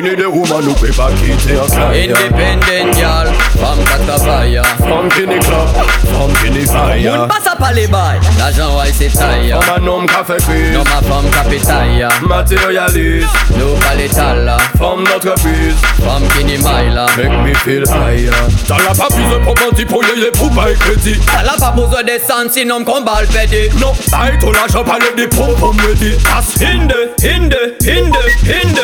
uh. 0.00 0.10
Ini 0.10 0.16
de 0.16 0.24
woman 0.50 0.66
nou 0.66 0.74
pe 0.74 0.90
pa 0.96 1.08
kite 1.18 1.54
an 1.58 1.68
sa 1.70 1.88
Independent 1.94 2.98
gal, 2.98 3.30
femme 3.58 3.84
ka 3.86 3.98
travaya 4.06 4.62
Femme 4.78 5.08
qui 5.14 5.26
ni 5.26 5.38
club, 5.38 5.68
femme 6.10 6.32
qui 6.42 6.50
ni 6.50 6.66
fire 6.66 7.16
Moun 7.18 7.28
pa 7.28 7.38
sa 7.44 7.54
pa 7.56 7.72
le 7.72 7.86
bay, 7.86 8.18
l'ajan 8.38 8.74
waj 8.76 8.92
se 8.98 9.08
taya 9.16 9.60
Femme 9.60 9.84
un 9.84 9.86
homme 9.86 10.06
qui 10.06 10.24
fait 10.26 10.42
crise 10.44 10.72
Non 10.74 10.84
ma 10.84 11.00
femme 11.08 11.30
ka 11.30 11.44
petaya 11.48 12.08
Matérialiste, 12.22 13.28
Nou 13.58 13.76
pa 13.80 13.94
le 13.94 14.08
tala, 14.08 14.56
femme 14.78 15.04
d'entreprise 15.04 15.78
femme 16.02 16.26
ki 16.34 16.44
ni 16.44 16.58
mayla 16.58 17.06
Make 17.16 17.36
me 17.44 17.54
feel 17.62 17.84
higher. 17.88 18.32
T'as 18.66 18.78
la 18.78 18.94
pas 18.94 19.08
plus 19.14 19.24
de 19.24 19.38
propanti 19.44 19.84
pour 19.84 20.02
yeye 20.04 20.30
pour 20.32 20.50
bail 20.50 20.74
crédit 20.76 21.18
Ta 21.32 21.42
la 21.42 21.56
pa 21.58 21.70
besoin 21.70 22.02
de 22.02 22.18
san 22.26 22.50
sinon 22.50 22.84
kon 22.84 23.02
bal 23.02 23.26
pedi 23.26 23.68
Non, 23.80 23.92
bail 24.10 24.38
ton 24.38 24.52
l'argent 24.52 24.84
pas 24.84 24.98
le 24.98 25.14
dépôt 25.16 25.54
pour 25.58 25.74
me 25.74 25.94
dire 25.94 26.18
As 26.36 26.60
hinde, 26.62 26.94
hinde, 27.22 27.76
hinde, 27.82 28.16
hinde 28.44 28.80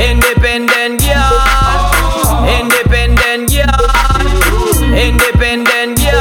Independent 0.00 1.09
girl 1.10 1.36
Independent 2.46 3.48
girl 3.48 3.86
Independent 4.94 5.98
girl 5.98 6.20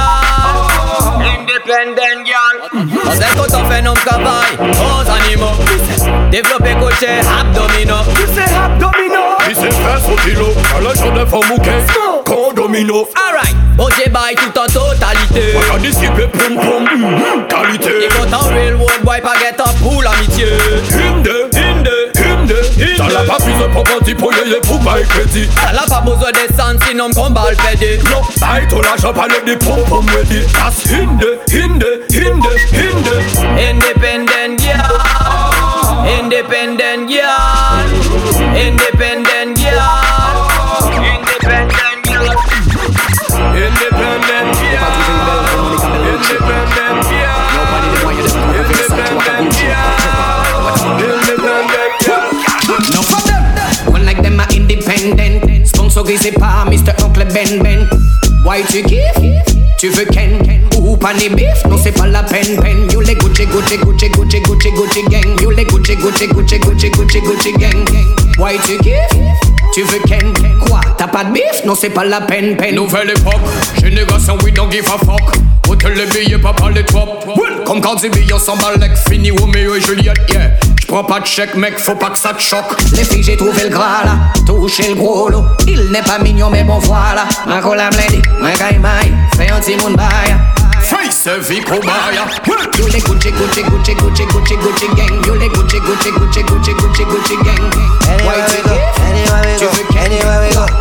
Independent 1.21 2.25
girl 2.25 2.55
Parce 3.03 3.19
que 3.19 3.37
quand 3.37 3.59
on 3.59 3.69
fait 3.69 3.81
nos 3.81 3.93
travail 3.93 4.51
aux 4.59 5.09
animaux 5.09 5.57
Développer 6.31 6.75
cocher 6.79 7.19
abdominaux 7.39 8.03
Tu 8.15 8.21
sais 8.33 8.55
abdomino. 8.55 9.21
Il 9.49 9.55
sait 9.55 9.71
faire 9.71 9.99
son 9.99 10.15
kilo. 10.23 10.47
À 10.75 10.81
l'argent 10.81 11.11
de 11.11 11.25
femme 11.25 11.51
ou 11.51 11.59
qu'est 11.59 11.85
Condomino 12.25 13.07
Alright, 13.15 13.55
Bossé 13.75 14.09
by 14.09 14.35
tout 14.35 14.59
en 14.59 14.65
totalité 14.67 15.53
Pas 15.53 15.73
qu'à 15.73 15.79
dissiper 15.79 16.27
poum 16.27 16.55
poum 16.55 16.83
mm-hmm, 16.83 17.47
Qualité 17.47 18.05
Et 18.05 18.09
quand 18.09 18.37
en 18.37 18.47
real 18.49 18.75
world 18.75 19.03
boy 19.03 19.21
pas 19.21 19.33
get 19.39 19.59
up 19.59 19.75
pour 19.81 20.03
l'amitié 20.03 20.45
Hinde, 20.45 20.93
hinde, 20.93 21.27
hinde, 21.27 21.27
hinde 21.27 21.38
T'as 23.59 23.67
la 23.67 23.73
pas 23.73 23.83
plus 23.83 24.13
de 24.13 24.13
propanti 24.13 24.15
pour 24.15 24.33
yeye 24.33 24.59
pour 24.61 24.79
bail 24.79 25.03
crédit. 25.05 25.47
Ta 25.61 25.73
la 25.73 25.81
pa 25.81 26.01
besoin 26.01 26.31
de 26.31 26.55
san 26.55 26.77
sinon 26.87 27.09
kon 27.11 27.29
bal 27.31 27.55
pedi 27.55 27.97
Non, 28.09 28.21
bail 28.39 28.67
ton 28.67 28.81
l'argent 28.81 29.13
pas 29.13 29.27
le 29.27 29.45
dépôt 29.45 29.83
pour 29.87 30.03
me 30.03 30.23
dire 30.25 30.43
As 30.65 30.89
hinde, 30.91 31.39
hinde, 31.51 31.85
hinde, 32.11 32.45
hinde. 32.73 33.09
Independent 33.57 34.59
girl 34.59 34.79
Independent 36.19 37.07
girl 37.09 37.85
Independent 38.55 39.38
independent. 55.99 56.09
Sponsorisé 56.09 56.31
par 56.31 56.65
Mr. 56.69 56.93
Oncle 57.03 57.25
Ben 57.33 57.61
Ben. 57.63 57.87
Why 58.45 58.63
tu 58.69 58.83
kiffes? 58.83 59.59
Tu 59.77 59.89
veux 59.89 60.05
Ken? 60.05 60.39
Ou 60.77 60.95
pas 60.97 61.13
ni 61.13 61.29
bif? 61.29 61.65
Non, 61.69 61.77
c'est 61.81 61.91
pas 61.91 62.07
la 62.07 62.23
peine, 62.23 62.57
peine. 62.61 62.89
You 62.91 63.01
les 63.01 63.15
Gucci, 63.15 63.45
Gucci, 63.45 63.77
Gucci, 63.77 64.09
Gucci, 64.09 64.39
Gucci, 64.41 64.71
Gucci 64.71 65.03
gang. 65.09 65.41
You 65.41 65.51
les 65.51 65.65
Gucci, 65.65 65.95
Gucci, 65.95 66.27
Gucci, 66.27 66.59
Gucci, 66.59 66.89
Gucci, 66.89 67.21
Gucci 67.21 67.51
gang. 67.53 67.85
Why 68.37 68.57
tu 68.65 68.77
kiffes? 68.77 69.19
Tu 69.73 69.83
veux 69.83 69.99
Ken? 70.07 70.33
Quoi? 70.67 70.79
T'as 70.97 71.07
pas 71.07 71.23
de 71.25 71.33
bif? 71.33 71.63
Non, 71.65 71.75
c'est 71.75 71.89
pas 71.89 72.05
la 72.05 72.21
peine, 72.21 72.55
peine. 72.57 72.75
Nouvelle 72.75 73.11
époque, 73.11 73.41
génération 73.81 74.37
we 74.43 74.53
don't 74.53 74.71
give 74.71 74.85
a 74.87 74.97
fuck 74.97 75.35
Hôtel 75.69 75.93
les 75.93 76.05
billets, 76.07 76.39
papa 76.39 76.69
les 76.73 76.83
top 76.83 77.25
Comme 77.65 77.79
quand 77.81 78.01
des 78.01 78.09
billets 78.09 78.39
s'en 78.39 78.57
balèque, 78.57 78.97
fini 79.07 79.31
Roméo 79.31 79.75
et 79.75 79.81
Juliette, 79.81 80.17
yeah 80.31 80.51
J'prends 80.89 81.03
pas 81.03 81.19
de 81.19 81.27
chèque 81.27 81.53
mec, 81.53 81.77
faut 81.77 81.93
pas 81.93 82.09
que 82.09 82.17
ça 82.17 82.33
te 82.33 82.41
choque 82.41 82.75
Les 82.93 83.03
filles, 83.03 83.21
j'ai 83.21 83.37
trouvé 83.37 83.65
le 83.65 83.69
gras 83.69 84.03
là, 84.03 84.17
touché 84.43 84.89
le 84.89 84.95
gros 84.95 85.29
lot. 85.29 85.43
Il 85.67 85.91
n'est 85.91 86.01
pas 86.01 86.17
mignon, 86.17 86.49
mais 86.49 86.63
bon 86.63 86.79
voilà. 86.79 87.25
Ma 87.45 87.61
cola 87.61 87.91
blendée, 87.91 88.23
ma 88.41 88.53
caille 88.53 88.81
fais 89.37 89.51
un 89.51 89.59
petit 89.59 89.75
monde 89.75 89.95
bail. 89.95 90.35
Face 90.81 91.27
vie 91.47 91.61
cobaya 91.61 92.25
You 92.79 92.87
les 92.87 93.01
Gucci, 93.01 93.29
Gucci, 93.31 93.61
Gucci, 93.61 93.93
Gucci, 93.93 94.25
Gucci, 94.25 94.55
Gucci 94.55 94.87
gang. 94.95 95.27
You 95.27 95.35
les 95.35 95.49
Gucci, 95.49 95.79
Gucci, 95.79 96.09
Gucci, 96.11 96.41
Gucci, 96.41 96.73
Gucci, 96.73 97.03
Gucci 97.03 97.35
gang. 97.43 97.69
Eh, 98.07 98.17
eh, 98.17 99.08
Why 99.29 99.41
tu 99.57 99.59
kiffes? 99.59 99.59
Tu 99.59 99.65
veux 99.65 99.85
Ken? 99.93 100.11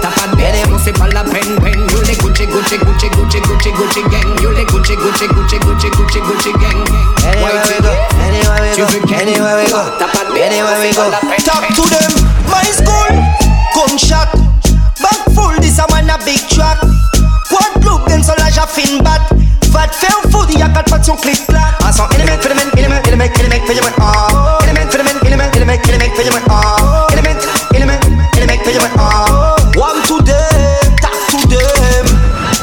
T'as 0.00 0.08
pas 0.08 0.26
de 0.30 0.36
bête, 0.36 0.68
non 0.70 0.78
c'est 0.82 0.92
pas 0.92 1.08
la 1.08 1.22
peine, 1.22 1.60
peine. 1.62 1.86
You 1.90 2.00
les 2.02 2.16
Gucci, 2.16 2.46
Gucci, 2.46 2.78
Gucci, 2.78 3.08
Gucci, 3.10 3.40
Gucci, 3.40 3.70
Gucci 3.72 4.02
gang. 4.02 4.40
You 4.42 4.50
les 4.50 4.64
Gucci, 4.64 4.96
Gucci, 4.96 5.26
Gucci, 5.28 5.58
Gucci, 5.58 5.88
Gucci, 5.90 6.20
Gucci 6.20 6.52
gang. 6.52 6.84
Tu 6.84 7.28
kiffes? 7.62 7.82
Tu 8.74 8.82
veux 8.82 9.00
Ken? 9.06 9.28
T'as 9.98 10.06
pas 10.06 10.24
de 10.28 10.32
bête, 10.34 10.52
non 10.60 10.66
c'est 10.80 10.94
pas 10.96 11.10
Talk 11.44 11.64
to 11.74 11.82
them, 11.88 12.12
my 12.46 12.68
school, 12.72 13.12
gunshot. 13.74 14.30
Back 15.00 15.20
full, 15.34 15.54
this 15.60 15.78
a 15.78 15.86
man 15.90 16.10
a 16.10 16.18
big 16.24 16.40
track. 16.48 16.78
Quad 17.48 17.84
look, 17.84 18.06
them 18.06 18.22
so 18.22 18.32
large 18.38 18.58
a 18.58 18.66
fin 18.66 19.02
bat. 19.02 19.20
Fat 19.72 19.94
fair 19.94 20.16
food, 20.30 20.50
y'a 20.58 20.68
quatre 20.68 20.90
pattes, 20.90 21.04
son 21.04 21.16
clic 21.16 21.46
clac. 21.46 21.74
En 21.84 21.92
son 21.92 22.08
element, 22.16 22.38
element, 22.42 22.70
element, 22.76 23.00
element, 23.06 23.24
element, 23.38 23.66
element, 23.68 23.96
ah. 24.00 24.58
Element, 24.62 24.90
element, 24.92 25.10
element, 25.24 25.44
element, 25.54 25.74
element, 25.88 26.18
element, 26.18 26.46
ah. 26.50 27.07
Ah. 28.98 29.56
One 29.76 30.02
to 30.06 30.22
them, 30.22 30.96
talk 31.00 31.16
to 31.30 31.48
them. 31.48 32.06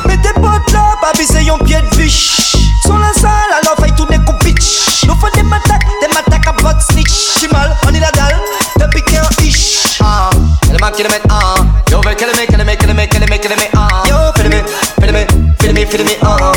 Mais 0.06 0.18
tes 0.18 0.34
potes 0.34 0.72
là, 0.72 0.94
baby, 1.02 1.26
c'est 1.26 1.50
un 1.50 1.58
pied 1.58 1.82
de 1.82 1.96
biche. 1.96 2.56
Sur 2.84 3.00
la 3.00 3.12
salle, 3.14 3.32
alors 3.62 3.76
faille 3.80 3.96
tourner 3.96 4.20
coup 4.20 4.34
bitch. 4.44 5.06
Nous 5.08 5.16
faut 5.16 5.30
des 5.34 5.42
des 5.42 6.48
à 6.48 6.52
votre 6.62 6.82
snitch. 6.82 7.40
Chimal, 7.40 7.76
on 7.88 7.94
est 7.94 8.00
la 8.00 8.12
dalle, 8.12 8.40
de 8.80 8.86
piquer 8.86 9.18
un 9.18 9.44
ish. 9.44 10.00
Ah, 10.04 10.30
element, 10.70 10.92
element, 10.96 11.16
ah. 11.30 11.56
Yo, 11.90 12.02
veut 12.02 12.14
qu'elle 12.14 12.30
me, 12.30 12.46
qu'elle 12.46 12.64
me, 12.64 12.76
qu'elle 12.76 12.94
me, 12.94 13.66
ah. 13.76 13.88
Yo, 14.08 14.16
fais 14.36 14.44
me, 14.44 14.62
fais 15.02 15.12
me, 15.12 15.74
me, 15.74 15.86
fais 15.88 16.04
me, 16.04 16.12
ah. 16.22 16.52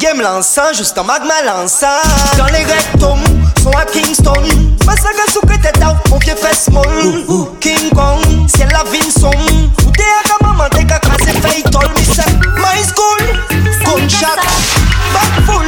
Game 0.00 0.22
lançant, 0.22 0.72
juste 0.72 0.96
en 0.96 1.04
magma 1.04 1.42
lançant. 1.44 1.86
Dans 2.38 2.46
les 2.46 2.64
rectums, 2.64 3.22
sont 3.62 3.70
à 3.70 3.84
Kingston. 3.84 4.73
Que 4.86 5.56
t'es 5.60 5.78
down, 5.78 5.96
mon 6.10 6.18
pied 6.18 6.34
fait 6.36 6.54
small. 6.54 6.84
King 7.60 7.90
Kong, 7.94 8.48
ciel 8.48 8.68
la 8.70 8.84
vine 8.90 9.10
son. 9.10 9.28
Ou 9.28 9.90
t'es 9.90 10.02
à 10.02 10.28
ka 10.28 10.36
maman, 10.42 10.64
t'es 10.70 10.84
qu'à 10.84 10.98
crasser 10.98 11.32
Paytol. 11.40 11.88
Me 11.90 12.14
say, 12.14 12.22
my 12.56 12.82
school, 12.82 13.18
gunshot. 13.84 14.40
Back 15.12 15.32
full, 15.46 15.63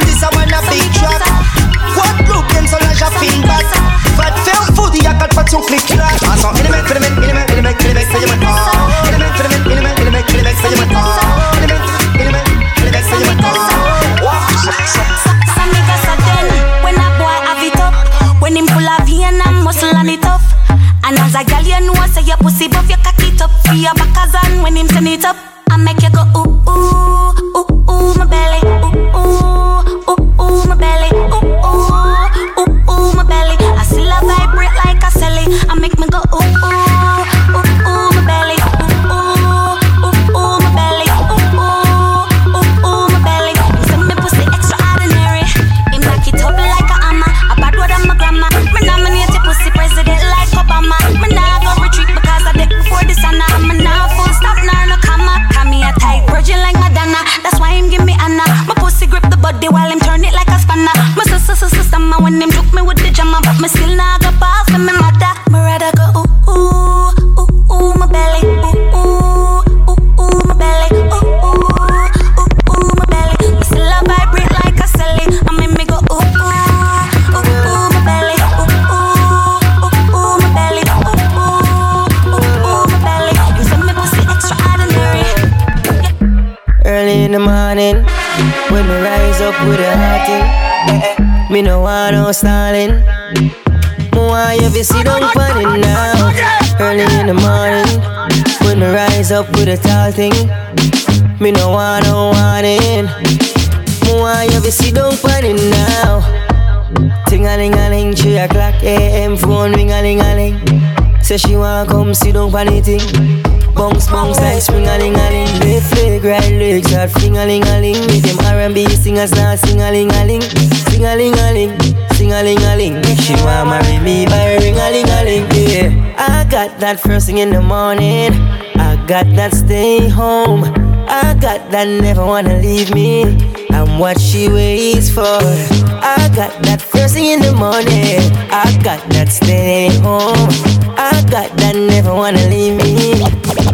come 112.57 112.65
sit 112.65 112.65
down 112.65 112.67
on 112.67 112.73
the 112.73 112.81
thing. 112.81 113.43
Bounce, 113.75 114.07
bounce 114.07 114.39
like 114.39 114.61
spring 114.61 114.87
a 114.87 114.97
ling 114.97 115.13
a 115.13 115.29
ling. 115.29 115.59
Left 115.59 115.93
leg, 115.95 116.23
right 116.23 116.51
leg, 116.51 116.85
start 116.85 117.11
fling 117.11 117.37
a 117.37 117.45
ling 117.45 117.63
a 117.63 117.79
ling. 117.79 118.01
With 118.07 118.23
them 118.23 118.39
R&B 118.45 118.87
singers 118.89 119.31
now 119.31 119.55
sing 119.55 119.81
a 119.81 119.91
ling 119.91 120.11
a 120.11 120.25
ling, 120.25 120.41
sing 120.41 121.05
a 121.05 121.15
ling 121.15 121.33
a 121.33 121.53
ling, 121.53 121.79
sing 122.13 122.33
a 122.33 122.41
ling 122.41 122.57
a 122.57 122.75
ling. 122.75 123.03
She 123.17 123.33
want 123.43 123.69
marry 123.69 123.99
me 124.03 124.25
by 124.25 124.55
ring 124.57 124.75
a 124.75 124.89
ling 124.89 125.09
a 125.09 125.23
ling. 125.23 125.45
Yeah, 125.51 126.15
I 126.17 126.49
got 126.49 126.79
that 126.79 126.99
first 126.99 127.27
thing 127.27 127.37
in 127.37 127.51
the 127.51 127.61
morning. 127.61 128.33
I 128.79 128.95
got 129.07 129.27
that 129.35 129.53
stay 129.53 130.09
home. 130.09 130.63
I 131.09 131.35
got 131.39 131.69
that 131.71 131.87
never 131.87 132.25
wanna 132.25 132.57
leave 132.59 132.93
me. 132.93 133.23
I'm 133.69 133.99
what 133.99 134.19
she 134.19 134.49
waits 134.49 135.09
for. 135.09 135.21
I 135.21 136.29
got 136.35 136.63
that 136.63 136.81
first 136.81 137.13
thing 137.13 137.25
in 137.25 137.41
the 137.41 137.53
morning. 137.53 138.19
I 138.51 138.77
got 138.83 139.07
that 139.11 139.29
stay 139.29 139.89
home. 139.99 140.86
I 140.99 141.23
got 141.29 141.55
that 141.57 141.75
never 141.75 142.11
wanna 142.11 142.41
leave 142.49 142.75
me 142.75 143.21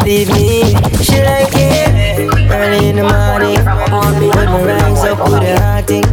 leave 0.04 0.30
me. 0.36 0.76
She 1.00 1.24
like 1.24 1.56
it 1.56 2.28
early 2.52 2.90
in 2.90 2.98
the 2.98 3.04
morning. 3.04 3.64
When 3.64 4.20
me 4.20 4.68
rise 4.68 5.06
up 5.08 5.20
with 5.32 5.48
a 5.48 5.56
hot 5.60 5.88
thing. 5.88 6.04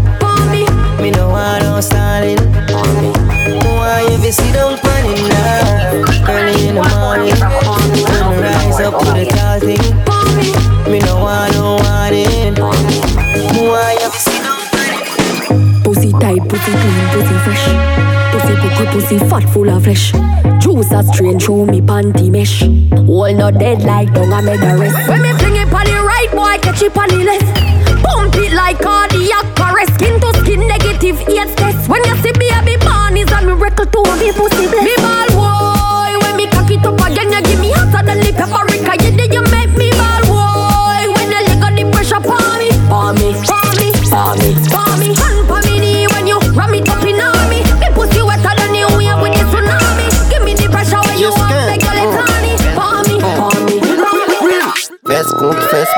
Me 1.03 1.11
no 1.11 1.29
want 1.29 1.63
no 1.65 1.81
stalling. 1.81 2.39
Why 3.67 4.07
you 4.09 4.19
be 4.23 4.31
sit 4.31 4.55
down 4.55 4.79
it 4.79 5.23
now? 5.29 6.31
Early 6.31 6.69
in 6.69 6.75
the 6.77 6.85
morning. 6.95 7.35
When 8.07 8.25
me 8.31 8.43
rise 8.47 8.81
up 8.81 8.95
with 8.95 9.19
a 9.19 9.27
tall 9.35 9.59
thing. 9.59 9.83
Me 10.91 10.99
no 11.01 11.17
want 11.19 11.53
no 11.55 11.83
warning. 11.83 12.55
Why 13.59 13.99
you 14.01 14.11
be 14.11 14.19
sit 14.19 14.43
down 14.45 14.61
it? 14.63 15.85
Pussy 15.85 16.13
tight, 16.13 16.43
pussy 16.49 16.71
clean, 16.71 17.09
pussy 17.11 17.37
fresh. 17.45 17.60
Pussy 18.61 18.87
pussy, 18.93 19.19
fat, 19.31 19.49
full 19.51 19.71
of 19.71 19.85
flesh. 19.85 20.13
Juice 20.61 20.93
a 20.93 21.03
strain 21.03 21.39
through 21.39 21.67
me 21.67 21.81
panty 21.81 22.31
mesh. 22.31 22.63
All 23.09 23.33
not 23.33 23.55
dead 23.59 23.83
like 23.83 24.13
dung 24.13 24.33
I 24.33 24.41
made 24.43 24.61
the 24.61 24.77
rest. 24.77 25.09
When 25.09 25.23
me 25.23 25.33
fling 25.39 25.57
it 25.57 25.73
on 25.73 25.85
the 25.87 25.97
right, 26.05 26.31
boy 26.31 26.59
catch 26.63 26.83
it 26.83 26.97
on 26.97 27.09
the 27.09 27.25
left. 27.25 27.49
Pump 28.05 28.35
it 28.37 28.53
like 28.53 28.79
cardiac 28.81 29.47
arrest. 29.59 29.95
Skin 29.95 30.21
to 30.21 30.31
skin 30.41 30.61
negative 30.69 31.19
AIDS 31.29 31.55
test. 31.55 31.89
When 31.89 32.05
you 32.05 32.17
see 32.23 32.33
me, 32.39 32.51
I 32.51 32.63
be 32.65 32.77
born 32.77 33.17
is 33.17 33.33
a 33.33 33.41
miracle 33.41 33.87
to 33.87 34.01
me 34.21 34.33
pussy 34.33 34.69
bless. 34.69 34.85
Me 34.85 34.95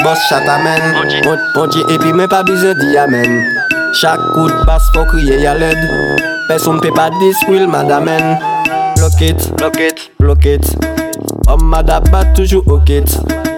Bos 0.02 0.18
chat 0.28 0.48
amen. 0.48 0.82
Ponche 1.54 1.80
epi 1.88 2.12
men 2.12 2.28
pa 2.28 2.42
bize 2.42 2.74
di 2.80 2.96
amen. 2.98 3.62
Chak 3.92 4.18
kout 4.34 4.52
bas 4.66 4.82
fo 4.94 5.04
kriye 5.04 5.36
yaled 5.42 5.76
Peson 6.48 6.78
pe 6.80 6.88
pa 6.96 7.10
diskwil 7.20 7.66
madamen 7.68 8.38
Blokit, 8.96 9.36
blokit, 9.58 10.10
blokit 10.18 10.64
Om 11.52 11.60
madabat 11.68 12.32
toujou 12.34 12.64
okit 12.72 13.04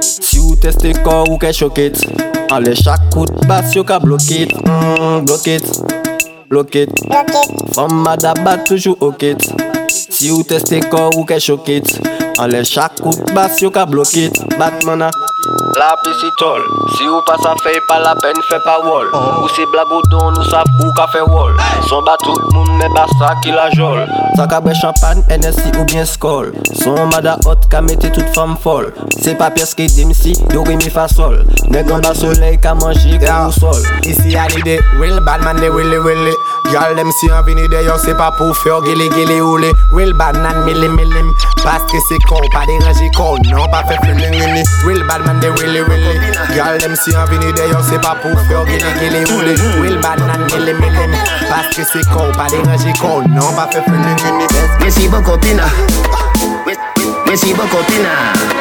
Si 0.03 0.41
ou 0.41 0.57
mm, 0.57 0.61
teste 0.65 0.91
kor 1.07 1.29
ou 1.31 1.39
ke 1.39 1.53
chokit 1.55 2.03
Ale 2.51 2.75
chak 2.75 3.07
kout 3.15 3.31
bas 3.47 3.71
yo 3.77 3.85
ka 3.87 4.01
blokit 4.03 4.51
mm, 4.67 5.23
Blokit, 5.29 5.71
blokit 6.51 6.91
Om 7.79 7.95
madabat 8.03 8.67
toujou 8.67 8.99
okit 9.07 9.39
Si 9.95 10.33
ou 10.35 10.43
teste 10.43 10.83
kor 10.91 11.15
ou 11.15 11.23
ke 11.29 11.39
chokit 11.39 11.95
Ale 12.43 12.65
chak 12.67 12.99
kout 12.99 13.23
bas 13.39 13.63
yo 13.63 13.71
ka 13.71 13.87
blokit 13.87 14.43
Batman 14.59 15.07
a 15.07 15.24
La 15.77 15.97
pisitol, 16.05 16.63
si 16.95 17.09
ou 17.09 17.21
pa 17.27 17.35
sa 17.43 17.55
fey 17.59 17.81
pa 17.89 17.97
la 17.99 18.13
pen 18.23 18.39
fe 18.47 18.61
pawol 18.63 19.09
oh. 19.11 19.43
Ou 19.43 19.49
si 19.57 19.65
blago 19.73 19.99
don 20.07 20.31
nou 20.37 20.47
sa 20.47 20.61
pou 20.77 20.93
ka 20.95 21.09
fe 21.11 21.23
wol. 21.27 21.51
Son 21.89 22.05
ba 22.07 22.15
tout 22.23 22.39
moun 22.55 22.77
me 22.79 22.87
ba 22.95 23.09
sa 23.19 23.33
ki 23.43 23.51
la 23.57 23.67
jol. 23.75 24.05
Sa 24.39 24.47
ka 24.51 24.61
bre 24.63 24.77
champan, 24.79 25.25
NSI 25.35 25.73
ou 25.75 25.87
bien 25.91 26.07
skol. 26.07 26.53
Son 26.79 27.11
mada 27.11 27.35
hot 27.43 27.67
ka 27.73 27.83
mette 27.83 28.13
tout 28.15 28.31
fam 28.37 28.55
fol 28.63 28.93
Se 29.19 29.35
pa 29.41 29.51
pyes 29.51 29.75
ki 29.75 29.89
dim 29.97 30.15
si, 30.15 30.37
yo 30.55 30.63
remi 30.69 30.93
fa 30.95 31.09
sol. 31.11 31.41
Negan 31.75 32.05
ba 32.05 32.13
da 32.13 32.15
soley 32.15 32.55
ka 32.63 32.77
manji 32.79 33.19
ki 33.19 33.31
ou 33.33 33.51
sol 33.59 33.83
Isi 34.07 34.37
a 34.39 34.47
ni 34.55 34.63
de 34.63 34.79
real 35.01 35.19
bad 35.27 35.43
man 35.43 35.59
de 35.59 35.73
willy 35.75 35.99
willy 35.99 36.35
Gal 36.73 36.97
dem 36.97 37.11
si 37.13 37.31
an 37.31 37.45
vini 37.45 37.69
deyo 37.69 37.97
se 37.99 38.15
pa 38.15 38.31
pou 38.33 38.55
fyo 38.55 38.81
Gele 38.83 39.09
gele 39.11 39.41
oule, 39.43 39.71
wil 39.93 40.13
banan 40.15 40.65
milim 40.65 40.97
milim 40.97 41.33
Paske 41.63 42.01
se 42.09 42.19
kon, 42.29 42.45
pa 42.53 42.65
deranje 42.67 43.11
kon 43.17 43.43
Non 43.51 43.69
pa 43.71 43.83
fe 43.89 43.99
fling 44.03 44.21
lini, 44.21 44.65
wil 44.87 45.05
badman 45.09 45.41
de 45.41 45.53
wili 45.59 45.83
wili 45.89 46.15
Gal 46.55 46.79
dem 46.79 46.97
si 46.97 47.15
an 47.15 47.29
vini 47.31 47.53
deyo 47.53 47.83
se 47.89 48.01
pa 48.01 48.17
pou 48.23 48.35
fyo 48.49 48.65
Gele 48.71 48.95
gele 49.01 49.25
oule, 49.37 49.55
wil 49.83 50.01
banan 50.03 50.47
milim 50.51 50.81
milim 50.81 51.17
Paske 51.51 51.85
se 51.93 52.05
kon, 52.13 52.33
pa 52.39 52.49
deranje 52.53 52.97
kon 53.01 53.29
Non 53.37 53.55
pa 53.59 53.69
fe 53.73 53.85
fling 53.89 54.05
lini 54.25 54.49
Mwen 54.81 54.91
si 54.91 55.09
bon 55.09 55.23
kopina 55.23 55.69
Mwen 55.69 56.75
si 56.75 56.79
bon 56.79 56.85
kopina 56.85 57.04
fè 57.35 57.35
feeling 57.35 57.35
ini 57.35 57.35
We 57.35 57.41
see 57.41 57.53
Bokopina. 57.53 58.15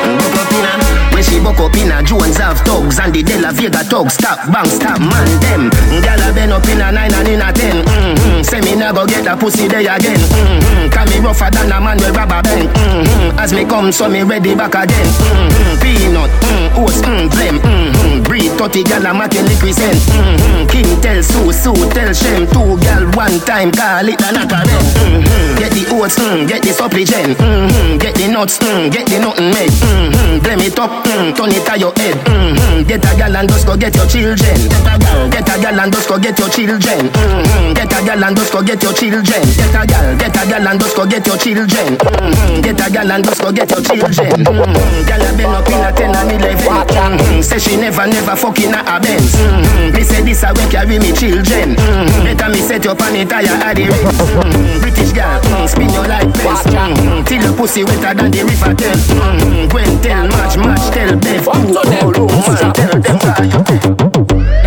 We, 0.04 0.16
we 0.16 0.24
see 0.24 0.34
Bokopina. 0.34 0.74
Bokopina. 0.74 1.14
We 1.14 1.22
see 1.22 1.40
Bokopina. 1.40 2.04
Jones 2.04 2.38
have 2.38 2.60
thugs 2.66 2.98
and 2.98 3.14
the 3.14 3.22
De 3.22 3.38
La 3.38 3.52
Vega 3.52 3.84
thugs. 3.84 4.16
Stop, 4.16 4.50
bang, 4.52 4.66
stop, 4.66 5.00
man, 5.00 5.30
them. 5.46 5.70
Gyal 6.02 6.34
been 6.34 6.52
up 6.52 6.66
in 6.66 6.82
a 6.82 6.92
nine 6.92 7.14
and 7.14 7.28
in 7.28 7.42
a 7.42 7.54
ten. 7.54 7.86
Mm-hmm. 7.86 8.42
Say 8.42 8.62
me 8.62 8.76
nah 8.76 8.92
go 8.92 9.06
get 9.06 9.28
a 9.28 9.38
pussy 9.38 9.68
day 9.68 9.86
again. 9.86 10.18
Mm-hmm. 10.18 10.90
Can 10.90 11.06
me 11.10 11.20
rougher 11.22 11.52
than 11.52 11.72
a 11.72 11.80
man 11.80 11.98
with 11.98 12.16
rubber 12.18 12.42
band. 12.42 12.70
Mm-hmm. 12.74 13.40
As 13.40 13.54
me 13.54 13.64
come, 13.66 13.92
so 13.92 14.10
me 14.10 14.24
ready 14.24 14.56
back 14.56 14.74
again. 14.74 15.06
Mm-hmm. 15.06 15.82
Peanut, 15.82 16.32
mm, 16.50 16.82
oats, 16.82 17.02
mm, 17.06 17.30
blem. 17.30 17.62
Mm-hmm. 17.62 18.24
Breed 18.24 18.52
30 18.58 18.84
gyal 18.90 19.06
a 19.06 19.14
make 19.14 19.38
liquid 19.38 19.76
send. 19.78 20.00
Mm-hmm. 20.10 20.68
King 20.74 20.90
tell 21.02 21.22
Sue, 21.22 21.54
Sue 21.54 21.78
tell 21.94 22.14
Shem. 22.14 22.50
Two 22.50 22.82
gyal 22.82 23.06
one 23.16 23.38
time, 23.46 23.70
call 23.72 24.10
it 24.10 24.18
a 24.18 24.30
knock 24.34 24.50
a 24.50 24.66
mm-hmm. 24.66 25.62
Get 25.62 25.72
the 25.78 25.86
oats, 25.94 26.18
mm, 26.18 26.48
get 26.48 26.64
the 26.64 26.74
supplement. 26.74 27.38
Mm-hmm. 27.38 27.98
Get 28.02 28.16
the 28.16 28.28
nuts, 28.28 28.58
mm, 28.64 28.92
get 28.92 29.06
the 29.08 29.20
nothing 29.20 29.52
made. 29.52 29.76
Mm-hmm. 29.84 30.40
Blem 30.44 30.64
it 30.64 30.80
up, 30.80 31.04
mm, 31.06 31.36
turn 31.36 31.52
it 31.52 31.64
to 31.68 31.74
your 31.80 31.94
head. 32.00 32.16
Mm-hmm. 32.26 32.88
Get 32.88 33.04
a 33.06 33.12
gal 33.16 33.36
and 33.36 33.50
just 33.50 33.68
go 33.68 33.76
get 33.78 33.96
your 33.96 34.08
children. 34.08 34.58
Get 34.72 34.88
a 34.88 34.96
gal, 34.98 35.30
get 35.30 35.50
a 35.50 35.56
gal 35.60 35.80
and 35.80 35.92
just 35.94 36.08
go 36.08 36.18
get 36.20 36.40
your 36.40 36.50
children. 36.50 37.00
Mm-hmm. 37.12 37.74
Get 37.74 37.94
a 37.94 38.00
gal 38.04 38.24
and 38.24 38.36
just 38.36 38.52
go 38.52 38.60
get 38.64 38.82
your 38.84 38.94
children. 38.94 39.44
Get 39.56 39.76
a 39.76 39.82
gal, 39.88 40.08
get 40.18 40.36
a 40.36 40.44
gal 40.48 40.68
and 40.68 40.80
just 40.80 40.96
go 40.96 41.04
get 41.06 41.28
your 41.28 41.38
children. 41.38 41.90
Mm-hmm. 42.00 42.62
Get 42.62 42.82
a 42.82 42.88
gal 42.92 43.12
and 43.12 43.24
just 43.24 43.42
go 43.42 43.52
get 43.52 43.70
your 43.70 43.82
children. 43.84 44.32
Mm-hmm. 44.44 45.08
Gal 45.08 45.24
a 45.24 45.32
been 45.38 45.54
up 45.54 45.68
in 45.68 45.84
a 45.84 45.90
ten 45.92 46.16
and 46.16 46.32
eleven. 46.32 46.88
Mm-hmm. 46.88 47.42
Say 47.42 47.60
she 47.60 47.76
never, 47.78 48.08
never 48.08 48.36
fucking 48.36 48.74
a 48.74 49.00
Benz. 49.00 49.36
Mm-hmm. 49.36 49.96
Me 49.96 50.04
say 50.04 50.22
this 50.22 50.44
a 50.44 50.54
way 50.54 50.68
carry 50.70 51.00
me 51.00 51.12
children. 51.12 51.76
Mm-hmm. 51.76 52.24
Better 52.24 52.50
me 52.50 52.60
set 52.62 52.84
your 52.86 52.96
pan 52.96 53.16
tire 53.28 53.48
at 53.48 53.76
the 53.76 53.88
race. 53.90 54.18
Mm-hmm. 54.18 54.82
British 54.82 55.12
gal, 55.12 55.42
mm, 55.42 55.68
spin 55.68 55.90
your 55.90 56.08
like 56.08 56.30
fence. 56.40 56.64
Mm-hmm. 56.68 57.24
Till 57.26 57.42
your 57.42 57.54
pussy 57.56 57.84
wetter 57.84 58.14
than 58.14 58.32
the 58.32 58.43
river 58.44 58.74
tell. 58.76 58.96
Mm-hmm. 58.96 59.68
Gwen 59.70 60.02
tell, 60.02 60.28
match, 60.28 60.58
match, 60.58 60.92
tell 60.94 61.18
Bev. 61.18 61.48
Ooh, 61.48 61.52
oh, 61.52 62.42
man, 62.48 62.74
tell 62.74 62.92
them 62.92 63.18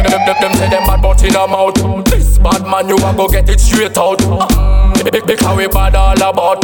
Them, 0.06 0.23
them, 0.26 0.37
them 0.40 0.52
say 0.54 0.68
them 0.71 0.85
bad 0.87 1.02
but 1.02 1.23
in 1.25 1.35
a 1.35 1.47
mouth 1.47 2.04
This 2.06 2.38
bad 2.38 2.62
man 2.62 2.88
you 2.88 2.97
a 2.97 3.12
go 3.14 3.28
get 3.28 3.49
it 3.49 3.61
straight 3.61 3.97
out 3.99 4.18
Be- 4.18 5.21
Because 5.21 5.56
we 5.56 5.66
bad 5.68 5.95
all 5.95 6.16
about 6.16 6.61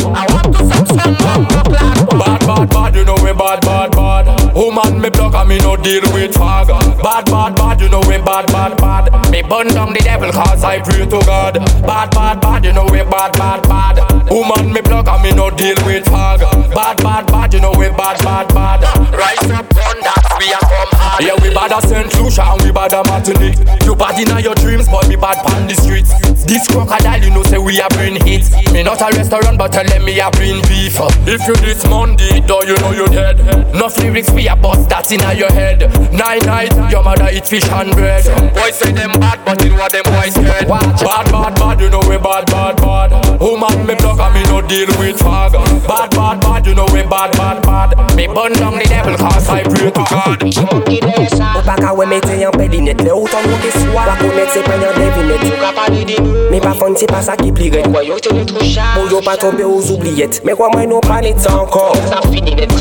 Bad, 2.13 2.41
bad, 2.47 2.69
bad, 2.71 2.95
you 2.95 3.05
know 3.05 3.15
we 3.23 3.33
bad, 3.33 3.61
bad, 3.63 3.91
bad 3.93 4.55
Woman 4.55 5.01
me 5.01 5.11
block 5.11 5.35
and 5.35 5.49
me 5.49 5.59
no 5.59 5.77
deal 5.77 6.03
with 6.13 6.33
fag 6.35 6.69
Bad, 7.03 7.25
bad, 7.27 7.55
bad, 7.57 7.81
you 7.81 7.89
know 7.89 8.01
we 8.01 8.19
bad, 8.19 8.47
bad, 8.49 8.77
bad 8.77 9.31
Me 9.31 9.43
burn 9.43 9.69
down 9.69 9.93
the 9.93 10.01
devil 10.01 10.31
cause 10.33 10.65
I 10.65 10.81
pray 10.81 11.05
to 11.07 11.21
God 11.27 11.55
Bad, 11.83 12.11
bad, 12.11 12.41
bad, 12.41 12.65
you 12.65 12.73
know 12.73 12.85
we 12.87 13.03
bad, 13.05 13.33
bad, 13.33 13.63
bad 13.69 14.12
Woman 14.33 14.73
me 14.73 14.81
plug 14.81 15.07
and 15.09 15.23
me 15.23 15.31
no 15.33 15.51
deal 15.51 15.77
with 15.85 16.07
fag. 16.07 16.41
Bad, 16.73 16.97
bad, 17.03 17.27
bad, 17.27 17.53
you 17.53 17.61
know 17.61 17.71
we 17.77 17.91
bad, 17.91 18.17
bad, 18.25 18.49
bad. 18.49 18.81
Rise 19.13 19.51
up 19.51 19.69
on 19.69 20.01
that, 20.01 20.25
we 20.41 20.49
are 20.55 20.61
come 20.61 20.89
hard. 20.97 21.23
Yeah, 21.23 21.37
we 21.43 21.53
bad 21.53 21.73
a 21.73 21.87
St. 21.87 22.09
Lucia 22.19 22.43
and 22.43 22.63
we 22.63 22.73
bad 22.73 22.95
a 22.95 23.05
Martinique. 23.05 23.61
You 23.85 23.95
bad 23.95 24.17
in 24.17 24.33
your 24.43 24.55
dreams, 24.55 24.89
but 24.89 25.07
me 25.07 25.17
bad 25.17 25.45
pan 25.45 25.69
the 25.69 25.75
streets. 25.75 26.32
This 26.47 26.67
crocodile, 26.69 27.23
you 27.23 27.31
know, 27.31 27.43
say 27.45 27.59
we 27.59 27.81
a 27.81 27.89
bring 27.91 28.19
hits. 28.27 28.51
Me 28.73 28.83
not 28.83 29.01
a 29.01 29.15
restaurant, 29.17 29.59
but 29.59 29.73
tell 29.73 29.85
them 29.85 30.05
me 30.05 30.19
a 30.21 30.31
bring 30.33 30.61
beef. 30.69 30.99
If 31.27 31.47
you 31.47 31.55
this 31.57 31.87
Monday, 31.87 32.41
though 32.41 32.63
you 32.63 32.77
know 32.79 32.93
you 32.93 33.07
dead. 33.07 33.39
No 33.75 33.89
lyrics 33.99 34.31
we 34.33 34.49
a 34.49 34.57
bust 34.57 34.89
that 34.91 35.11
in 35.13 35.23
your 35.39 35.53
head. 35.53 35.87
Nine 36.13 36.41
night, 36.45 36.75
your 36.91 37.03
mother 37.03 37.29
eat 37.33 37.47
fish 37.47 37.69
and 37.71 37.93
bread. 37.93 38.25
Boys 38.55 38.77
say 38.77 38.93
them 38.93 39.13
bad, 39.21 39.45
but 39.45 39.63
it 39.65 39.73
what 39.73 39.93
them 39.93 40.05
boys 40.05 40.35
scared. 40.35 40.69
Bad, 40.69 41.27
bad, 41.31 41.55
bad, 41.55 41.81
you 41.81 41.91
know 41.91 42.03
we 42.09 42.19
bad, 42.19 42.47
bad, 42.47 42.77
bad. 42.77 43.41
Woman 43.41 43.87
me 43.87 43.95
plug 43.95 44.21
and 44.21 44.35
me 44.35 44.43
no 44.51 44.61
deal 44.61 44.89
with 44.99 45.19
fag. 45.19 45.53
Bad, 45.87 46.11
bad, 46.11 46.41
bad, 46.41 46.67
you 46.67 46.75
know 46.75 46.87
we 46.93 47.03
bad, 47.03 47.33
bad, 47.39 47.63
bad. 47.63 48.17
Me 48.17 48.27
burn 48.27 48.53
down 48.55 48.75
the 48.75 48.85
devil 48.85 49.17
cause 49.17 49.49
I 49.49 49.63
pray 49.63 49.91
to 49.91 50.05
God. 50.11 50.41
Upaka 51.57 51.97
we 51.97 52.07
mette 52.07 52.35
yon 52.41 52.53
pedi 52.53 52.81
net 52.81 53.01
Le 53.03 53.13
ou 53.13 53.29
ton 53.29 53.45
nou 53.47 53.59
ke 53.63 53.71
swa 53.77 54.07
Wako 54.09 54.31
net 54.35 54.53
se 54.55 54.63
pen 54.67 54.83
yon 54.83 54.97
devinet 54.99 55.45
Ou 55.51 55.61
ka 55.61 55.73
pa 55.77 55.89
di 55.93 56.05
di 56.05 56.32
Me 56.53 56.61
pa 56.61 56.75
fon 56.79 56.97
se 56.97 57.07
pa 57.11 57.23
sa 57.25 57.37
ki 57.41 57.53
pli 57.53 57.71
ret. 57.73 57.89
Mou 57.89 59.09
yo 59.11 59.21
pa 59.25 59.37
tombe 59.41 59.65
ou 59.65 59.81
zoubliet 59.83 60.43
Me 60.45 60.57
kwa 60.59 60.71
mwen 60.75 60.91
nou 60.93 61.01
panet 61.07 61.41
sa 61.41 61.57
ankor. 61.63 61.97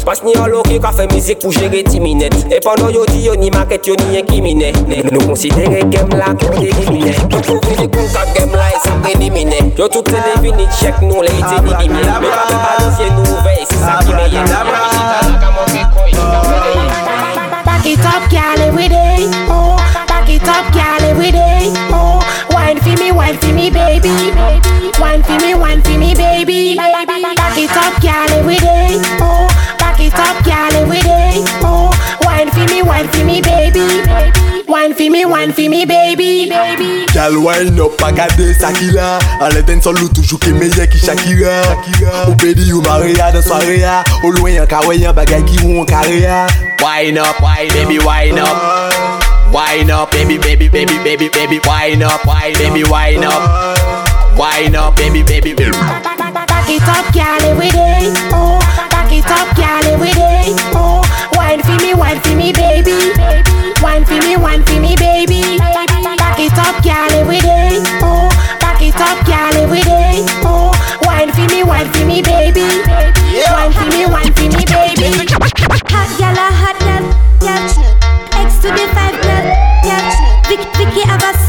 Pas 0.05 0.24
ni 0.24 0.34
an 0.36 0.50
loke 0.50 0.79
ka 0.81 0.91
fe 0.96 1.05
mizik 1.12 1.39
pou 1.43 1.53
jere 1.53 1.84
timinet 1.86 2.34
E 2.50 2.58
pandan 2.65 2.89
yo 2.93 3.05
di 3.05 3.22
yo 3.25 3.36
ni 3.38 3.51
maket 3.53 3.88
yo 3.88 3.96
ni 4.01 4.17
enkimine 4.20 4.72
Nou 5.12 5.22
konsidere 5.27 5.84
gem 5.93 6.10
la 6.17 6.34
kon 6.34 6.58
dekimine 6.58 7.13
Fizik 7.13 7.91
kon 7.93 8.10
ka 8.15 8.25
gem 8.34 8.55
la 8.58 8.72
e 8.74 8.79
sa 8.84 8.98
predimine 9.05 9.60
Yo 9.77 9.88
tout 9.88 10.10
se 10.10 10.24
devini 10.25 10.65
chek 10.79 11.03
nou 11.05 11.22
le 11.22 11.31
ite 11.38 11.62
didimine 11.67 12.17
Me 12.24 12.34
pa 12.34 12.43
me 12.50 12.58
pa 12.63 12.74
dosye 12.81 13.12
nou 13.13 13.43
vey 13.46 13.62
e 13.62 13.67
se 13.70 13.77
sa 13.84 14.00
ki 14.01 14.17
meye 14.17 14.41
Back 17.65 17.86
it 17.88 18.05
up, 18.05 18.29
girl, 18.29 18.62
every 18.62 18.88
day. 18.88 19.25
Oh, 19.50 19.75
back 20.08 20.29
it 20.29 20.48
up, 20.48 20.72
girl, 20.72 21.10
every 21.10 21.31
day. 21.31 21.74
Oh. 21.91 22.20
Wine 23.31 23.39
for 23.39 23.53
me, 23.53 23.69
baby. 23.69 24.09
Wine 25.00 25.23
for 25.23 25.38
me, 25.39 25.55
wine 25.55 25.81
for 25.81 25.97
me, 25.97 26.13
baby. 26.13 26.75
Back 26.75 27.57
it 27.57 27.71
up, 27.71 28.01
girl, 28.01 28.38
every 28.38 28.55
day. 28.55 29.00
Oh, 29.21 29.47
back 29.79 30.00
it 30.00 30.13
up, 30.15 30.43
girl, 30.43 30.81
every 30.81 31.00
day. 31.00 31.43
Oh, 31.63 31.91
wine 32.21 32.50
for 32.51 32.65
me, 32.73 32.81
wine 32.81 33.07
for 33.07 33.23
me, 33.23 33.41
baby. 33.41 33.88
Wine 34.67 34.93
for 34.93 35.09
me, 35.09 35.25
wine 35.25 35.53
for 35.53 35.69
me, 35.69 35.85
baby. 35.85 36.50
Baby. 36.50 37.05
Gal 37.13 37.41
wine 37.41 37.79
up 37.79 37.97
pa 37.97 38.11
gade 38.11 38.55
Sakila 38.55 39.19
An 39.41 39.51
le 39.53 39.63
ten 39.63 39.81
sol 39.81 40.00
ou 40.00 40.07
toujou 40.07 40.39
ke 40.39 40.53
meye 40.55 40.88
ki 40.88 41.00
Shakira 41.00 41.59
Ou 42.29 42.35
pedi 42.39 42.71
ou 42.71 42.81
Maria 42.81 43.31
dan 43.35 43.43
soarea 43.43 44.00
Ou 44.23 44.31
lwen 44.39 44.61
yon 44.61 44.69
kawe 44.71 44.95
yon 44.95 45.15
bagay 45.15 45.43
ki 45.43 45.59
ou 45.65 45.83
an 45.83 45.89
karea 45.91 46.45
Wine 46.79 47.19
up, 47.19 47.41
wine, 47.43 47.67
baby, 47.75 48.00
wine 48.00 48.39
up. 48.39 49.10
Wine 49.51 49.91
up, 49.91 50.12
baby, 50.12 50.38
baby, 50.38 50.70
baby, 50.70 50.98
baby, 51.03 51.27
baby, 51.29 51.60
wine 51.65 52.01
up, 52.03 52.25
wine, 52.25 52.53
baby, 52.53 52.84
wine 52.89 53.24
up. 53.24 54.38
Wine 54.38 54.75
up, 54.75 54.96
baby, 54.96 55.24
baby, 55.24 55.53
baby. 55.53 55.72
Back 55.72 56.70
it 56.70 56.81
up, 56.88 57.13
girl, 57.13 57.41
every 57.51 57.70
day. 57.70 58.13
Oh, 58.31 58.60
back 58.89 59.12
it 59.12 59.25
up, 59.27 59.55
girl, 59.58 59.84
every 59.91 60.12
day. 60.13 60.55
Oh, 60.74 61.03
wine 61.34 61.62
for 61.63 61.75
me, 61.84 61.93
wine 61.93 62.20
for 62.22 62.36
me, 62.36 62.53
baby. 62.53 63.12
Wine 63.81 64.05
for 64.05 64.20
me, 64.24 64.38
wine 64.38 64.63
for 64.63 64.79
me, 64.79 64.96
baby. 64.96 65.50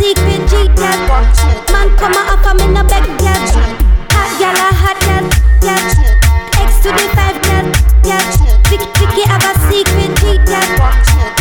Vicky 0.03 0.19
have 0.19 0.43
secret 0.43 0.51
G 0.51 0.69
gal. 0.75 0.99
Man 1.71 1.89
come 1.97 2.13
a 2.13 2.35
up, 2.35 2.43
I'm 2.43 2.59
in 2.59 2.77
a 2.77 2.83
bed 2.83 3.07
gal. 3.23 3.39
Hot 4.11 4.31
gal, 4.39 4.59
a 4.59 4.69
hot 4.75 4.99
gal, 5.07 5.25
yeah. 5.63 6.59
X 6.59 6.83
to 6.83 6.91
the 6.91 7.07
five 7.15 7.39
gal, 7.47 7.71
yeah. 8.03 8.19
Vic, 8.67 8.83
Vicky 8.99 9.23
have 9.31 9.47
a 9.47 9.55
secret 9.71 10.11
G 10.19 10.43
gal. 10.43 10.67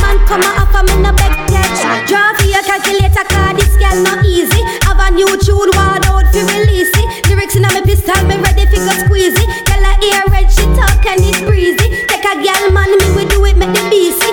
Man 0.01 0.17
come 0.29 0.45
a 0.45 0.61
up, 0.61 0.69
I'm 0.77 0.87
in 0.93 1.05
a 1.05 1.11
bed 1.11 1.33
gal. 1.49 2.05
Draw 2.05 2.37
for 2.37 2.45
your 2.45 2.61
calculator, 2.61 3.25
cause 3.33 3.57
this 3.57 3.73
gal 3.81 3.97
not 4.03 4.25
easy. 4.25 4.61
Have 4.85 5.01
a 5.01 5.09
new 5.09 5.33
tune, 5.41 5.73
ward 5.73 6.05
out 6.05 6.29
for 6.29 6.45
release 6.53 6.93
it. 6.93 7.27
Lyrics 7.29 7.55
in 7.55 7.65
a 7.65 7.69
me 7.73 7.81
pistol, 7.81 8.21
me 8.29 8.37
ready 8.45 8.69
for 8.69 8.77
go 8.77 8.93
squeeze 9.01 9.33
it. 9.41 9.49
Gal 9.65 9.81
a 9.81 9.93
ear 10.05 10.21
red, 10.29 10.45
she 10.53 10.69
talk 10.77 11.01
and 11.09 11.25
it 11.25 11.41
breezy. 11.49 12.05
Take 12.05 12.29
a 12.29 12.37
gal 12.37 12.69
man, 12.69 12.93
me 12.93 13.09
we 13.17 13.25
do 13.25 13.41
it, 13.45 13.57
make 13.57 13.73
the 13.73 13.81
BC. 13.89 14.30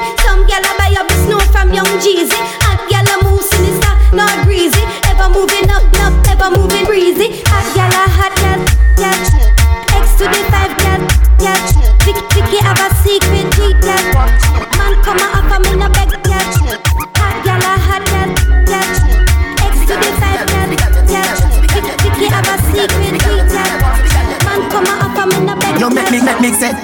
You 26.38 26.54
make 26.54 26.54
me, 26.54 26.71
make 26.71 26.78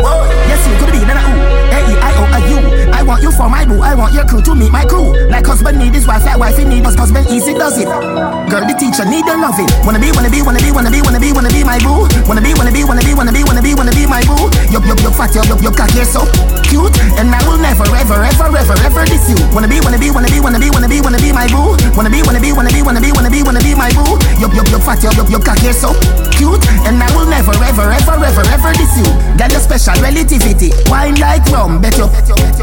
yes, 0.51 0.67
you 0.67 0.75
could 0.83 0.91
be 0.91 0.99
nana 1.07 1.23
ooh. 1.31 1.55
A-E-I-O-A-U. 1.79 2.91
I 2.91 3.07
want 3.07 3.23
you 3.23 3.31
for 3.31 3.47
my 3.47 3.63
boo. 3.63 3.79
I 3.87 3.95
want 3.95 4.11
your 4.11 4.27
crew 4.27 4.43
to 4.43 4.55
meet 4.55 4.73
my 4.73 4.83
crew. 4.85 5.15
Like 5.31 5.47
husband 5.47 5.79
need 5.79 5.95
his 5.95 6.09
wife, 6.11 6.27
like 6.27 6.39
wife 6.39 6.59
he 6.59 6.65
need 6.65 6.83
us. 6.83 6.99
Husband 6.99 7.23
easy 7.31 7.55
does 7.55 7.79
it. 7.79 7.87
Girl, 7.87 8.67
the 8.67 8.75
teacher 8.75 9.07
need 9.07 9.23
the 9.23 9.39
loving. 9.39 9.71
Wanna 9.87 10.03
be, 10.03 10.11
wanna 10.11 10.27
be, 10.27 10.43
wanna 10.43 10.59
be, 10.59 10.75
wanna 10.75 10.91
be, 10.91 10.99
wanna 11.07 11.23
be, 11.23 11.31
wanna 11.31 11.55
be 11.55 11.63
my 11.63 11.79
boo. 11.79 12.03
Wanna 12.27 12.43
be, 12.43 12.51
wanna 12.59 12.75
be, 12.75 12.83
wanna 12.83 13.07
be, 13.07 13.15
wanna 13.15 13.31
be, 13.31 13.47
wanna 13.47 13.63
be, 13.63 13.79
wanna 13.79 13.95
be 13.95 14.11
my 14.11 14.27
boo. 14.27 14.51
Yup, 14.75 14.83
yup, 14.91 14.99
yup, 14.99 15.15
fat, 15.15 15.31
yup, 15.31 15.47
yup, 15.47 15.63
yup, 15.63 15.79
cock, 15.79 15.95
you're 15.95 16.03
so 16.03 16.27
cute. 16.67 16.91
And 17.15 17.31
I 17.31 17.39
will 17.47 17.63
never, 17.63 17.87
ever, 17.95 18.27
ever, 18.27 18.51
ever, 18.59 18.77
ever 19.05 19.13
diss 19.13 19.29
you. 19.29 19.37
Wanna 19.55 19.69
be, 19.69 19.81
wanna 19.81 19.99
be, 19.99 20.11
wanna 20.11 20.29
be, 20.29 20.41
wanna 20.41 20.59
be, 20.59 20.71
wanna 20.71 20.89
be, 20.89 21.01
wanna 21.01 21.19
be 21.19 21.33
my 21.33 21.47
boo. 21.49 21.77
Wanna 21.97 22.11
be, 22.11 22.23
wanna 22.23 22.41
be, 22.41 22.53
wanna 22.53 22.71
be, 22.71 22.83
wanna 22.83 23.01
be, 23.01 23.13
wanna 23.13 23.31
be, 23.31 23.43
wanna 23.43 23.61
be 23.61 23.75
my 23.75 23.91
boo. 23.93 24.17
Yup, 24.41 24.53
yup, 24.55 24.69
yup, 24.69 24.83
fat, 24.83 25.03
yup, 25.03 25.15
yup, 25.17 25.29
yup, 25.29 25.45
cock, 25.45 25.61
you're 25.63 25.73
so 25.73 25.93
cute. 26.33 26.65
And 26.89 27.01
I 27.03 27.09
will 27.15 27.29
never, 27.29 27.53
ever, 27.53 27.91
ever, 27.93 28.17
ever, 28.25 28.45
ever 28.49 28.73
diss 28.73 28.97
you. 28.97 29.09
Got 29.37 29.53
your 29.53 29.61
special 29.61 29.95
relativity. 30.01 30.73
Wine 30.89 31.21
like 31.21 31.45
rum, 31.53 31.81
bet 31.81 31.97
you, 31.99 32.09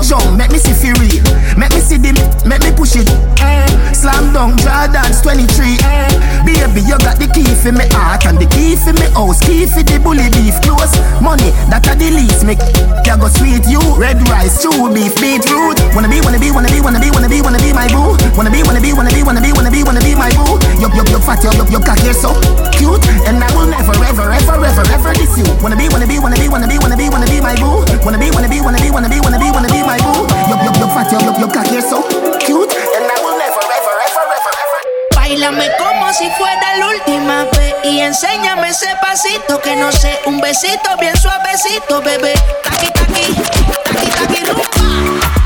jump, 0.02 0.38
make 0.38 0.52
me 0.52 0.58
see 0.58 0.94
real. 0.98 1.22
Make 1.58 1.74
me 1.74 1.82
see 1.82 1.98
them, 1.98 2.18
make 2.46 2.64
me 2.64 2.72
push 2.74 2.96
it. 2.96 3.10
Eh. 3.42 3.94
Slam 3.94 4.34
draw 4.34 4.88
dance 4.88 5.22
23. 5.22 5.78
Eh. 5.84 6.32
Baby, 6.42 6.82
you 6.90 6.98
got 7.06 7.22
the 7.22 7.30
key 7.30 7.46
for 7.62 7.72
me 7.72 7.86
heart 7.94 8.26
and 8.26 8.40
the 8.40 8.50
key 8.50 8.74
for 8.76 8.94
me 8.98 9.06
house. 9.14 9.38
Key 9.46 9.70
for 9.70 9.84
the 9.86 10.00
bully 10.02 10.26
beef 10.34 10.58
close. 10.66 10.98
Money, 11.22 11.54
that 11.70 11.86
are 11.86 11.94
the 11.94 12.10
least. 12.10 12.42
Make 12.42 12.62
ya 13.06 13.14
go 13.18 13.30
sweet 13.30 13.62
you. 13.70 13.82
Red 13.94 14.18
rice, 14.26 14.58
stew 14.58 14.90
beef, 14.90 15.14
beetroot. 15.22 15.78
Wanna 15.94 16.10
be, 16.10 16.18
wanna 16.32 16.40
be, 16.40 16.52
wanna 16.52 16.72
be, 16.72 16.80
wanna 16.80 17.00
be, 17.00 17.12
wanna 17.12 17.28
be, 17.28 17.42
wanna 17.44 17.60
be 17.60 17.74
my 17.76 17.88
boo. 17.92 18.16
Wanna 18.40 18.48
be, 18.48 18.64
wanna 18.64 18.80
be, 18.80 18.96
wanna 18.96 19.12
be, 19.12 19.20
wanna 19.20 19.42
be, 19.44 19.52
wanna 19.52 19.68
be, 19.68 19.84
wanna 19.84 20.00
be 20.00 20.16
my 20.16 20.32
boo. 20.32 20.56
Yup, 20.80 20.96
yup, 20.96 21.10
yup, 21.12 21.20
fat, 21.28 21.44
yup, 21.44 21.60
yup, 21.60 21.68
yup, 21.68 21.84
cock, 21.84 22.00
you're 22.08 22.16
so 22.16 22.32
cute. 22.72 23.04
And 23.28 23.44
I 23.44 23.52
will 23.52 23.68
never, 23.68 23.92
ever, 24.08 24.32
ever, 24.32 24.56
ever, 24.64 24.86
ever 24.96 25.12
diss 25.20 25.36
you. 25.36 25.44
Wanna 25.60 25.76
be, 25.76 25.92
wanna 25.92 26.08
be, 26.08 26.20
wanna 26.24 26.40
be, 26.40 26.48
wanna 26.48 26.68
be, 26.72 26.80
wanna 26.80 26.96
be, 26.96 27.10
wanna 27.12 27.28
be 27.28 27.44
my 27.44 27.56
boo. 27.60 27.84
Wanna 28.00 28.16
be, 28.16 28.32
wanna 28.32 28.48
be, 28.48 28.64
wanna 28.64 28.80
be, 28.80 28.88
wanna 28.92 29.10
be, 29.12 29.20
wanna 29.20 29.40
be, 29.44 29.52
wanna 29.52 29.68
be 29.68 29.84
my 29.84 30.00
boo. 30.00 30.24
Yup, 30.48 30.64
yup, 30.64 30.76
yup, 30.80 30.92
fat, 30.96 31.12
yup, 31.12 31.20
yup, 31.28 31.36
yup, 31.36 31.52
cock, 31.52 31.68
you're 31.68 31.84
so 31.84 32.00
cute. 32.40 32.72
And 32.96 33.04
I 33.12 33.18
will 33.20 33.36
never, 33.36 33.60
ever, 33.60 33.96
ever, 34.08 34.24
ever, 34.32 34.54
ever. 34.56 34.80
Bailame 35.12 35.68
como 35.84 36.14
si 36.14 36.32
fuera 36.40 36.80
la 36.80 36.88
última 36.96 37.44
vez 37.52 37.76
y 37.84 38.00
enséñame 38.00 38.70
ese 38.70 38.88
pasito 39.02 39.60
que 39.60 39.76
no 39.76 39.92
sé, 39.92 40.16
un 40.26 40.40
besito 40.40 40.96
bien 40.98 41.16
suavecito, 41.18 42.02
bebé. 42.02 42.34
Taqui 42.64 42.88
taqui, 42.88 43.36
taqui 43.84 44.10
taqui 44.16 44.46
rumba. 44.46 45.41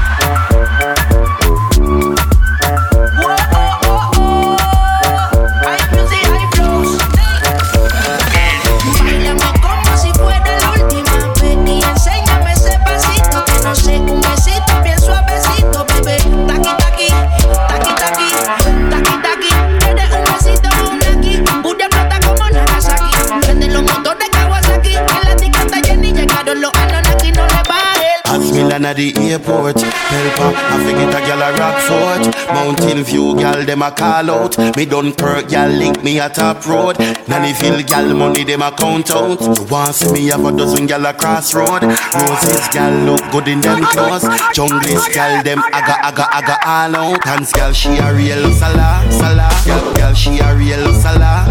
Inna 28.86 28.94
the 28.94 29.13
airport. 29.32 29.82
Helper, 29.82 30.54
I 30.56 30.84
forget 30.84 31.10
a 31.10 31.22
gal 31.25 31.42
a 31.42 31.50
Rockfort. 31.58 32.54
Mountain 32.54 33.04
View 33.04 33.36
gal 33.36 33.65
them 33.65 33.82
a 33.82 33.92
call 33.92 34.30
out. 34.30 34.58
Me 34.77 34.86
Dunkirk 34.86 35.50
gal 35.50 35.70
link 35.70 36.04
me 36.04 36.20
a 36.20 36.30
top 36.30 36.65
road. 36.65 36.98
Nannyville 37.27 37.86
gal 37.88 38.13
money 38.13 38.44
them 38.44 38.62
a 38.62 38.72
count 38.72 39.12
out. 39.12 39.42
You 39.42 39.65
want 39.65 39.96
see 39.96 40.12
me 40.12 40.27
have 40.27 40.46
a 40.46 40.51
dozen 40.51 40.86
gal 40.86 41.06
a 41.06 41.13
crossroad. 41.13 41.84
Roses 41.84 42.68
gal 42.70 42.94
look 43.06 43.22
good 43.32 43.48
in 43.48 43.62
them 43.62 43.84
clothes. 43.86 44.24
Junglies 44.54 45.12
gal 45.13 45.44
them 45.44 45.60
aga 45.74 45.96
aga 46.06 46.25
aga 46.36 46.58
all 46.65 46.96
out. 46.96 47.24
Hands 47.24 47.51
gal 47.54 47.74
she 47.74 47.98
a 47.98 48.13
real 48.13 48.51
sala 48.54 49.06
sala. 49.12 49.50
Gal 49.65 49.94
gal 49.94 50.13
she 50.13 50.39
a 50.39 50.56
real 50.56 50.94
sala. 50.94 51.46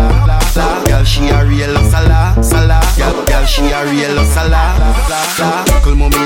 Gal 0.87 1.05
she 1.05 1.29
a 1.29 1.45
real 1.45 1.75
sala 1.91 2.43
sala. 2.43 2.81
Gal 2.97 3.25
gal 3.25 3.45
she 3.45 3.71
a 3.71 3.85
real 3.91 4.25
sala. 4.25 4.63
Knuckle 5.39 5.97
mommy 5.97 6.24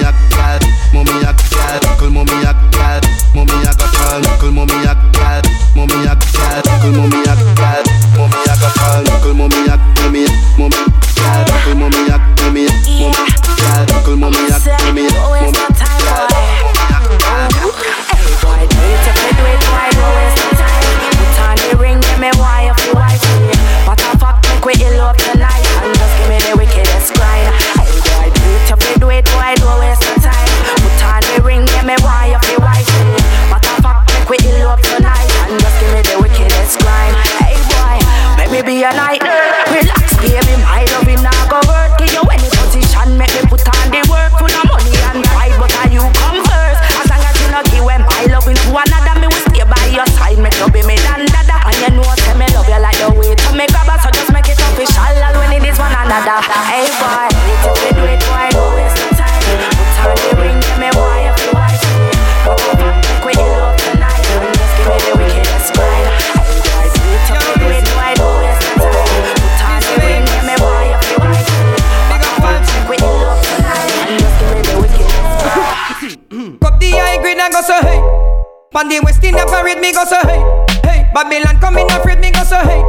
go 79.98 80.04
so 80.04 80.20
hey. 80.28 80.40
Hey, 80.84 81.10
Babylon 81.12 81.58
come 81.60 81.78
in 81.78 81.90
afraid 81.90 82.20
me 82.20 82.30
go 82.30 82.44
so 82.44 82.58
hey. 82.58 82.87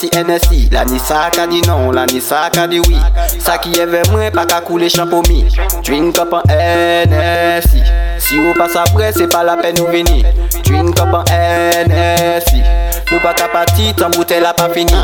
ti 0.00 0.08
NSI 0.16 0.68
La 0.72 0.84
ni 0.84 0.98
sa 0.98 1.28
ka 1.28 1.46
di 1.46 1.60
non, 1.66 1.92
la 1.92 2.06
ni 2.06 2.20
sa 2.20 2.48
ka 2.48 2.66
di 2.66 2.80
oui. 2.80 2.96
Sa 3.38 3.58
ki 3.60 3.76
eve 3.80 4.00
mwen 4.10 4.32
pa 4.32 4.46
ka 4.48 4.60
koule 4.64 4.88
champo 4.88 5.20
mi. 5.28 5.44
Drink 5.84 6.18
up 6.18 6.32
an 6.32 6.42
NSI 6.48 7.84
Si 8.20 8.40
ou 8.40 8.54
pa 8.56 8.68
sa 8.72 8.84
pre, 8.94 9.12
se 9.12 9.28
pa 9.28 9.44
la 9.44 9.58
pen 9.60 9.80
ou 9.82 9.92
vini 9.92 10.24
Drink 10.64 11.00
up 11.00 11.14
an 11.20 11.92
NSI 11.92 12.79
Nou 13.10 13.18
pa 13.18 13.32
ka 13.34 13.48
pati, 13.50 13.90
tan 13.98 14.12
bouteille 14.14 14.44
la 14.44 14.52
pa 14.54 14.68
fini. 14.70 14.94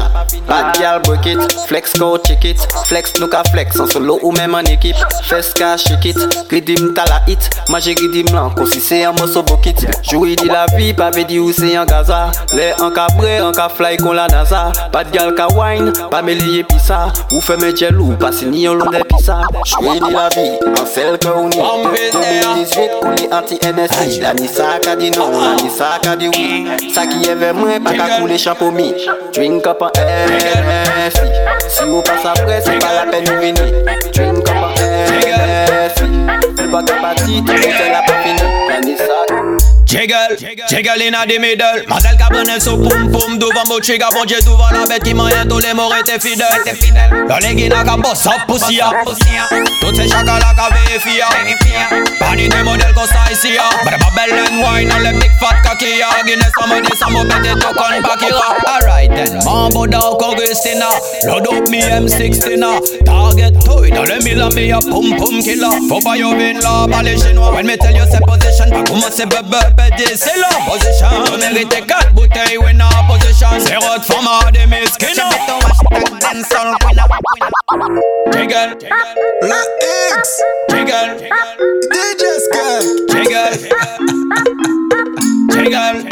Bad 0.46 0.78
gal 0.78 1.00
break 1.02 1.26
it, 1.26 1.40
flex 1.66 1.98
go 1.98 2.16
check 2.18 2.44
it. 2.44 2.60
Flex 2.86 3.16
nou 3.18 3.26
ka 3.26 3.40
flex, 3.50 3.80
en 3.82 3.88
solo 3.90 4.20
ou 4.22 4.30
même 4.30 4.54
en 4.54 4.62
équipe. 4.70 4.94
Fes 5.26 5.48
ka 5.58 5.72
shake 5.76 6.12
it, 6.12 6.36
ridim 6.52 6.92
ta 6.94 7.02
la 7.10 7.18
hit. 7.26 7.50
Manje 7.68 7.96
ridim 7.98 8.30
lan, 8.30 8.52
kon 8.54 8.68
si 8.70 8.78
se 8.80 9.00
an 9.02 9.16
moso 9.18 9.42
bokit 9.42 9.82
Joui 10.06 10.36
di 10.38 10.46
la 10.46 10.66
vie, 10.76 10.92
pa 10.94 11.10
ve 11.10 11.24
di 11.26 11.40
ou 11.42 11.50
se 11.52 11.72
an 11.74 11.88
gaza. 11.90 12.30
Le 12.54 12.68
an 12.78 12.94
ka 12.94 13.08
bre, 13.16 13.40
an 13.42 13.50
ka 13.56 13.66
fly 13.74 13.98
kon 13.98 14.14
la 14.14 14.28
nasa. 14.30 14.70
Bad 14.94 15.10
gal 15.10 15.34
ka 15.34 15.48
wine, 15.56 15.90
pa 16.12 16.22
me 16.22 16.38
liye 16.38 16.62
pisa 16.62 17.08
Ou 17.32 17.42
fe 17.42 17.58
me 17.58 17.72
jelou, 17.74 18.14
pa 18.22 18.30
si 18.30 18.46
ni 18.46 18.68
yon 18.68 18.78
lon 18.78 18.94
de 18.94 19.02
pisa 19.10 19.40
Joui 19.72 19.98
di 19.98 20.14
la 20.14 20.28
vie, 20.36 20.54
an 20.70 20.86
sel 20.86 21.18
ke 21.18 21.34
ou 21.34 21.50
ni 21.50 21.58
2018, 21.58 23.02
kouli 23.02 23.26
anti-NSI 23.34 24.22
La 24.22 24.32
ni 24.38 24.46
sa 24.46 24.78
ka 24.78 24.94
di 24.94 25.10
non, 25.10 25.34
la 25.42 25.56
ni 25.58 25.74
sa 25.74 25.96
ka 26.06 26.14
di 26.14 26.30
oui. 26.30 26.70
Sa 26.94 27.08
ki 27.10 27.26
eve 27.34 27.50
mwen, 27.58 27.82
pa 27.82 27.95
koule 28.04 28.38
champo 28.38 28.70
mi 28.70 28.92
Drink 29.32 29.66
up 29.66 29.82
NSI 29.96 31.28
Si 31.68 31.84
ou 31.84 32.02
pas 32.02 32.30
apre, 32.30 32.60
se 32.60 32.72
pa 32.78 32.92
la 32.92 33.04
ou 33.10 33.40
vini 33.40 33.72
Drink 34.12 34.48
up 34.48 34.56
en 34.64 34.76
NSI 35.20 36.06
Nou 36.66 36.70
pa 36.72 36.82
ka 36.82 36.94
pati, 37.00 37.42
te 37.46 37.52
bouteille 37.52 37.92
la 37.92 38.02
pa 38.02 38.14
fini 38.22 38.96
sa 38.96 39.65
Jiggle, 39.86 40.36
jiggle 40.68 41.00
in 41.00 41.14
the 41.14 41.38
middle. 41.38 41.86
Mazel 41.86 42.16
prene 42.36 42.58
sou 42.60 42.76
poum 42.76 43.10
poum 43.12 43.38
Douvan 43.38 43.64
mou 43.68 43.80
chiga 43.80 44.08
bon 44.12 44.24
Dieu 44.24 44.38
douvan 44.44 44.72
la 44.72 44.84
bête 44.84 45.04
Ki 45.04 45.14
mayen 45.14 45.46
tous 45.48 45.60
les 45.60 45.74
morts 45.74 45.94
étaient 45.96 46.18
fidèles. 46.18 46.48
Yo 46.66 47.36
les 47.40 47.56
gina 47.56 47.84
ka 47.84 47.96
boss 47.96 48.26
up 48.26 48.46
pussy 48.48 48.76
ya 48.76 48.90
Tout 49.80 49.94
se 49.94 50.08
chaka 50.08 50.38
la 50.42 50.52
ka 50.58 50.68
verifia 50.74 51.28
Pani 52.18 52.48
de 52.48 52.62
model 52.64 52.92
kon 52.94 53.06
sa 53.06 53.30
isi 53.30 53.54
ya 53.54 53.62
ah. 53.62 53.84
Bada 53.84 53.98
babel 53.98 54.34
and 54.34 54.58
wine 54.60 54.90
On 54.92 54.98
le 54.98 55.12
big 55.20 55.30
fat 55.38 55.62
kaki 55.62 55.98
ya 56.00 56.10
Guinness 56.26 56.50
sa 56.58 56.66
money 56.66 56.90
sa 56.98 57.08
mo 57.08 57.22
pete 57.22 57.54
to 57.54 57.70
kon 57.78 58.02
pakira 58.02 58.58
Alright 58.66 59.10
then. 59.10 59.38
Mambo 59.44 59.86
da 59.86 60.00
kon 60.18 60.34
Christina 60.34 60.90
Load 61.26 61.46
up 61.46 61.68
me 61.70 61.80
M16 61.80 62.58
na 62.58 62.74
ah. 62.74 62.80
Target 63.04 63.54
toy 63.64 63.90
Dans 63.90 64.02
le 64.02 64.18
mille 64.24 64.42
me 64.54 64.72
a 64.72 64.78
ah, 64.78 64.80
poum 64.80 65.14
poum 65.16 65.40
killer. 65.42 65.78
Faut 65.88 66.00
pas 66.00 66.16
yo 66.16 66.30
vin 66.30 66.58
la 66.60 66.88
Pas 66.90 67.02
les 67.04 67.16
chinois. 67.16 67.52
When 67.54 67.66
me 67.66 67.76
tell 67.76 67.94
you 67.94 68.02
c'est 68.10 68.24
position 68.26 68.68
Pas 68.70 68.82
commencer 68.82 69.26
bebe 69.26 69.75
pété 69.76 70.16
C'est 70.16 70.38
la 70.38 70.48
position. 70.66 71.06
Tu 71.26 71.38
mérites 71.38 71.86
4 71.86 72.14
bouteilles 72.14 72.58
When 72.58 72.80
a 72.80 72.88
position. 73.08 73.48
C'est 73.58 73.76
rot 73.76 74.02
from 74.02 74.26
a 74.26 74.50
de 74.50 74.66
mes 74.68 74.86
skinner 74.86 75.22
Jiggle 78.32 78.78
Le 79.42 79.60
X. 80.18 80.42
Jiggle 80.70 81.16
DJ 81.92 82.22
Sky 82.44 82.76
Jiggle 83.10 83.54
Jiggle 85.50 86.08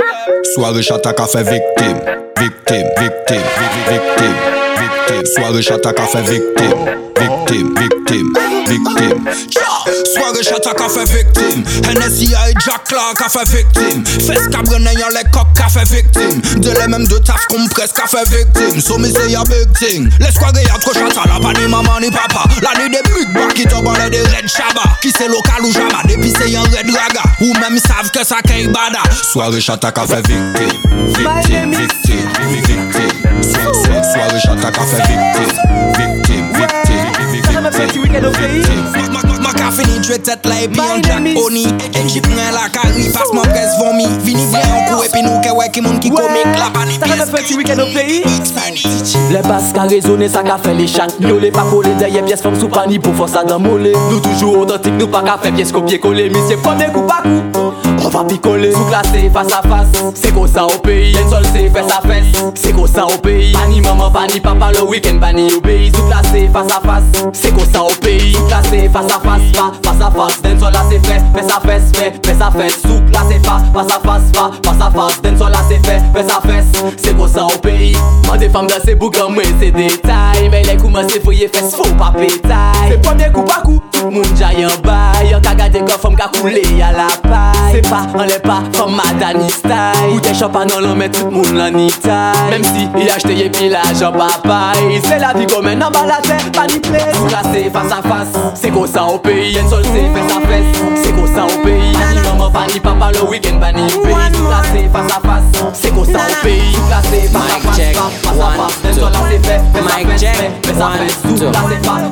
Soirée 0.55 0.83
chata 0.83 1.13
fait 1.27 1.43
victime. 1.43 2.01
Victime, 2.39 2.89
victime, 2.99 3.43
victime 3.89 4.35
Victime 4.79 5.27
Soirée 5.27 5.63
chata 5.63 5.93
fait 6.07 6.23
victime 6.23 7.04
Victime 7.47 7.75
victime, 7.79 8.33
victime, 8.67 9.25
victime. 9.27 9.65
Soirée 10.15 10.43
chat 10.43 10.57
a 10.67 10.89
fait 10.89 11.05
victime. 11.05 11.65
Hennessy 11.91 12.35
Jack 12.65 12.85
Clark 12.85 13.21
a 13.21 13.29
fait 13.29 13.49
victime. 13.49 14.05
Fes 14.05 14.49
cabrene 14.51 14.89
yon 14.99 15.09
les 15.11 15.29
coq 15.31 15.47
a 15.63 15.69
fait 15.69 15.85
victime. 15.85 16.41
De 16.61 16.71
les 16.71 16.89
mêmes 16.89 17.07
de 17.07 17.19
taf 17.19 17.47
qu'on 17.49 17.67
presque 17.69 17.99
a 17.99 18.07
fait 18.07 18.29
victime. 18.29 18.81
So 18.81 18.99
me 18.99 19.09
say 19.09 19.35
a 19.35 19.43
big 19.45 19.71
thing. 19.75 20.09
Les 20.21 20.33
soirées 20.33 20.63
y'a 20.65 20.79
trop 20.79 20.95
chat 20.95 21.09
la 21.27 21.41
pas 21.41 21.53
ni 21.61 21.69
maman 21.69 22.01
ni 22.01 22.11
papa. 22.11 22.45
La 22.63 22.81
nuit 22.81 22.91
des 22.91 23.03
big 23.03 23.33
bois 23.35 23.53
qui 23.55 23.67
tombe 23.67 23.93
des 24.11 24.23
red 24.23 24.49
shaba. 24.49 24.97
Qui 25.03 25.13
c'est 25.17 25.29
local 25.29 25.63
ou 25.63 25.73
jama. 25.73 26.03
Depuis 26.09 26.33
c'est 26.39 26.51
yon 26.51 26.63
red 26.63 26.91
raga. 26.97 27.23
Ou 27.41 27.53
même 27.61 27.79
savent 27.79 28.11
que 28.11 28.25
ça 28.25 28.37
qu'est 28.43 28.67
bada. 28.69 29.03
Soirée 29.33 29.61
chat 29.61 29.79
a 29.85 30.07
fait 30.07 30.27
victime. 30.27 30.81
Victime, 31.09 31.75
victime, 31.75 32.29
victime. 32.49 33.43
Soirée 33.43 34.41
chat 34.41 34.67
a 34.67 34.73
fait 34.73 34.97
victime. 34.97 35.55
Victime, 35.99 36.24
victime, 37.71 38.03
victime. 38.03 38.31
Victime. 38.31 39.13
Ma 39.13 39.34
ka 39.65 39.71
fini 39.71 39.99
dwe 39.99 40.19
tet 40.19 40.45
la 40.47 40.61
e 40.63 40.69
pi 40.69 40.81
an 40.81 41.03
Jack 41.03 41.39
Oni 41.45 41.65
En 41.97 42.09
jip 42.09 42.27
ren 42.27 42.53
la 42.53 42.69
kari 42.69 43.09
pas 43.13 43.33
man 43.33 43.49
pres 43.49 43.73
vomi 43.81 44.07
Vini 44.25 44.45
vle 44.53 44.61
an 44.61 44.85
kou 44.91 45.05
e 45.05 45.09
pi 45.13 45.23
nou 45.25 45.41
ke 45.45 45.55
wè 45.57 45.71
ki 45.73 45.85
moun 45.85 46.01
ki 46.05 46.13
komik 46.13 46.59
La 46.61 46.69
bani 46.75 46.99
Sa 47.01 47.09
ka 47.09 47.27
fè 47.31 47.43
ti 47.47 47.57
weekend 47.57 47.81
au 47.81 47.89
pays? 47.95 48.23
Le 49.33 49.43
bas 49.49 49.73
ka 49.75 49.89
rezone 49.89 50.29
sa 50.29 50.45
ka 50.47 50.59
fè 50.65 50.75
les 50.77 50.91
chank 50.97 51.17
Yo 51.25 51.39
le 51.41 51.53
pa 51.55 51.65
kole 51.71 51.95
deye 52.01 52.23
pièce 52.27 52.45
fòm 52.45 52.59
sou 52.61 52.69
pani 52.69 53.01
pou 53.01 53.17
fò 53.17 53.31
sa 53.31 53.45
dan 53.49 53.65
mole 53.65 53.95
Nou 54.11 54.21
toujou 54.21 54.61
authentique 54.63 54.99
nou 55.01 55.09
pa 55.09 55.25
ka 55.25 55.39
fè 55.43 55.55
pièce 55.57 55.73
kopie 55.73 56.01
kole 56.03 56.29
Mi 56.35 56.45
se 56.51 56.61
premier 56.61 56.93
coup 56.93 57.09
pa 57.09 57.23
coup 57.25 57.55
On 58.05 58.09
va 58.09 58.25
picoler. 58.25 58.73
Sous 58.73 58.85
classé 58.85 59.31
face 59.33 59.53
à 59.53 59.63
face. 59.63 59.89
C'est 60.15 60.35
comme 60.35 60.47
ça 60.47 60.67
au 60.67 60.79
pays. 60.79 61.17
Un 61.17 61.31
seul 61.31 61.45
c'est 61.53 61.71
fesse 61.71 61.91
à 61.91 62.07
fesse. 62.07 62.27
C'est 62.55 62.73
comme 62.73 62.87
ça 62.87 63.07
au 63.07 63.19
pays. 63.19 63.53
Pani 63.53 63.81
maman, 63.81 64.11
pani 64.11 64.41
papa 64.41 64.73
le 64.73 64.83
week-end 64.83 65.19
Pani 65.19 65.53
obéi. 65.53 65.91
Sous 65.95 66.03
classé 66.03 66.51
face 66.53 66.73
à 66.73 66.81
face. 66.81 67.05
C'est 67.33 67.55
comme 67.55 67.73
ça 67.73 67.83
au 67.83 67.95
pays. 68.01 68.35
Sous 68.35 68.45
classé 68.45 68.91
face 68.93 69.13
fa, 69.55 69.73
fas 69.83 70.01
a 70.01 70.11
fas 70.11 70.41
Den 70.43 70.59
sol 70.61 70.73
la 70.73 70.83
se 70.89 70.99
fe, 71.07 71.19
fes 71.35 71.53
a 71.53 71.61
fes 71.61 71.91
fe, 71.97 72.13
fes 72.27 72.41
a 72.41 72.51
fes 72.51 72.79
Souk 72.83 73.11
la 73.15 73.25
se 73.29 73.39
fa, 73.47 73.59
fas 73.75 73.95
a 73.95 74.01
fas 74.01 74.31
fa, 74.35 74.51
fas 74.67 74.81
a 74.81 74.91
fas 74.91 75.21
Den 75.23 75.39
sol 75.39 75.55
la 75.55 75.63
se 75.69 75.79
fe, 75.87 75.99
fes 76.15 76.33
a 76.35 76.41
fes 76.45 76.71
Se 77.01 77.15
bo 77.15 77.29
sa 77.29 77.47
ou 77.47 77.59
peyi, 77.65 77.95
man 78.29 78.39
de 78.43 78.51
fam 78.51 78.69
dan 78.71 78.83
se 78.85 78.97
bougan 78.99 79.33
mwen 79.35 79.59
se 79.63 79.71
detay 79.75 80.49
Men 80.53 80.67
lè 80.69 80.79
kouman 80.83 81.11
se 81.11 81.23
foye 81.25 81.49
fes, 81.55 81.75
fo 81.79 81.89
pa 82.01 82.13
petay 82.19 82.93
Se 82.93 83.01
pwemye 83.07 83.31
kou 83.35 83.47
pa 83.49 83.63
kou 83.65 83.94
coup 83.95 84.01
Tout 84.01 84.09
le 84.09 84.15
monde 84.15 84.37
jaille 84.37 84.67
en 84.67 84.81
bail 84.83 85.31
Y'a 85.31 85.41
gardé 85.41 85.79
comme 85.81 85.89
femme 85.89 86.17
qu'a 86.17 86.29
coulé 86.39 86.63
à 86.83 86.93
la 86.93 87.07
paille 87.23 87.73
C'est 87.73 87.89
pas, 87.89 88.07
on 88.15 88.23
l'est 88.23 88.43
pas 88.43 88.63
Comme 88.77 88.97
Madani 88.97 89.51
style. 89.51 89.71
Ou 90.13 90.21
des 90.21 90.35
champagne 90.35 90.69
on 90.77 90.81
l'en 90.81 90.95
met 90.95 91.09
tout 91.09 91.27
le 91.27 91.31
monde 91.31 91.53
l'en 91.55 91.71
taille 91.71 92.51
Même 92.51 92.65
si 92.65 92.89
il 92.97 93.11
a 93.11 93.15
acheté 93.15 93.47
et 93.47 93.51
puis 93.51 93.69
l'argent 93.69 94.13
papaye 94.13 95.01
C'est 95.05 95.19
la 95.19 95.33
vie 95.33 95.47
comme 95.47 95.67
un 95.67 95.81
homme 95.81 95.93
à 96.03 96.07
la 96.07 96.17
tête 96.17 96.53
Pas 96.53 96.67
ni 96.67 96.79
plaît 96.81 97.13
Tout 97.13 97.25
classé 97.25 97.71
face 97.73 97.93
à 97.93 98.03
face 98.03 98.33
C'est 98.55 98.71
comme 98.71 98.87
ça 98.87 99.05
au 99.05 99.19
pays 99.19 99.53
Y'a 99.55 99.67
seul 99.69 99.85
c'est 99.85 100.13
fesse 100.13 100.37
à 100.37 100.41
fesse 100.47 101.03
C'est 101.03 101.13
comme 101.13 101.35
ça 101.35 101.45
au 101.45 101.65
pays 101.65 101.97
Ni 102.13 102.21
maman 102.21 102.51
pas 102.51 102.67
ni 102.73 102.81
papa 102.81 103.11
le 103.13 103.23
week-end 103.29 103.59
pas 103.59 103.73
ni 103.73 103.83
pays 103.87 104.15
Tout 104.33 104.47
classé 104.47 104.89
face 104.93 105.13
à 105.17 105.21
face 105.21 105.73
C'est 105.73 105.95
comme 105.95 106.05
ça 106.05 106.21
au 106.21 106.45
pays 106.45 106.73
Tout 106.75 106.83
classé 106.89 107.29
face 107.29 107.43
à 107.43 107.61
face 107.61 107.77
Face 108.23 108.39
à 108.39 108.51
face 108.51 108.83
D'un 108.83 108.93
seul 108.93 109.13
là 109.13 109.19
c'est 109.31 109.47
fait 109.47 109.61
Fesse 109.73 109.87
à 109.87 109.97
fesse 110.09 110.23
Fesse 110.63 110.81
à 110.81 110.91
fesse 110.99 111.19
Tout 111.23 111.51
classé 111.51 111.77
face 111.83 112.05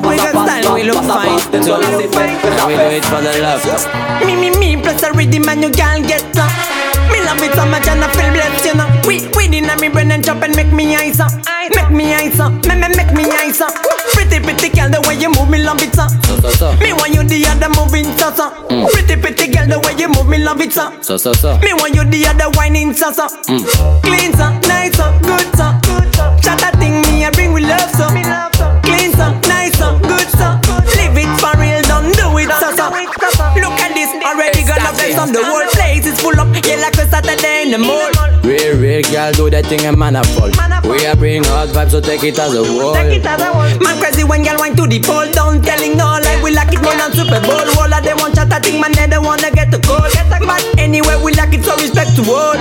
Face 1.07 1.72
à 1.81 1.81
face 1.81 1.81
Face 1.81 1.81
à 1.81 1.81
face 1.81 1.81
D'un 1.81 1.81
seul 1.81 1.81
là 1.81 1.97
c'est 1.97 2.11
fait 2.13 2.31
Fesse 2.41 2.61
à 2.61 2.67
We 2.67 2.75
do 2.75 2.95
it 2.95 3.05
for 3.05 3.21
the 3.21 3.33
love. 3.41 4.25
Me, 4.25 4.35
me, 4.35 4.49
me, 4.57 4.81
plus 4.81 5.03
a 5.03 5.11
rhythm 5.11 5.49
and 5.49 5.63
you 5.63 5.71
can't 5.71 6.07
get 6.07 6.23
up. 6.37 6.51
Me 7.11 7.19
love 7.25 7.41
it 7.43 7.53
so 7.53 7.65
much 7.65 7.87
and 7.87 8.03
I 8.03 8.07
feel 8.15 8.31
blessed, 8.31 8.65
you 8.65 8.73
know. 8.75 8.87
We, 9.07 9.27
we 9.35 9.45
in 9.57 9.67
me 9.79 9.89
brain 9.89 10.11
and 10.11 10.23
jump 10.23 10.43
and 10.43 10.55
make 10.55 10.71
me 10.71 10.95
eyes 10.95 11.19
up. 11.19 11.31
Make 11.75 11.91
me 11.91 12.13
eyes 12.13 12.39
up, 12.39 12.53
me, 12.65 12.75
me, 12.75 12.87
make 12.95 13.13
me 13.13 13.23
eyes 13.31 13.61
up. 13.61 13.73
Pretty, 14.13 14.39
pretty 14.39 14.69
girl, 14.69 14.89
the 14.89 15.01
way 15.07 15.15
you 15.15 15.29
move 15.29 15.49
me 15.49 15.61
love 15.63 15.81
it, 15.81 15.93
so. 15.93 16.07
So, 16.23 16.39
so, 16.41 16.49
so. 16.49 16.75
Me 16.77 16.93
want 16.93 17.13
you 17.13 17.23
the 17.23 17.45
other 17.47 17.69
moving, 17.69 18.05
so, 18.17 18.31
so. 18.33 18.49
Mm. 18.69 18.89
Pretty, 18.91 19.15
pretty 19.19 19.47
girl, 19.47 19.67
the 19.67 19.79
way 19.79 19.95
you 19.97 20.07
move 20.09 20.27
me 20.27 20.37
love 20.37 20.61
it, 20.61 20.73
so. 20.73 20.91
So, 21.01 21.17
so, 21.17 21.33
so. 21.33 21.57
Me 21.59 21.73
want 21.73 21.95
you 21.95 22.03
the 22.03 22.25
other 22.27 22.49
whining, 22.57 22.93
so, 22.93 23.11
so. 23.11 23.27
Mm. 23.47 23.63
Clean, 24.03 24.31
so, 24.33 24.49
nice, 24.67 24.95
so, 24.95 25.11
good, 25.23 25.47
so. 25.55 25.67
Shut 26.41 26.59
that 26.59 26.75
the 35.33 35.43
whole 35.43 35.65
place 35.73 36.05
is 36.05 36.21
full 36.21 36.37
up, 36.39 36.47
yeah, 36.65 36.77
like 36.77 36.95
a 36.97 37.05
Saturday 37.09 37.63
in 37.63 37.71
the 37.71 37.77
mall. 37.77 38.11
Real, 38.43 38.77
real 38.77 39.01
girl 39.09 39.31
do 39.33 39.49
that 39.49 39.65
thing 39.65 39.81
and 39.85 39.97
man 39.97 40.15
a 40.15 40.23
fall. 40.23 40.51
We 40.85 41.05
are 41.05 41.15
bring 41.15 41.43
hot 41.43 41.69
vibes, 41.69 41.91
so 41.91 42.01
take 42.01 42.23
it 42.23 42.37
as 42.37 42.53
a 42.53 42.61
wall. 42.61 42.93
Man 42.93 43.95
crazy 43.99 44.23
when 44.23 44.43
girl 44.43 44.57
wine 44.59 44.75
to 44.75 44.85
the 44.85 44.99
pole. 45.01 45.25
Down 45.31 45.61
Telling 45.63 45.97
no 45.97 46.19
like 46.21 46.43
we 46.43 46.51
like 46.53 46.73
it 46.73 46.81
more 46.83 46.93
than 46.93 47.11
Super 47.13 47.39
Bowl. 47.41 47.65
All 47.79 47.93
of 47.93 48.03
them 48.03 48.17
want 48.17 48.35
chat 48.35 48.51
a 48.51 48.59
thing 48.59 48.79
man 48.81 48.91
they 48.91 49.07
don't 49.07 49.23
wanna 49.25 49.49
get 49.49 49.71
the 49.71 49.79
goal 49.79 50.03
But 50.45 50.61
anyway 50.77 51.15
we 51.23 51.31
like 51.33 51.53
it 51.53 51.63
so 51.63 51.73
respect 51.77 52.15
to 52.17 52.23
all. 52.29 52.57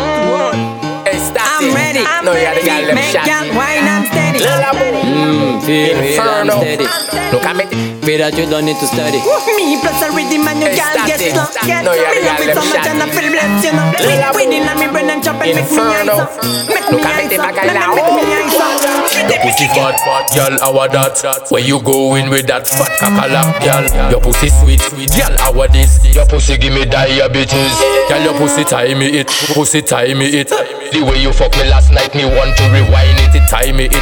I'm 1.35 1.75
ready. 1.75 2.05
No, 2.25 2.33
yeah, 2.33 2.55
the 2.55 2.63
girl 2.63 2.87
them 2.87 2.95
Make 2.95 3.13
shot. 3.13 3.27
girl 3.27 3.55
wine 3.57 3.85
I'm 3.85 4.07
steady. 4.07 4.39
Mmm, 4.41 5.61
feel 5.67 5.99
real 5.99 6.21
and 6.23 6.49
Inferno. 6.49 6.61
steady. 6.61 6.85
Look 7.33 7.45
at 7.45 7.57
me. 7.57 7.92
Feel 8.03 8.19
that 8.19 8.35
you 8.35 8.51
don't 8.51 8.67
need 8.67 8.75
to 8.83 8.87
study. 8.91 9.23
Me 9.55 9.79
plus 9.79 10.03
a 10.03 10.11
rhythm 10.11 10.43
and 10.51 10.59
you 10.59 10.75
girl 10.75 11.07
get 11.07 11.23
Ecstatic. 11.23 11.38
slow 11.38 11.47
Get 11.62 11.87
No, 11.87 11.95
slow 11.95 12.03
yeah, 12.03 12.11
Me 12.11 12.19
the 12.19 12.27
love 12.27 12.38
girl 12.43 12.51
it 12.51 12.57
so 12.59 12.59
them 12.59 12.67
much 12.67 12.83
shot. 12.83 12.91
and 12.91 12.99
I 12.99 13.07
feel 13.15 13.29
blessed 13.31 13.62
you 13.62 13.73
know 13.79 13.87
Lila 14.03 14.29
We 14.35 14.43
in 14.51 14.67
me 14.67 14.87
brain 14.91 15.07
and 15.15 15.23
chop 15.23 15.38
and 15.38 15.55
make 15.55 15.55
me 15.55 15.62
eyes 15.62 15.71
Inferno. 15.71 16.15
up 16.19 16.35
Make 16.67 16.87
me 16.91 16.99
Look 16.99 17.07
at 17.07 17.15
me, 17.15 17.23
eyes 17.23 17.31
the 17.31 17.38
up 17.38 17.47
bacalao. 17.55 17.95
Make 17.95 18.11
me 18.19 18.23
eyes 18.27 18.59
up 18.59 19.31
Your 19.31 19.38
pussy 19.47 19.67
fat, 19.71 19.97
fat, 20.03 20.27
girl, 20.35 20.55
how 20.59 20.75
a 20.83 20.85
that? 20.91 21.47
Where 21.55 21.62
you 21.62 21.79
going 21.79 22.27
with 22.27 22.47
that 22.51 22.67
fat 22.67 22.91
cackalack, 22.99 23.62
girl? 23.62 23.87
Your 24.11 24.19
pussy 24.21 24.51
sweet, 24.51 24.83
sweet, 24.83 25.11
girl, 25.15 25.31
how 25.38 25.55
a 25.62 25.65
this? 25.71 26.03
Your 26.11 26.27
pussy 26.27 26.59
give 26.59 26.75
me 26.75 26.83
diabetes, 26.83 27.75
girl, 28.11 28.19
your 28.27 28.35
pussy 28.35 28.65
tie 28.67 28.99
me 28.99 29.23
it, 29.23 29.31
pussy 29.55 29.79
tie 29.79 30.11
me 30.19 30.27
it. 30.43 30.51
The 30.93 31.01
way 31.01 31.23
you 31.25 31.33
fuck 31.33 31.57
me 31.57 31.65
last 31.73 31.89
night, 31.89 32.13
me 32.15 32.29
want 32.29 32.53
to 32.61 32.65
rewind 32.69 33.17
it, 33.25 33.33
it 33.33 33.49
tie 33.49 33.73
me 33.73 33.89
it, 33.89 33.97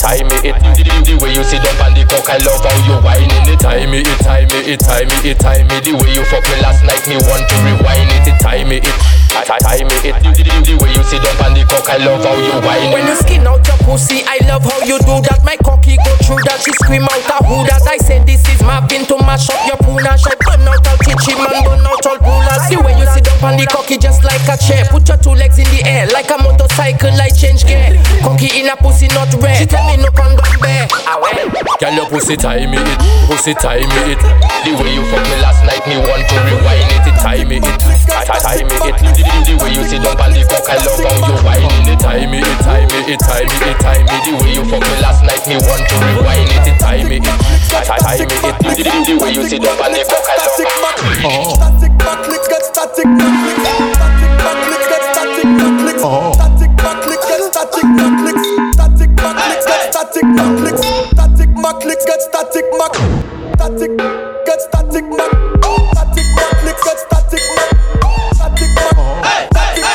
tie 0.00 0.24
me 0.24 0.36
it. 0.40 0.56
The, 1.04 1.20
way 1.20 1.36
you 1.36 1.44
sit 1.44 1.60
up 1.60 1.76
on 1.84 1.92
the 1.92 2.00
cock, 2.08 2.24
I 2.32 2.40
love 2.40 2.64
how 2.64 2.72
you 2.88 2.96
whining 3.04 3.44
it, 3.44 3.60
tie 3.60 3.84
me 3.84 4.00
it, 4.00 4.20
tie 4.24 4.48
me 4.48 4.72
it, 4.72 4.80
tie 4.80 5.04
me 5.04 5.16
it, 5.20 5.36
tie 5.36 5.60
me. 5.68 5.76
The 5.84 5.92
way 5.92 6.16
you 6.16 6.24
fuck 6.24 6.40
me 6.48 6.56
last 6.64 6.80
night, 6.80 7.04
me 7.04 7.20
want 7.28 7.44
to 7.44 7.56
rewind 7.60 8.08
it, 8.16 8.24
it 8.24 8.40
tie 8.40 8.64
me 8.64 8.80
it, 8.80 8.96
tie, 9.30 9.44
tie, 9.44 9.58
tie 9.58 9.84
me 9.84 9.96
it. 10.10 10.16
The, 10.20 10.74
way 10.80 10.90
you 10.92 11.04
sit 11.04 11.24
up 11.24 11.40
on 11.44 11.54
the 11.54 11.64
cock, 11.64 11.88
I 11.88 11.98
love 12.00 12.24
how 12.24 12.36
you 12.36 12.56
whining 12.64 12.92
When 12.92 13.06
you 13.06 13.16
skin 13.16 13.46
out 13.46 13.64
your 13.66 13.78
pussy, 13.84 14.24
I 14.26 14.40
love 14.48 14.64
how 14.64 14.80
you 14.84 14.98
do 15.04 15.20
that. 15.28 15.44
My 15.44 15.56
cocky 15.60 15.96
go 16.00 16.12
through 16.24 16.42
that. 16.48 16.60
She 16.64 16.72
scream 16.84 17.04
out 17.04 17.28
a 17.28 17.38
who 17.44 17.64
that. 17.68 17.84
I 17.86 17.98
said 17.98 18.26
this 18.26 18.42
is 18.48 18.60
mapping 18.62 19.06
to 19.06 19.16
mash 19.22 19.48
up 19.50 19.60
your 19.68 19.78
puna. 19.80 20.16
She 20.16 20.32
burn 20.44 20.66
out 20.66 20.84
all 20.84 20.98
teachy 21.04 21.34
man, 21.36 21.64
burn 21.64 21.84
out 21.84 22.04
all 22.06 22.18
rulers. 22.20 22.64
The 22.68 22.78
way 22.80 22.96
you 22.98 23.06
sit 23.12 23.28
up 23.28 23.42
on 23.42 23.56
the 23.56 23.66
cocky 23.66 23.98
just 23.98 24.24
like 24.24 24.44
a 24.48 24.56
chair. 24.56 24.84
Put 24.90 25.08
your 25.08 25.18
two 25.18 25.34
legs 25.34 25.58
in 25.58 25.68
the 25.72 25.84
air 25.84 26.06
like 26.12 26.30
a 26.30 26.38
motorcycle, 26.74 27.16
like 27.16 27.36
change 27.36 27.64
gear. 27.64 28.02
Cocky 28.22 28.60
in 28.60 28.68
a 28.68 28.76
pussy 28.76 29.06
not 29.08 29.32
red. 29.42 29.58
She 29.58 29.66
tell 29.66 29.84
me 29.86 30.02
no 30.02 30.10
condom 30.10 30.42
bear. 30.60 30.86
Ah 31.06 31.18
well. 31.22 31.78
Girl, 31.78 31.94
your 31.94 32.08
pussy 32.10 32.36
tie 32.36 32.66
me 32.66 32.78
it, 32.78 32.98
pussy 33.30 33.54
tie 33.54 33.80
me 33.80 34.14
it. 34.14 34.20
The 34.64 34.72
way 34.74 34.94
you 34.94 35.04
fuck 35.06 35.22
me 35.22 35.36
last 35.42 35.62
night, 35.66 35.84
me 35.86 35.98
want 35.98 36.26
to 36.26 36.36
rewind 36.42 36.90
it, 36.90 37.06
it 37.06 37.16
tie 37.20 37.44
me 37.44 37.58
it, 37.58 37.78
tie, 38.08 38.24
tie, 38.24 38.40
tie 38.40 38.64
me 38.64 38.74
it. 38.74 38.96
The, 38.98 39.22
the, 39.22 39.34
the 39.46 39.54
way 39.62 39.70
you 39.74 39.84
sit 39.84 40.02
down 40.02 40.18
on 40.18 40.32
the 40.32 40.42
cock, 40.48 40.66
I 40.66 40.76
love 40.82 40.98
how 40.98 41.28
you 41.28 41.36
whining 41.44 41.88
it, 41.94 42.00
tie 42.00 42.26
me 42.26 42.38
it, 42.42 42.58
tie 42.64 42.86
me 42.86 42.98
it, 43.12 43.20
tie 43.20 43.44
me 43.44 43.56
it, 43.70 43.78
tie 43.78 44.02
me. 44.02 44.16
The 44.24 44.32
way 44.42 44.50
you 44.54 44.64
fuck 44.66 44.82
me 44.82 44.94
last 45.02 45.22
night, 45.22 45.44
me 45.46 45.56
want 45.62 45.84
to 45.84 45.94
rewind 46.00 46.50
it, 46.50 46.66
it 46.66 46.78
tie 46.80 47.04
me 47.04 47.18
it, 47.20 47.36
tie, 47.70 47.84
tie, 47.84 47.98
tie 48.02 48.24
me 48.24 48.34
it. 48.34 48.56
The, 48.58 48.82
the, 48.82 48.92
the 49.06 49.14
way 49.22 49.30
you 49.30 49.44
sit 49.46 49.62
down 49.62 49.78
on 49.78 49.92
the 49.92 50.02
cock, 50.08 50.26
I 50.26 50.34
love 50.42 50.58
how. 51.22 51.54
Static 51.54 51.92
backlicks 52.00 52.48
get 52.48 52.62
static 52.64 53.06
backlicks. 53.06 53.62
Static 53.62 53.92
backlicks 53.92 53.93
static 57.54 57.86
backlicks. 57.94 58.46
Static 58.74 59.10
backlicks 59.14 59.66
get 59.70 59.82
static 59.92 60.26
backlicks. 60.36 60.82
Static 61.14 61.50
backlicks 61.62 62.04
get 62.04 62.20
static 62.22 62.66
back. 62.78 62.94
Static 63.54 63.92
get 64.46 64.60
static 64.60 65.06
back. 65.16 65.30
Static 65.94 66.26
backlicks 66.34 66.82
get 66.82 66.98
static 66.98 67.44
back. 67.54 67.70
Static 68.34 68.70
back. 68.74 68.94
Static. 69.54 69.86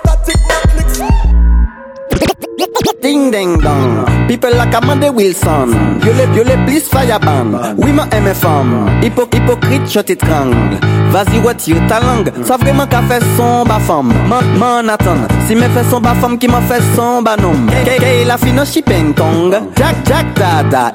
Static 0.00 0.40
backlicks. 0.48 0.96
Ding 3.02 3.30
ding 3.30 3.60
dong 3.60 4.17
People 4.28 4.50
like 4.54 4.74
Amanda 4.74 5.10
Wilson. 5.10 5.72
Yo 6.04 6.12
le, 6.12 6.24
yo 6.36 6.44
le 6.44 6.56
please 6.66 6.86
fireban 6.88 7.74
Oui 7.78 7.92
ma 7.92 8.06
aime 8.12 8.34
femme. 8.34 8.86
Hypo, 9.02 9.22
Hypocrite 9.32 9.90
je 9.90 10.00
t'étrangle. 10.00 10.54
Vas-y 11.10 11.38
retire 11.40 11.76
ta 11.88 12.00
langue 12.00 12.30
Ça 12.44 12.58
vraiment 12.58 12.86
qu'a 12.86 13.00
fait 13.02 13.22
son 13.36 13.64
ba 13.64 13.78
femme. 13.80 14.12
Man, 14.28 14.44
man 14.58 14.90
attend 14.90 15.16
Si 15.46 15.54
me 15.54 15.62
fait 15.62 15.84
son 15.90 16.00
ba 16.02 16.14
femme 16.20 16.36
Qui 16.38 16.46
m'a 16.48 16.60
fait 16.60 16.82
son 16.94 17.22
ba 17.22 17.36
nom. 17.36 17.54
Kay 17.86 18.24
la 18.26 18.36
fino 18.36 18.64
shipping 18.66 19.14
kong 19.14 19.54
Jack 19.74 19.96
Jack 20.06 20.26
dada. 20.34 20.92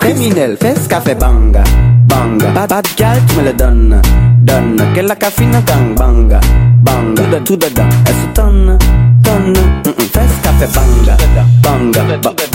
Criminel? 0.00 0.56
Fes 0.60 0.88
café 0.88 1.14
banga. 1.14 1.62
Banga. 2.08 2.48
Bad, 2.54 2.68
bad 2.70 2.86
gal 2.96 3.18
tu 3.28 3.36
me 3.36 3.44
le 3.44 3.52
donnes. 3.52 4.02
Donne. 4.40 4.82
Qu'elle 4.94 5.06
la 5.06 5.14
cafine 5.14 5.52
gang 5.64 5.94
banga. 5.96 6.40
Banga. 6.82 7.22
Tout 7.22 7.30
de 7.30 7.38
tout 7.44 7.56
dedans. 7.56 7.88
Elle 8.06 8.14
se 8.14 8.26
tonne 8.34 8.78
Tonne 9.22 9.52
Mm-mm. 9.84 10.08
Fes 10.12 10.32
café 10.42 10.66
banga. 10.74 11.16
Banga. 11.62 12.00
Ba- 12.22 12.34
Banga 12.52 12.53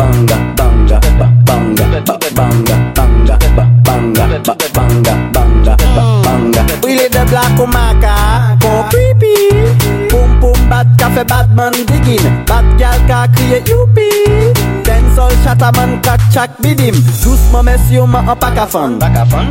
sol 15.60 15.72
chataman 15.72 16.00
kat 16.02 16.19
chak 16.32 16.50
bidim. 16.62 16.95
Doucement 17.24 17.63
messieurs 17.63 18.08
ma 18.08 18.19
an 18.19 18.36
pak 18.39 18.58
a 18.58 18.65
fan 18.65 19.00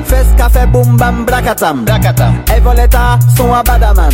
Fes 0.04 0.26
ka 0.38 0.48
fe 0.48 0.66
boom 0.72 0.96
bam 0.96 1.26
brakatam. 1.26 1.84
E 2.48 2.60
voleta 2.60 3.18
son 3.36 3.52
a 3.52 3.62
badaman. 3.62 4.12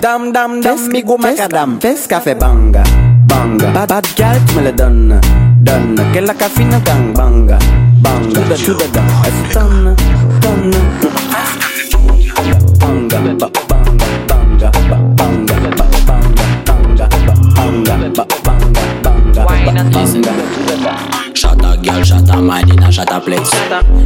Dam 0.00 0.32
dam 0.32 0.60
dam 0.62 0.78
mi 0.92 1.02
go 1.02 1.16
makadam 1.16 1.80
Fes 1.80 2.06
ka 2.06 2.20
fe 2.20 2.34
banga. 2.34 2.82
Banga. 3.26 3.72
Bad 3.72 3.88
bad 3.88 4.06
gal 4.16 4.38
tu 4.46 4.54
me 4.56 4.62
le 4.62 4.72
donne 4.72 5.20
Donne 5.58 6.02
Ke 6.14 6.20
la 6.20 6.32
ka 6.32 6.48
fin 6.48 6.70
gang 6.70 7.12
banga 7.12 7.58
Banga. 8.00 8.34
To 8.34 8.40
the 8.48 8.56
to 8.56 8.72
the 8.72 8.86
down 8.94 9.10
Es 9.26 9.38
tonne 9.52 9.92
Tonne 10.40 10.80
Banga 12.80 13.18
ba 13.40 13.48
banga 13.68 14.06
banga 14.30 14.70
ba 14.88 14.96
banga 15.18 15.56
ba 15.68 15.86
banga 16.06 16.46
banga 16.66 17.06
ba 17.26 17.34
banga 17.58 17.94
ba 18.14 18.24
banga 18.46 18.84
banga 19.02 19.42
ba 19.42 19.54
banga 19.66 19.66
Shut 19.66 19.76
a 19.76 20.30
girl, 20.30 20.55
shut 22.36 22.44
mind 22.44 22.70
in 22.70 22.82
a 22.82 22.92
shut 22.92 23.08
place. 23.24 23.50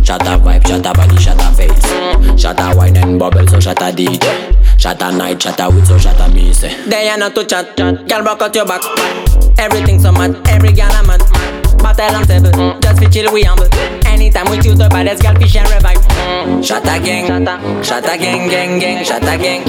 Shut 0.04 0.22
a 0.22 0.38
vibe, 0.38 0.66
shut 0.66 0.86
a 0.86 0.92
body, 0.92 1.16
shut 1.16 1.40
a 1.40 1.50
face. 1.54 2.40
Shut 2.40 2.60
a 2.60 2.76
wine 2.76 2.96
and 2.96 3.18
bubble, 3.18 3.46
so 3.48 3.58
shut 3.58 3.80
a 3.82 3.90
DJ. 3.90 4.22
Shut 4.78 5.00
night, 5.00 5.42
shut 5.42 5.60
a 5.60 5.68
weed, 5.68 5.86
so 5.86 5.98
shut 5.98 6.20
a 6.20 6.28
me 6.32 6.52
say. 6.52 6.74
They 6.88 7.08
are 7.08 7.18
not 7.18 7.34
to 7.34 7.44
chat, 7.44 7.76
chat. 7.76 8.08
Girl, 8.08 8.24
back 8.24 8.42
out 8.42 8.54
your 8.54 8.66
back. 8.66 8.82
Everything 9.58 9.98
so 9.98 10.12
mad, 10.12 10.36
every 10.48 10.72
girl 10.72 10.90
a 10.90 11.06
mad. 11.06 11.20
Battle 11.82 12.16
on 12.16 12.26
table, 12.26 12.78
just 12.80 12.98
fi 13.00 13.06
chill 13.08 13.32
we 13.32 13.42
humble. 13.42 13.68
Anytime 14.06 14.50
we 14.50 14.58
choose 14.58 14.78
the 14.78 14.88
baddest 14.88 15.22
girl, 15.22 15.34
fish 15.34 15.56
and 15.56 15.68
revive. 15.70 16.64
Shut 16.64 16.84
a 16.84 17.00
gang, 17.00 17.26
shut 17.82 18.04
a 18.04 18.18
gang, 18.18 18.48
gang, 18.48 18.78
gang, 18.78 19.04
shut 19.04 19.22
a 19.22 19.36
gang, 19.36 19.64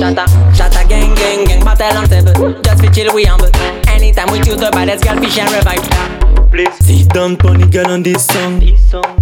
shut 0.54 0.76
a 0.76 0.88
gang, 0.88 1.16
gang, 1.16 1.46
gang. 1.46 1.64
Battle 1.64 1.98
on 1.98 2.08
table, 2.08 2.62
just 2.62 2.82
fi 2.82 2.90
chill 2.90 3.14
we 3.14 3.24
humble. 3.24 3.50
Anytime 3.88 4.32
we 4.32 4.40
choose 4.40 4.58
the 4.58 4.70
baddest 4.72 5.04
girl, 5.04 5.18
fish 5.18 5.40
and 5.40 5.52
revive. 5.52 6.21
Please 6.52 6.76
sit 6.86 7.08
down, 7.10 7.38
pony 7.38 7.66
girl 7.68 7.88
on 7.88 8.04
this 8.04 8.28
song. 8.28 8.62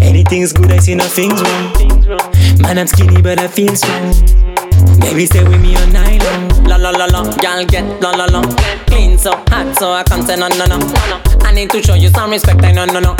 Anything's 0.01 0.51
good, 0.51 0.71
I 0.71 0.79
see 0.79 0.95
nothing's 0.95 1.39
wrong. 1.41 2.19
Man, 2.59 2.79
I'm 2.79 2.87
skinny, 2.87 3.21
but 3.21 3.39
I 3.39 3.47
feel 3.47 3.75
strong. 3.75 4.13
Baby, 4.99 5.27
stay 5.27 5.43
with 5.43 5.61
me 5.61 5.75
all 5.75 5.85
night 5.87 6.23
long. 6.23 6.63
La 6.63 6.75
la 6.77 6.89
la 6.89 7.05
la, 7.05 7.23
girl 7.37 7.65
get 7.65 7.85
la 8.01 8.11
la 8.11 8.25
la. 8.25 8.41
Clean 8.87 9.15
so 9.17 9.33
hot, 9.49 9.77
so 9.77 9.91
I 9.91 10.03
can't 10.03 10.25
say 10.25 10.37
no 10.37 10.47
no 10.47 10.65
no. 10.65 10.79
I 11.41 11.51
need 11.53 11.69
to 11.69 11.83
show 11.83 11.93
you 11.93 12.09
some 12.09 12.31
respect, 12.31 12.63
I 12.63 12.71
no 12.71 12.85
no 12.85 12.99
no. 12.99 13.15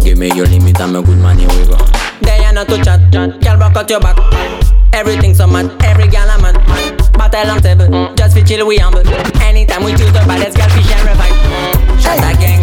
Give 0.00 0.16
me 0.16 0.32
your 0.32 0.46
limit, 0.46 0.80
I'm 0.80 0.96
a 0.96 1.02
good 1.02 1.18
man, 1.18 1.38
here 1.38 1.48
we 1.48 1.66
go. 1.66 1.76
They 2.22 2.42
are 2.44 2.54
not 2.54 2.68
to 2.68 2.76
chat, 2.82 3.12
chat. 3.12 3.38
Girl, 3.42 3.58
back 3.58 3.76
out 3.76 3.90
your 3.90 4.00
back. 4.00 4.16
Everything 4.94 5.34
so 5.34 5.46
mad, 5.46 5.70
every 5.84 6.08
girl 6.08 6.28
a 6.28 6.40
mad. 6.40 6.56
Battle 7.12 7.50
on 7.50 7.60
table, 7.60 8.14
just 8.14 8.34
fi 8.34 8.42
chill 8.42 8.66
we 8.66 8.78
humble. 8.78 9.06
Anytime 9.42 9.84
we 9.84 9.90
choose 9.92 10.12
the 10.12 10.24
baddest 10.26 10.56
girl, 10.56 10.68
fish 10.70 10.90
and 10.90 11.06
revive. 11.06 11.81
Shut 12.02 12.18
a 12.18 12.34
gang, 12.34 12.58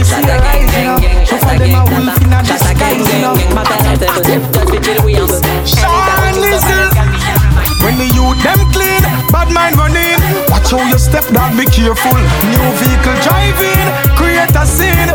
shut 0.00 0.24
a 0.24 0.40
gang, 0.40 0.64
gang, 0.72 1.00
gang, 1.00 1.26
shut 1.26 1.44
a 1.44 1.60
gang, 1.60 1.76
shut 1.76 2.64
a 2.64 2.72
gang, 2.72 3.04
gang, 3.04 3.20
gang. 3.20 3.54
Battle 3.54 3.84
on 3.84 3.98
table, 4.00 4.48
just 4.48 4.64
fi 4.64 4.80
chill 4.80 5.04
we 5.04 5.12
humble. 5.12 5.44
Anytime 5.44 6.24
we 6.24 6.32
choose 6.32 6.64
the 6.64 6.72
baddest 6.72 6.72
girl, 6.72 6.88
fish 7.12 7.28
and 7.28 7.40
revive. 7.44 7.84
When 7.84 7.94
the 8.00 8.08
youth 8.16 8.40
them 8.42 8.60
clean, 8.72 9.04
bad 9.28 9.52
mind 9.52 9.76
running. 9.76 10.16
Watch 10.48 10.72
how 10.72 10.80
you 10.88 10.98
step, 10.98 11.24
dog, 11.36 11.52
be 11.56 11.64
careful. 11.68 12.16
New 12.48 12.64
vehicle 12.80 13.18
driving, 13.20 13.84
create 14.16 14.56
a 14.56 14.64
scene. 14.64 15.12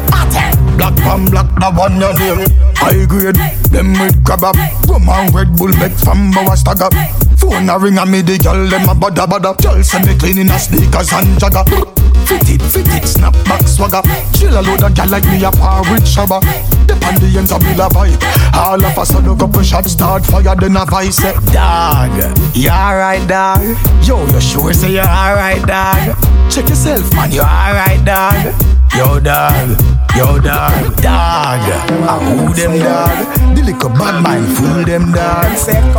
Black 0.77 0.95
pan 1.01 1.25
black, 1.29 1.49
the 1.57 1.69
one 1.73 1.97
your 1.99 2.13
name. 2.13 2.45
High 2.77 3.05
grade, 3.05 3.41
them 3.73 3.93
with 3.93 4.23
grab 4.23 4.43
up. 4.43 4.55
Rum 4.87 5.09
and 5.09 5.33
Red 5.33 5.57
Bull 5.57 5.73
make 5.81 5.97
from 5.97 6.37
our 6.37 6.55
stagger. 6.55 6.89
Phone 7.37 7.69
a 7.69 7.77
ring 7.79 7.97
and 7.97 8.11
me 8.11 8.21
the 8.21 8.37
girl 8.37 8.67
them 8.69 8.89
a 8.89 8.93
bada 8.93 9.25
bada. 9.25 9.57
Girl 9.61 9.83
send 9.83 10.05
me 10.05 10.15
clean 10.17 10.37
in 10.37 10.51
a 10.51 10.59
sneakers 10.59 11.11
and 11.13 11.39
jagger. 11.39 11.65
Fit 12.27 12.49
it, 12.49 12.61
fit 12.61 12.87
it, 12.87 13.07
snap 13.07 13.33
back 13.45 13.67
swagger. 13.67 14.01
Chill 14.33 14.57
a 14.57 14.61
load 14.61 14.83
of 14.83 14.93
gal 14.95 15.09
like 15.09 15.25
me 15.25 15.43
a 15.43 15.51
par 15.51 15.81
with 15.91 16.03
shabba. 16.03 16.39
Dep 16.87 17.03
on 17.05 17.15
the 17.15 17.33
ends 17.37 17.51
of 17.51 17.61
me 17.63 17.75
la 17.75 17.89
vibe. 17.89 18.17
All 18.55 18.83
of 18.83 18.97
a 18.97 19.05
sudden, 19.05 19.37
couple 19.37 19.61
shots 19.63 19.91
start 19.91 20.25
fire, 20.25 20.55
then 20.55 20.77
a 20.77 20.85
vice 20.85 21.17
say, 21.17 21.33
Dog, 21.51 22.11
you 22.55 22.69
alright, 22.69 23.27
dog? 23.27 23.61
Yo, 24.05 24.25
you 24.27 24.41
sure 24.41 24.73
say 24.73 24.93
you 24.93 24.99
alright, 24.99 25.61
dog? 25.65 26.17
Check 26.51 26.69
yourself, 26.69 27.13
man, 27.13 27.31
you 27.31 27.41
alright, 27.41 28.03
dog? 28.05 28.72
Yo, 28.93 29.19
dog, 29.19 29.73
yo, 30.15 30.37
dog, 30.37 30.95
dog. 31.01 31.65
I 32.05 32.21
who 32.21 32.53
them, 32.53 32.77
dog? 32.77 33.57
The 33.57 33.61
little 33.65 33.89
bad 33.89 34.21
mind 34.21 34.45
fool 34.53 34.85
them, 34.85 35.11
dog. 35.11 35.49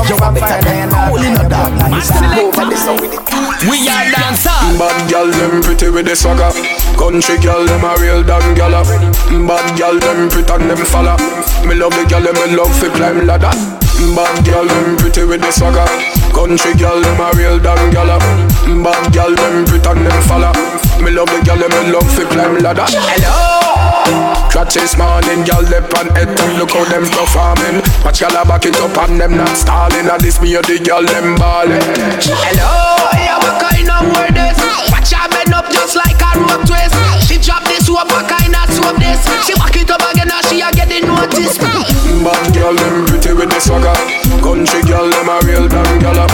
Yo, 0.07 0.15
I 0.23 0.31
better 0.31 0.63
than 0.63 0.91
cool 0.95 1.19
in 1.19 1.35
a 1.35 1.43
dog. 1.49 1.75
Now 1.75 1.91
you 1.91 2.01
stand 2.01 2.39
over 2.39 2.71
this 2.71 2.87
with 2.87 3.19
it. 3.19 3.23
We 3.67 3.91
are 3.91 4.07
dancer. 4.15 4.55
Bad 4.79 5.11
gal 5.11 5.27
them 5.27 5.63
pretty 5.63 5.91
with 5.91 6.07
the 6.07 6.15
swagger. 6.15 6.55
Country 6.95 7.39
gal 7.43 7.67
them 7.67 7.83
a 7.83 7.99
real 7.99 8.23
damn 8.23 8.55
gala. 8.55 8.87
Bad 9.43 9.67
gal 9.77 9.99
them 9.99 10.31
pretend 10.31 10.71
them 10.71 10.79
falla. 10.87 11.19
Me 11.67 11.75
love 11.75 11.99
the 11.99 12.07
gal 12.07 12.23
them 12.23 12.39
me 12.39 12.55
love 12.55 12.71
fi 12.79 12.87
climb 12.95 13.27
ladder. 13.27 13.51
Bad 14.15 14.45
gal 14.47 14.67
them 14.67 14.97
pretty 14.99 15.25
with 15.25 15.41
the 15.41 15.51
swagger. 15.51 16.24
Country 16.35 16.75
gal 16.75 17.01
them 17.01 17.21
a 17.21 17.31
real 17.37 17.59
damn 17.59 17.91
gala. 17.91 18.19
Bad 18.83 19.13
gal 19.13 19.35
them 19.35 19.65
pretend 19.65 20.05
them 20.05 20.23
falla. 20.29 20.53
Me 21.01 21.11
love 21.11 21.31
the 21.31 21.41
gal 21.45 21.57
them 21.57 21.93
love 21.93 22.11
fi 22.13 22.25
climb 22.25 22.59
ladder. 22.59 22.87
Hello. 22.91 24.51
Clutch 24.51 24.75
this 24.75 24.97
morning, 24.99 25.45
gal 25.45 25.63
dep 25.63 25.95
on 25.97 26.07
head 26.15 26.37
top, 26.37 26.59
look 26.59 26.71
how 26.73 26.85
them 26.85 27.07
performing. 27.07 27.81
Watch 28.05 28.21
gal 28.21 28.37
a 28.37 28.45
back 28.45 28.67
it 28.67 28.77
up 28.77 28.97
and 29.09 29.21
them 29.21 29.37
not 29.37 29.57
stalling. 29.57 30.11
And 30.11 30.21
this 30.21 30.41
me 30.41 30.57
or 30.57 30.63
the 30.63 30.79
gal 30.79 31.05
them 31.07 31.35
ballin'. 31.37 31.81
Hello, 32.21 33.09
yeah, 33.15 33.39
what 33.39 33.57
kind 33.63 33.89
of 33.89 34.05
word 34.13 34.35
this? 34.35 34.94
Her 35.13 35.29
bend 35.29 35.53
up 35.53 35.69
just 35.71 35.97
like 35.97 36.21
a 36.21 36.31
rope 36.41 36.65
twist. 36.65 36.97
She 37.29 37.37
drop 37.39 37.65
this 37.65 37.87
soap, 37.87 38.09
what 38.09 38.29
kind 38.29 38.55
of 38.55 38.69
soap 38.73 38.97
this? 38.97 39.21
She 39.47 39.55
back 39.55 39.77
it 39.77 39.91
up 39.91 40.01
again 40.01 40.31
and 40.31 40.45
she 40.47 40.61
a 40.61 40.71
get 40.73 40.89
the. 40.89 41.05
Bad 42.25 42.55
gal 42.55 42.75
them 42.75 43.05
pretty 43.07 43.33
with 43.35 43.51
the 43.51 43.61
swagger. 43.61 43.93
Country 44.41 44.81
gal 44.83 45.09
them 45.09 45.29
a 45.29 45.41
real 45.45 45.69
damn 45.69 45.99
gala. 45.99 46.27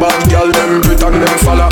Bad 0.00 0.30
gal 0.30 0.52
them 0.52 0.82
pretend 0.82 1.14
them 1.14 1.38
falla. 1.38 1.68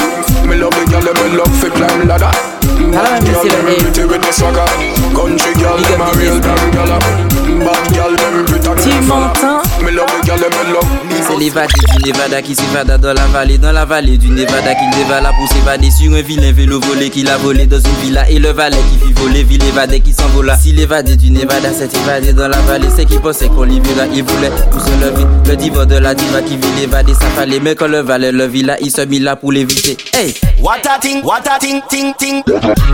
Me 0.48 0.56
love 0.56 0.72
the 0.72 0.86
gal 0.90 1.02
them 1.02 1.14
me 1.20 1.36
love 1.36 1.54
fi 1.60 1.68
climb 1.68 2.08
ladder. 2.08 2.59
Bad 2.92 3.24
gal 3.24 3.44
them 3.44 3.64
pretty 3.64 4.04
with 4.04 4.22
the 4.22 4.32
swagger. 4.32 4.66
Country 5.14 5.54
gal 5.54 5.78
them 5.78 6.00
a 6.00 6.08
real 6.18 6.40
damn 6.40 6.70
gala. 6.70 6.98
Bad 7.64 7.86
gal 7.94 8.12
them 8.16 8.46
pretend 8.46 8.78
them 8.78 9.02
falla. 9.04 9.62
Me 9.82 9.90
love 9.92 10.10
the 10.10 10.26
gal 10.26 10.38
them 10.38 10.50
me 10.50 10.72
love. 10.74 10.88
C'est 11.26 11.36
l'évadé 11.36 11.72
du 11.96 12.10
Nevada 12.10 12.42
qui 12.42 12.54
s'évada 12.54 12.98
dans 12.98 13.12
la 13.12 13.26
vallée, 13.26 13.58
dans 13.58 13.72
la 13.72 13.84
vallée 13.84 14.16
du 14.18 14.30
Nevada 14.30 14.74
qu'il 14.74 14.90
dévala 14.98 15.30
pour 15.38 15.48
s'évader 15.48 15.90
sur 15.90 16.12
un 16.12 16.22
vilain 16.22 16.50
vélo 16.52 16.80
volé 16.80 17.10
qu'il 17.10 17.28
a 17.28 17.36
volé 17.36 17.66
dans 17.66 17.78
une 17.78 17.94
villa 18.02 18.28
et 18.28 18.38
le 18.38 18.50
valet 18.50 18.78
qui 18.90 19.06
fit 19.06 19.12
voler, 19.12 19.44
ville 19.44 19.62
évadé 19.64 20.00
qui 20.00 20.12
s'envola. 20.12 20.56
Si 20.56 20.72
l'évadé 20.72 21.16
du 21.16 21.30
Nevada 21.30 21.72
s'est 21.72 21.88
évadé 22.02 22.32
dans 22.32 22.48
la 22.48 22.58
vallée, 22.62 22.88
c'est 22.94 23.04
qu'il 23.04 23.20
pensait 23.20 23.48
qu'on 23.48 23.62
l'y 23.62 23.78
verra, 23.80 24.06
il 24.12 24.24
voulait 24.24 24.50
pour 24.70 24.80
se 24.80 24.90
lever. 24.90 25.26
Le 25.46 25.56
diva 25.56 25.84
de 25.84 25.98
la 25.98 26.14
diva 26.14 26.42
qui 26.42 26.56
vit 26.56 26.80
l'évadé, 26.80 27.14
ça 27.14 27.26
fallait, 27.36 27.60
mais 27.60 27.74
quand 27.74 27.88
le 27.88 28.00
valet 28.00 28.32
le 28.32 28.46
villa, 28.46 28.76
il 28.80 28.90
se 28.90 29.02
mit 29.02 29.20
là 29.20 29.36
pour 29.36 29.52
l'éviter. 29.52 29.96
Hey! 30.14 30.34
What 30.60 30.80
a 30.84 30.98
thing, 31.00 31.22
what 31.22 31.42
a 31.48 31.58
thing, 31.58 31.80
ting, 31.88 32.12
ting. 32.18 32.42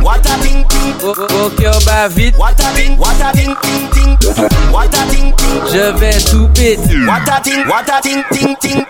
What 0.02 0.26
a 0.26 0.36
thing, 0.42 0.64
ting. 0.68 0.94
Au 1.02 1.50
cœur 1.50 1.78
bat 1.86 2.08
vite. 2.08 2.36
What 2.36 2.58
a 2.60 2.74
thing, 2.74 2.96
what 2.98 3.20
a 3.20 3.32
thing, 3.32 3.54
ting, 3.62 3.88
ting. 3.92 4.16
What 4.72 4.94
a 4.94 5.06
thing, 5.10 5.32
ting. 5.36 5.60
Je 5.72 5.98
vais 5.98 6.18
tout 6.30 6.48
péter. 6.54 7.06
What 7.06 7.28
a 7.28 7.40
thing, 7.42 7.66
what 7.66 7.88
a 7.88 8.00
thing, 8.02 8.22
ting, 8.32 8.56
ting. 8.60 8.84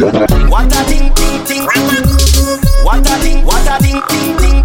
What 0.48 0.72
a 0.72 0.84
thing, 0.84 1.12
ting, 1.14 1.44
ting. 1.44 1.66
What 2.84 3.06
a 3.06 3.18
thing, 3.18 3.44
what 3.44 3.66
a 3.66 3.78
thing, 3.82 4.00
ting, 4.08 4.36
ting. 4.36 4.64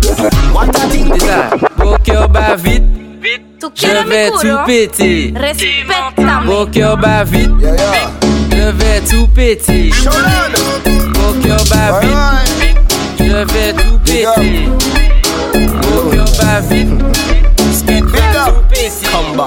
What 0.54 0.76
a 0.76 0.89
thing. 0.89 1.12
C'est 1.13 1.26
ça. 1.26 1.50
Au 1.84 1.97
cœur 2.04 2.26
oh, 2.26 2.32
bat 2.32 2.56
vite. 2.56 2.84
Je 3.76 3.88
vais 3.88 4.26
mi 4.26 4.32
tout 4.32 4.39
culo? 4.39 4.58
péter. 4.65 5.34
Respétame. 5.36 6.50
Au 6.50 6.65
cœur 6.65 6.95
oh, 6.97 7.02
bat 7.02 7.24
vite. 7.24 7.52
Je 8.52 8.71
vais 8.71 9.02
tout 9.10 9.28
péter. 9.28 9.91
Au 10.06 11.34
cœur 11.41 11.63
bat 11.69 12.00
vite. 12.02 12.76
Je 13.19 13.24
vais 13.24 13.74
tout 13.74 14.00
péter. 14.06 14.67
Au 15.95 16.10
cœur 16.10 16.26
bat 16.39 16.60
vite. 16.69 16.89
Je 17.58 17.86
vais 17.86 18.00
tout 18.02 18.08
péter. 18.69 19.08
Combat, 19.12 19.45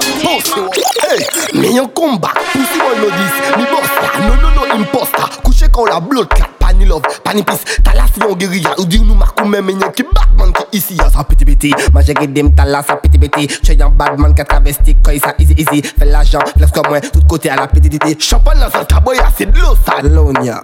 Hey, 1.02 1.20
me 1.54 1.68
yon 1.74 1.88
combat, 1.88 2.32
pussy 2.52 2.78
boy 2.78 2.96
no 2.98 3.08
this, 3.10 3.34
me 3.56 3.64
bossa, 3.64 4.06
no 4.20 4.34
no 4.36 4.48
no 4.54 4.62
imposter. 4.74 5.42
Couché 5.42 5.66
quand 5.70 5.86
la 5.86 6.00
blood 6.00 6.28
clot, 6.28 6.46
pani 6.58 6.84
love, 6.86 7.02
pani 7.22 7.42
peace. 7.42 7.64
Talas 7.82 8.10
yon 8.20 8.34
guérilla, 8.36 8.74
ou 8.78 8.84
dit 8.84 9.00
nous 9.00 9.14
marquons 9.14 9.46
même 9.46 9.68
yon 9.70 9.90
qui 9.94 10.02
Batman 10.02 10.52
qui 10.52 10.78
ici, 10.78 10.94
y'a 10.94 11.10
sa 11.10 11.24
petit 11.24 11.44
petit. 11.44 11.74
Moi 11.92 12.02
j'ai 12.02 12.14
guidé 12.14 12.42
m'talas 12.42 12.84
sa 12.84 12.96
petit 12.96 13.18
petit. 13.18 13.48
J'ai 13.62 13.80
un 13.82 13.90
badman 13.90 14.34
qui 14.34 14.44
travesti, 14.44 14.96
quand 15.02 15.12
il 15.12 15.20
ça 15.20 15.34
easy 15.38 15.54
easy. 15.58 15.82
Fais 15.82 16.06
l'argent, 16.06 16.40
flex 16.56 16.70
comme 16.72 16.88
moi, 16.88 17.00
tout 17.00 17.20
côté 17.28 17.50
à 17.50 17.56
la 17.56 17.66
petite 17.66 17.94
idée. 17.94 18.16
Champagne 18.18 18.58
dans 18.60 18.70
sa 18.70 18.84
caboya, 18.84 19.28
c'est 19.36 19.50
de 19.50 19.58
l'eau, 19.58 19.76
ça, 19.84 20.00
l'onia. 20.02 20.60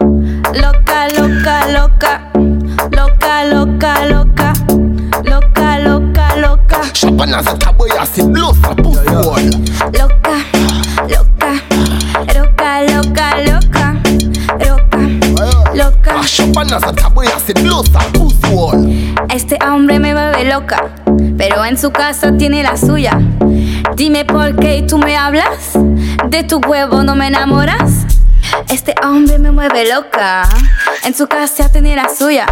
Loca, 0.55 1.09
loca, 1.17 1.67
loca. 1.69 2.21
Loca, 2.93 3.45
loca, 3.53 4.05
loca. 4.07 4.53
Loca, 5.41 5.79
loca, 5.79 6.37
loca. 6.37 6.81
Champagne 6.93 7.31
dans 7.31 7.43
sa 7.43 7.55
caboya, 7.55 8.05
c'est 8.13 8.31
de 8.31 8.39
l'eau, 8.39 8.53
ça, 8.63 8.75
pousse 8.75 8.99
wall. 9.07 9.51
Loca, 9.93 10.37
loca. 11.09 11.53
Loca, 12.35 12.83
loca, 12.83 13.31
loca. 13.47 13.95
Loca, 14.59 15.75
loca. 15.75 16.15
Ah, 16.19 16.27
champagne 16.27 16.69
dans 16.69 16.81
sa 16.81 16.93
caboya, 16.93 17.31
c'est 17.47 17.57
de 17.57 17.67
l'eau, 17.67 17.83
ça, 17.91 18.01
pousse 18.13 18.35
wall. 18.53 18.87
Este 19.35 19.59
hombre 19.65 19.99
me 19.99 20.13
vuelve 20.13 20.45
loca, 20.45 20.91
pero 21.39 21.51
pero 21.51 21.65
en 21.65 21.79
su 21.79 21.91
casa 21.91 22.37
tiene 22.37 22.63
la 22.63 22.77
suya. 22.77 23.19
Dime 23.97 24.27
por 24.27 24.57
qué 24.57 24.85
tú 24.87 24.99
me 24.99 25.17
hablas, 25.17 25.73
de 26.29 26.45
tu 26.45 26.59
huevo 26.59 27.03
no 27.03 27.17
me 27.17 27.29
enamoras. 27.29 28.07
Este 28.69 28.95
hombre 29.03 29.39
me 29.39 29.51
mueve 29.51 29.91
loca, 29.91 30.43
en 31.05 31.15
su 31.15 31.27
casa 31.27 31.71
tiene 31.71 31.97
la 31.97 32.09
suya. 32.15 32.47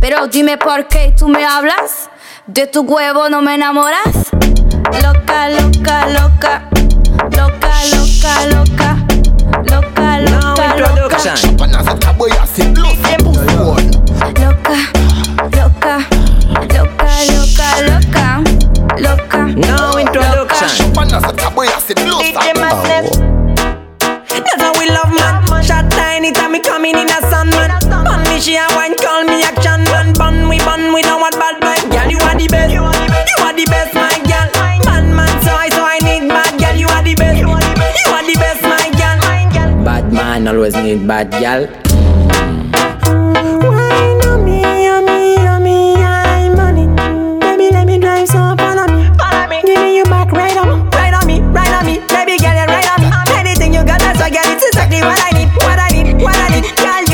Pero 0.00 0.26
dime 0.26 0.58
por 0.58 0.86
qué 0.86 1.14
tú 1.18 1.28
me 1.28 1.44
hablas, 1.46 2.10
de 2.46 2.68
tu 2.68 2.82
huevo 2.82 3.28
no 3.28 3.42
me 3.42 3.56
enamoras. 3.56 4.30
Loca, 5.02 5.48
loca, 5.48 6.06
loca. 6.06 6.62
Loca, 7.36 7.72
loca, 7.92 8.46
loca. 8.46 8.96
Loca, 9.64 10.20
loca, 10.20 10.76
loca. 10.94 11.34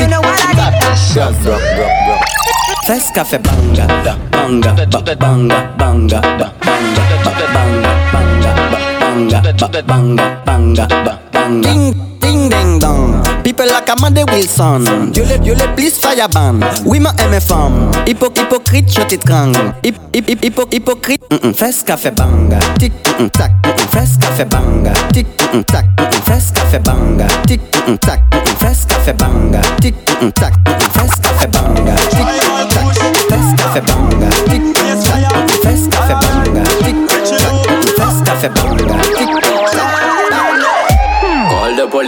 Know 0.09 0.21
what 0.21 0.41
I 0.41 0.53
need. 0.53 0.81
Rock, 1.15 1.35
rock, 1.45 1.61
rock, 1.77 1.95
rock. 2.07 2.21
Fes 2.85 3.11
café 3.13 3.37
banga, 3.39 3.85
ba, 4.03 4.17
banga, 4.31 4.73
ba, 4.73 5.15
banga, 5.15 5.59
banga, 5.77 6.19
ba, 6.39 6.47
banga, 6.59 7.03
ba, 7.23 7.31
banga, 7.53 7.91
banga, 8.13 8.51
ba, 8.71 8.77
banga, 8.99 9.39
ba, 9.71 9.81
banga, 9.81 10.25
banga, 10.45 10.85
ba, 11.05 11.19
banga. 11.31 12.02
Like 13.83 13.97
Amanda 13.97 14.23
Wilson. 14.31 15.11
Dieu 15.11 15.23
les, 15.27 15.39
Dieu 15.39 15.53
les 15.53 15.67
please 15.75 15.93
fire 15.99 16.27
ban. 16.29 16.59
Oui, 16.85 16.99
ma 16.99 17.11
MFM. 17.13 17.91
Hypo, 18.07 18.27
hypocrite, 18.35 18.93
je 18.93 19.01
t'étrangle. 19.01 19.73
Hip, 19.83 19.95
hip, 20.13 20.29
hip, 20.29 20.43
hypo, 20.43 20.63
hypocrite. 20.71 21.21
Mm 21.31 21.37
-mm, 21.37 21.53
fes 21.53 21.83
café 21.83 22.11
banga. 22.11 22.59
Tic, 22.79 22.93
mm 22.93 23.25
-mm, 23.25 23.29
tac, 23.29 23.51
mm 23.51 23.71
-mm, 23.71 23.87
fes 23.91 24.17
café 24.19 24.45
banga. 24.45 24.93
Tic, 25.13 25.27
mm 25.27 25.59
-mm, 25.59 25.63
tac, 25.65 25.85
mm 25.85 26.05
-mm, 26.05 26.21
fes 26.25 26.51
café 26.53 26.79
banga. 26.79 27.27
Tic, 27.47 27.61
mm 27.61 27.93
-mm, 27.93 27.97
tac, 27.97 28.19
mm 28.31 28.39
-mm, 28.39 28.55
fes 28.59 28.85
café 28.87 29.13
banga. 29.13 29.61
Tic, 29.81 29.95
mm 29.95 30.27
-mm, 30.27 30.31
tac, 30.31 30.53
mm 30.53 30.73
-mm, 30.73 30.89
fes 30.95 31.11
café 31.21 31.47
banga. 31.47 31.95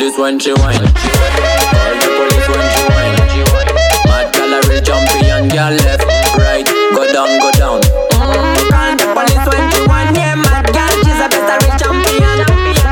Police 0.06 0.20
when 0.20 0.39
she 0.39 0.54
whine. 0.54 0.78
Call 0.78 1.94
the 1.98 2.10
police 2.13 2.48
when 2.50 2.65
she 2.78 2.84
whine. 2.94 3.18
Mad 4.06 4.30
gallery 4.34 4.82
champion, 4.82 5.48
girl 5.50 5.74
left, 5.82 6.06
right, 6.38 6.65
go 6.94 7.12
down, 7.12 7.39
go 7.41 7.50
down. 7.58 7.82
Call 8.13 8.94
the 8.94 9.06
police 9.18 9.46
when 9.50 9.65
she 9.74 9.82
want, 9.89 10.15
yeah, 10.15 10.36
mad 10.36 10.70
girl, 10.70 10.94
she's 11.02 11.18
a 11.18 11.26
better 11.26 11.58
rich 11.65 11.82
champion. 11.82 12.38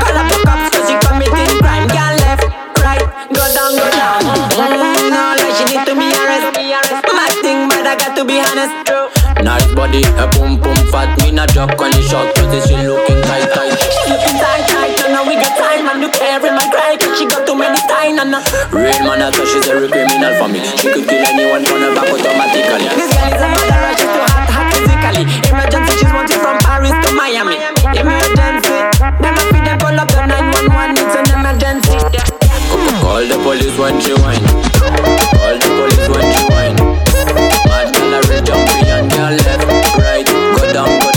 Call 0.02 0.16
up 0.18 0.26
the 0.26 0.38
cops 0.42 0.66
'cause 0.74 0.90
she 0.90 0.96
crime. 0.98 1.86
Girl 1.86 2.14
left, 2.24 2.42
right, 2.82 3.06
go 3.30 3.44
down, 3.54 3.70
go 3.78 3.86
down. 3.94 4.20
Mm, 4.58 5.10
no, 5.14 5.22
like 5.38 5.54
she 5.54 5.64
need 5.70 5.86
to 5.86 5.94
be 5.94 6.10
arrested. 6.10 6.66
Mad 7.14 7.32
thing, 7.42 7.68
but 7.68 7.86
I 7.86 7.94
got 7.94 8.16
to 8.16 8.24
be 8.24 8.40
honest. 8.42 8.74
Nice 9.42 9.66
body, 9.74 10.02
a 10.18 10.26
boom 10.34 10.58
boom 10.58 10.76
fat, 10.90 11.14
me 11.22 11.30
not 11.30 11.50
jock 11.50 11.78
on 11.80 11.90
the 11.92 12.02
shot, 12.02 12.34
pretty 12.34 12.60
she 12.66 12.74
looking 12.74 13.22
tight 13.22 13.53
Real 18.34 18.98
man, 19.06 19.22
I 19.22 19.30
she's 19.30 19.62
a 19.70 19.78
real 19.78 19.86
criminal 19.86 20.34
for 20.34 20.50
me. 20.50 20.58
She 20.74 20.90
could 20.90 21.06
kill 21.06 21.22
anyone 21.22 21.62
from 21.62 21.86
her 21.86 21.94
back 21.94 22.10
automatically. 22.10 22.90
This 22.90 23.14
girl 23.14 23.30
is 23.30 23.38
a 23.38 23.46
murderer, 23.46 23.94
she's 23.94 24.10
too 24.10 24.26
hot, 24.26 24.50
hot 24.50 24.66
physically. 24.74 25.22
Emergency, 25.54 25.92
she's 26.02 26.10
wanted 26.10 26.42
from 26.42 26.58
Paris 26.66 26.90
to 27.06 27.10
Miami. 27.14 27.62
Emergency, 27.94 28.74
them 29.22 29.38
a 29.38 29.42
feed 29.54 29.62
them 29.62 29.78
call 29.78 29.94
up 29.94 30.10
the 30.10 30.26
911, 30.26 30.98
it's 30.98 31.14
an 31.14 31.26
emergency. 31.30 31.98
Call 32.98 33.22
the 33.22 33.38
police 33.38 33.78
when 33.78 34.02
she 34.02 34.18
whine. 34.18 34.42
Call 34.82 35.54
the 35.54 35.70
police 35.70 36.06
when 36.10 36.26
she 36.34 36.42
whine. 36.50 36.78
Mad 37.70 37.86
gallery 37.94 38.42
champion, 38.42 39.06
girl 39.14 39.30
left, 39.46 39.94
right, 39.94 40.26
go 40.26 40.62
down, 40.74 40.90
go 40.98 41.13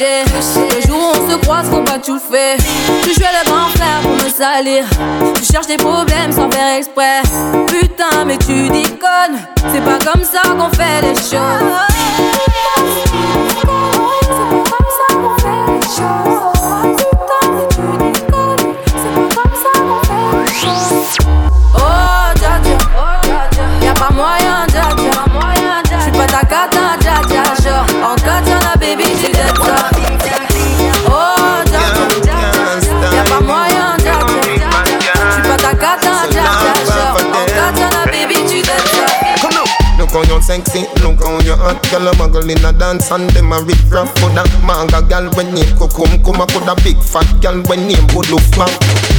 Le 0.00 0.86
jour 0.86 0.96
où 0.96 1.18
on 1.18 1.28
se 1.28 1.36
croise, 1.38 1.68
faut 1.68 1.82
pas 1.82 1.98
tout 1.98 2.20
faire. 2.20 2.56
Tu 3.02 3.14
jouais 3.14 3.26
le 3.42 3.50
grand 3.50 3.68
frère 3.70 4.00
pour 4.00 4.12
me 4.12 4.30
salir. 4.30 4.84
Tu 5.34 5.44
cherches 5.44 5.66
des 5.66 5.76
problèmes 5.76 6.30
sans 6.30 6.48
faire 6.48 6.76
exprès. 6.76 7.22
Putain, 7.66 8.24
mais 8.24 8.36
tu 8.38 8.68
déconnes. 8.68 9.40
C'est 9.72 9.82
pas 9.82 9.98
comme 9.98 10.22
ça 10.22 10.42
qu'on 10.50 10.70
fait 10.70 11.02
les 11.02 11.16
choses. 11.16 11.97
Banksy 40.58 40.87
hot 41.68 41.84
Girl 41.90 42.08
a 42.08 42.12
muggle 42.16 42.48
in 42.48 42.64
a 42.64 42.72
dance 42.72 43.10
and 43.12 43.28
them 43.30 43.52
a 43.52 43.60
rip 43.60 43.76
rap 43.92 44.08
Coulda 44.16 44.44
manga 44.64 45.04
girl 45.04 45.28
when 45.36 45.52
name 45.52 45.68
Kokum 45.76 46.08
Kuma 46.24 46.46
coulda 46.48 46.74
big 46.80 46.96
fat 47.00 47.28
girl 47.44 47.60
when 47.68 47.86
name 47.86 48.04
Woodloof 48.16 48.48
man 48.56 48.72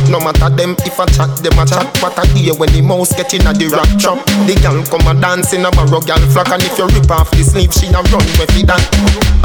No 0.09 0.17
matter 0.19 0.49
them 0.49 0.73
if 0.85 0.99
I 0.99 1.05
chat 1.05 1.29
them 1.45 1.57
a 1.61 1.65
chat. 1.65 1.85
What 2.01 2.17
I 2.17 2.25
hear 2.33 2.53
when 2.57 2.73
the 2.73 2.81
mouse 2.81 3.13
get 3.13 3.33
in 3.33 3.45
a 3.45 3.53
the 3.53 3.69
rap 3.69 3.89
trap. 4.01 4.17
The 4.49 4.57
girl 4.61 4.81
come 4.89 5.05
a 5.05 5.13
dance 5.19 5.53
in 5.53 5.65
a 5.65 5.71
barrow 5.71 6.01
girl 6.01 6.21
flock 6.33 6.49
And 6.49 6.63
if 6.65 6.77
you 6.77 6.89
rip 6.89 7.11
off 7.11 7.29
the 7.31 7.45
sleeve 7.45 7.73
she 7.73 7.87
a 7.93 8.01
run 8.09 8.25
with 8.41 8.57
it 8.57 8.65
that. 8.65 8.81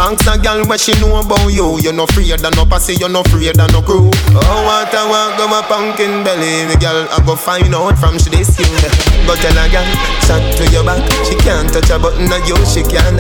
Ask 0.01 0.27
a 0.27 0.41
girl 0.41 0.65
what 0.67 0.81
she 0.81 0.97
know 0.99 1.21
about 1.21 1.53
you. 1.53 1.79
You 1.81 1.93
no 1.93 2.05
afraid 2.05 2.41
of 2.41 2.57
no 2.57 2.65
pussy, 2.65 2.97
you 2.97 3.09
no 3.09 3.21
afraid 3.21 3.61
of 3.61 3.71
no 3.73 3.81
crew. 3.83 4.11
Oh 4.33 4.59
what 4.67 4.93
I 4.93 5.03
want 5.07 5.37
go 5.37 5.47
my 5.47 5.63
pumpkin 5.63 6.25
belly. 6.25 6.67
The 6.73 6.77
girl 6.81 7.07
I 7.13 7.21
go 7.25 7.37
find 7.37 7.75
out 7.75 7.97
from 8.01 8.19
she 8.19 8.31
this 8.31 8.57
you. 8.59 8.67
Go 9.29 9.35
tell 9.39 9.57
a 9.57 9.65
girl, 9.71 9.87
shot 10.27 10.43
to 10.59 10.65
your 10.73 10.85
back. 10.85 11.01
She 11.25 11.37
can't 11.41 11.71
touch 11.73 11.91
a 11.91 11.99
button 11.99 12.27
of 12.29 12.43
you, 12.45 12.59
she 12.67 12.83
can. 12.95 13.19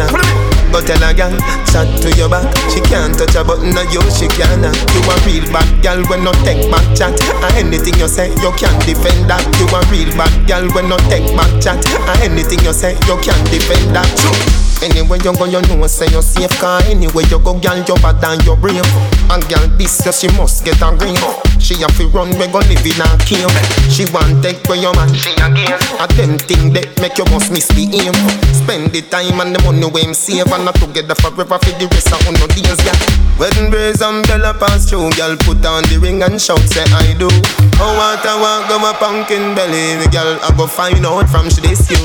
But 0.70 0.86
tell 0.86 1.02
a 1.02 1.14
gal, 1.14 1.34
chat 1.70 1.86
to 2.02 2.10
your 2.16 2.28
back. 2.28 2.46
She 2.70 2.80
can't 2.80 3.16
touch 3.16 3.34
a 3.34 3.44
button, 3.44 3.76
on 3.76 3.86
you 3.90 4.02
she 4.10 4.26
can. 4.28 4.62
You 4.62 5.02
a 5.06 5.14
real 5.26 5.46
bad 5.52 5.82
gal 5.82 6.02
when 6.10 6.24
no 6.24 6.32
take 6.46 6.70
back 6.70 6.86
chat. 6.96 7.14
And 7.42 7.54
anything 7.56 7.94
you 7.98 8.08
say, 8.08 8.30
you 8.30 8.52
can't 8.58 8.78
defend 8.86 9.30
that. 9.30 9.42
You 9.58 9.66
a 9.70 9.80
real 9.90 10.10
bad 10.16 10.34
gal 10.46 10.66
when 10.74 10.88
no 10.88 10.98
take 11.10 11.26
back 11.36 11.52
chat. 11.62 11.78
And 11.86 12.32
anything 12.32 12.60
you 12.64 12.72
say, 12.72 12.94
you 13.06 13.16
can't 13.22 13.50
defend 13.50 13.94
that. 13.94 14.63
Anywhere 14.84 15.16
you 15.24 15.32
go, 15.32 15.46
you 15.46 15.62
know 15.62 15.86
say 15.86 16.04
you're 16.12 16.20
safe 16.20 16.52
Cause 16.60 16.84
anywhere 16.84 17.24
you 17.32 17.38
go, 17.40 17.56
girl, 17.58 17.80
you're 17.88 17.96
bad 18.04 18.20
and 18.20 18.44
you're 18.44 18.56
brave. 18.56 18.84
And 19.32 19.40
girl, 19.48 19.64
this 19.80 20.04
year 20.04 20.12
she 20.12 20.28
must 20.36 20.62
get 20.62 20.76
a 20.84 20.92
green. 20.92 21.16
She 21.56 21.80
have 21.80 21.96
to 21.96 22.04
run, 22.12 22.28
we 22.36 22.44
go 22.52 22.60
live 22.60 22.84
in 22.84 23.00
a 23.00 23.08
cave. 23.24 23.48
She 23.88 24.04
want 24.12 24.44
take 24.44 24.60
where 24.68 24.76
your 24.76 24.92
man, 24.92 25.08
she 25.16 25.32
again 25.40 25.80
A 25.96 26.04
them 26.12 26.36
thing 26.36 26.76
that 26.76 26.92
make 27.00 27.16
you 27.16 27.24
must 27.32 27.48
miss 27.48 27.72
the 27.72 27.88
aim. 27.88 28.12
Spend 28.52 28.92
the 28.92 29.00
time 29.08 29.40
and 29.40 29.56
the 29.56 29.60
money 29.64 29.88
we 29.88 30.04
him 30.04 30.12
save 30.12 30.52
And 30.52 30.68
not 30.68 30.76
together 30.76 31.16
forever 31.16 31.56
for 31.56 31.72
the 31.80 31.88
rest 31.88 32.12
of 32.12 32.20
no 32.28 32.44
days, 32.52 32.76
yeah. 32.84 32.92
Wedding 33.40 33.72
brace 33.72 34.04
and 34.04 34.20
bella 34.28 34.52
pass 34.52 34.84
through 34.84 35.08
Girl, 35.16 35.34
put 35.48 35.64
on 35.64 35.88
the 35.88 35.96
ring 35.96 36.20
and 36.22 36.36
shout, 36.36 36.60
say 36.68 36.84
I 36.92 37.16
do. 37.16 37.32
Oh, 37.80 37.96
what 37.96 38.20
I 38.20 38.36
want, 38.36 38.68
go 38.68 38.76
my 38.76 38.92
pumpkin 39.00 39.56
belly. 39.56 39.96
The 40.04 40.12
girl, 40.12 40.36
I 40.44 40.52
go 40.52 40.68
find 40.68 41.00
out 41.00 41.32
from 41.32 41.48
she 41.48 41.64
this 41.64 41.88
you. 41.88 41.96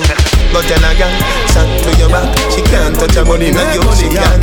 Go 0.55 0.63
tell 0.63 0.79
a 0.87 0.91
girl, 0.95 1.11
shot 1.51 1.67
to 1.67 1.91
your 1.99 2.07
back. 2.09 2.31
She 2.55 2.63
can't 2.69 2.93
touch 2.93 3.17
a 3.17 3.25
body, 3.25 3.49
not 3.51 3.73
you, 3.73 3.81
she 3.97 4.07
can 4.13 4.37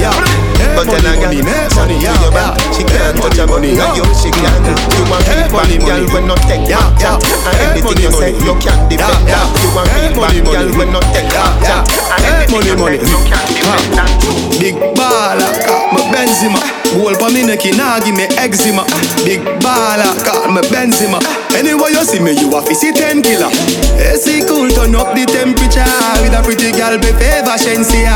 Go 0.74 0.82
tell 0.84 0.98
a 0.98 1.12
girl, 1.14 1.32
shot 1.70 1.86
to 1.88 1.94
your 1.94 2.32
back 2.34 2.58
She 2.74 2.82
can't 2.82 3.16
touch 3.16 3.38
a 3.38 3.46
body, 3.46 3.72
not 3.78 3.96
you, 3.96 4.04
she 4.18 4.28
can 4.34 4.60
You 4.98 5.06
a 5.06 5.18
real 5.22 5.48
bad 5.54 5.70
girl 5.80 6.04
when 6.12 6.26
no 6.26 6.34
take 6.50 6.66
chat 6.66 7.22
And 7.46 7.56
anything 7.62 8.02
you 8.02 8.10
say, 8.10 8.34
you 8.34 8.54
can 8.58 8.78
defend 8.90 9.24
that 9.30 9.46
You 9.62 9.70
a 9.70 9.82
real 9.86 10.12
bad 10.18 10.36
girl 10.42 10.68
when 10.74 10.90
no 10.92 11.00
take 11.14 11.30
chat 11.30 11.86
And 12.10 12.22
anything 12.26 12.66
you 12.66 12.76
say, 12.76 12.98
you 12.98 13.18
can 13.30 13.44
defend 13.46 13.94
that 13.94 14.10
Big 14.58 14.74
baller, 14.74 15.52
got 15.66 15.92
my 15.92 16.00
Benzema. 16.10 16.60
Goal 16.96 17.14
pa 17.16 17.28
me 17.28 17.44
neck, 17.44 17.64
nah 17.76 18.00
give 18.00 18.16
me 18.16 18.24
eczema. 18.38 18.84
Big 19.24 19.40
baller, 19.60 20.12
got 20.24 20.50
my 20.50 20.62
Benzema 20.62 21.45
Anywhere 21.56 21.88
you 21.88 22.04
see 22.04 22.20
me, 22.20 22.32
you 22.32 22.52
a 22.54 22.60
fi 22.60 22.74
see 22.74 22.92
ten 22.92 23.22
killer. 23.22 23.48
AC 23.96 24.44
cool, 24.46 24.68
turn 24.68 24.94
up 24.94 25.16
the 25.16 25.24
temperature 25.24 25.88
With 26.20 26.36
a 26.36 26.42
pretty 26.44 26.70
girl, 26.76 26.98
be 27.00 27.08
favor 27.16 27.56
Shensia. 27.56 28.12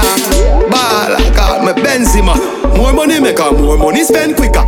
Baller, 0.69 1.35
got 1.35 1.65
my 1.65 1.73
Benzema. 1.73 2.37
More 2.77 2.93
money 2.93 3.19
make 3.19 3.39
her, 3.39 3.51
more 3.53 3.79
money 3.79 4.05
spend 4.05 4.37
quicker. 4.37 4.65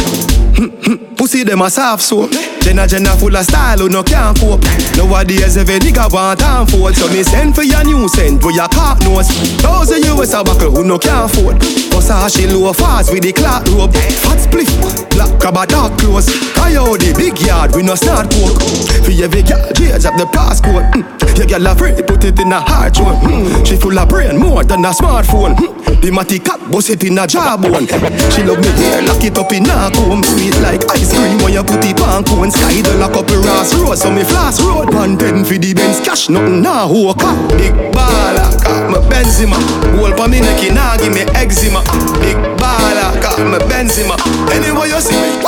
Hmm, 0.56 0.68
hmm, 0.84 1.14
pussy 1.16 1.44
them 1.44 1.60
a 1.60 1.70
soft 1.70 2.02
so 2.02 2.28
Jenna 2.62 2.86
Jenna 2.86 3.16
full 3.18 3.34
of 3.36 3.44
style 3.44 3.78
who 3.78 3.88
no 3.88 4.02
can't 4.02 4.38
cope. 4.38 4.62
Nowadays 4.96 5.56
every 5.56 5.78
nigga 5.80 6.06
want 6.12 6.38
time 6.38 6.66
for 6.66 6.92
So 6.94 7.08
me 7.08 7.22
send 7.22 7.54
for 7.54 7.62
your 7.62 7.82
new 7.84 8.08
scent 8.08 8.42
where 8.44 8.54
your 8.54 8.68
cock 8.68 9.00
nose 9.02 9.28
Thousand 9.58 10.04
US 10.14 10.32
a 10.32 10.44
buckle 10.44 10.70
who 10.70 10.84
no 10.84 10.98
can't 10.98 11.30
afford. 11.30 11.58
Bust 11.90 12.10
her 12.10 12.28
she 12.28 12.46
low 12.46 12.72
fast 12.72 13.12
with 13.12 13.24
the 13.24 13.32
clock 13.32 13.66
robe 13.68 13.92
Fat 13.92 14.38
spliff, 14.38 14.70
black 15.10 15.32
crab 15.40 15.56
a 15.56 15.66
dark 15.66 15.98
clothes. 15.98 16.30
Coyote 16.54 17.12
big 17.14 17.38
yard 17.40 17.74
we 17.74 17.82
no 17.82 17.94
start 17.94 18.30
coke. 18.30 18.62
For 19.02 19.10
every 19.10 19.42
girl 19.42 19.66
change 19.74 20.06
up 20.06 20.14
the 20.16 20.26
passcode. 20.30 20.86
Mm. 20.92 21.38
Your 21.38 21.46
girl 21.46 21.66
a 21.66 21.74
free 21.74 21.92
put 22.06 22.24
it 22.24 22.38
in 22.38 22.52
a 22.52 22.60
hard 22.60 22.94
zone 22.94 23.16
mm. 23.26 23.66
She 23.66 23.76
full 23.76 23.98
of 23.98 24.08
brain 24.08 24.38
more 24.38 24.62
than 24.62 24.84
a 24.84 24.90
smartphone. 24.90 25.56
Mm. 25.56 25.81
The 26.00 26.10
matty 26.10 26.38
cat 26.38 26.60
bust 26.70 26.90
it 26.90 27.04
in 27.04 27.18
a 27.18 27.26
jawbone 27.26 27.86
She 28.32 28.42
love 28.42 28.58
me 28.58 28.70
hair 28.80 29.02
lock 29.02 29.22
it 29.22 29.38
up 29.38 29.52
in 29.52 29.66
a 29.68 29.90
comb. 29.92 30.22
Sweet 30.22 30.56
like 30.62 30.84
ice 30.90 31.12
cream 31.12 31.38
when 31.42 31.52
you 31.52 31.62
put 31.62 31.84
it 31.84 32.00
on 32.00 32.24
cone? 32.24 32.50
Sky 32.50 32.80
the 32.82 32.96
lock 32.98 33.16
up 33.16 33.28
a 33.30 33.36
Ross 33.38 33.74
Road 33.74 33.98
So 33.98 34.10
me 34.10 34.24
floss 34.24 34.60
road. 34.62 34.90
Pan 34.90 35.18
ten 35.18 35.44
for 35.44 35.58
the 35.58 35.74
Benz 35.74 36.00
cash 36.00 36.28
Nothing 36.28 36.62
nah 36.62 36.88
who 36.88 37.12
car 37.14 37.36
Big 37.58 37.74
baller 37.92 38.48
got 38.62 38.88
me 38.90 38.98
Benzema. 39.10 39.58
Goal 39.96 40.12
pa 40.16 40.26
me 40.26 40.40
neck 40.40 40.62
nah 40.72 40.96
give 40.96 41.12
me 41.12 41.22
eczema. 41.36 41.82
Big 42.20 42.36
baller 42.56 43.12
got 43.20 43.38
me 43.38 43.58
Benzema. 43.68 44.16
Anywhere 44.50 44.86
you 44.88 45.00
see 45.00 45.16
me 45.18 45.42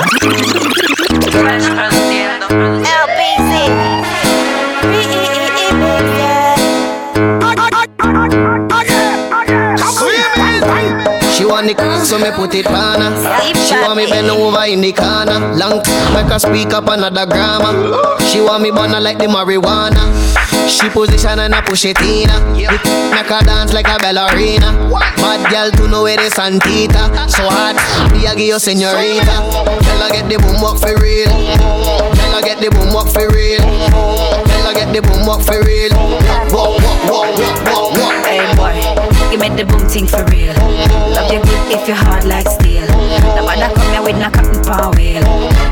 Want 11.65 11.79
the 11.79 12.05
so 12.05 12.19
me 12.19 12.31
put 12.37 12.55
it 12.55 12.67
on 12.67 13.01
her. 13.01 13.41
She 13.65 13.73
want 13.81 13.97
me 13.97 14.05
bend 14.05 14.29
over 14.29 14.65
in 14.69 14.83
the 14.83 14.93
corner. 14.93 15.41
Long 15.57 15.81
like 16.13 16.29
a 16.29 16.39
speak 16.39 16.75
up 16.75 16.89
another 16.89 17.25
grammar. 17.25 17.73
She 18.21 18.43
want 18.43 18.63
me 18.63 18.71
burn 18.71 18.91
her 18.91 19.01
like 19.01 19.17
the 19.17 19.25
marijuana. 19.25 20.13
She 20.69 20.91
position 20.91 21.39
and 21.39 21.55
I 21.55 21.63
push 21.63 21.87
it 21.87 21.99
in 22.03 22.29
her. 22.29 22.41
Make 22.53 23.33
her 23.33 23.41
dance 23.41 23.73
like 23.73 23.89
a 23.89 23.97
ballerina. 23.97 24.77
Bad 25.17 25.49
girl 25.49 25.71
to 25.71 25.89
know 25.89 26.03
where 26.03 26.19
the 26.19 26.29
Santita. 26.29 27.09
So 27.33 27.49
hard, 27.49 27.77
me 28.13 28.27
I 28.27 28.35
give 28.35 28.53
you 28.53 28.59
senorita. 28.59 29.25
Tell 29.25 30.01
her 30.05 30.13
get 30.13 30.29
the 30.29 30.37
boom 30.45 30.61
up 30.69 30.77
for 30.77 30.93
real. 31.01 31.33
Tell 31.33 32.33
her 32.37 32.43
get 32.45 32.61
the 32.61 32.69
boom 32.77 32.93
up 32.93 33.09
for 33.09 33.25
real. 33.33 33.65
Tell 33.65 34.67
her 34.69 34.75
get 34.75 34.93
the 34.93 35.01
boom 35.01 35.29
up 35.33 35.41
for 35.41 35.65
real. 35.65 35.97
Walk, 36.53 36.77
walk, 36.85 37.09
walk, 37.09 37.39
walk, 37.41 37.65
walk, 37.65 37.97
walk. 37.97 38.14
Hey 39.45 39.51
boy, 39.51 39.57
you 39.57 39.57
make 39.57 39.57
the 39.57 39.65
boom 39.69 39.85
thing 39.89 40.07
for 40.07 40.25
real. 40.33 40.55
Love 41.13 41.33
you 41.33 41.41
good 41.45 41.73
if 41.73 41.87
you're 41.87 41.97
hard 41.97 42.25
like 42.25 42.49
steel. 42.49 42.87
Nobody 43.37 43.69
come 43.77 43.93
here 43.93 44.01
with 44.01 44.17
no 44.17 44.31
cotton 44.31 44.65
power 44.65 44.91
wheel. 44.97 45.21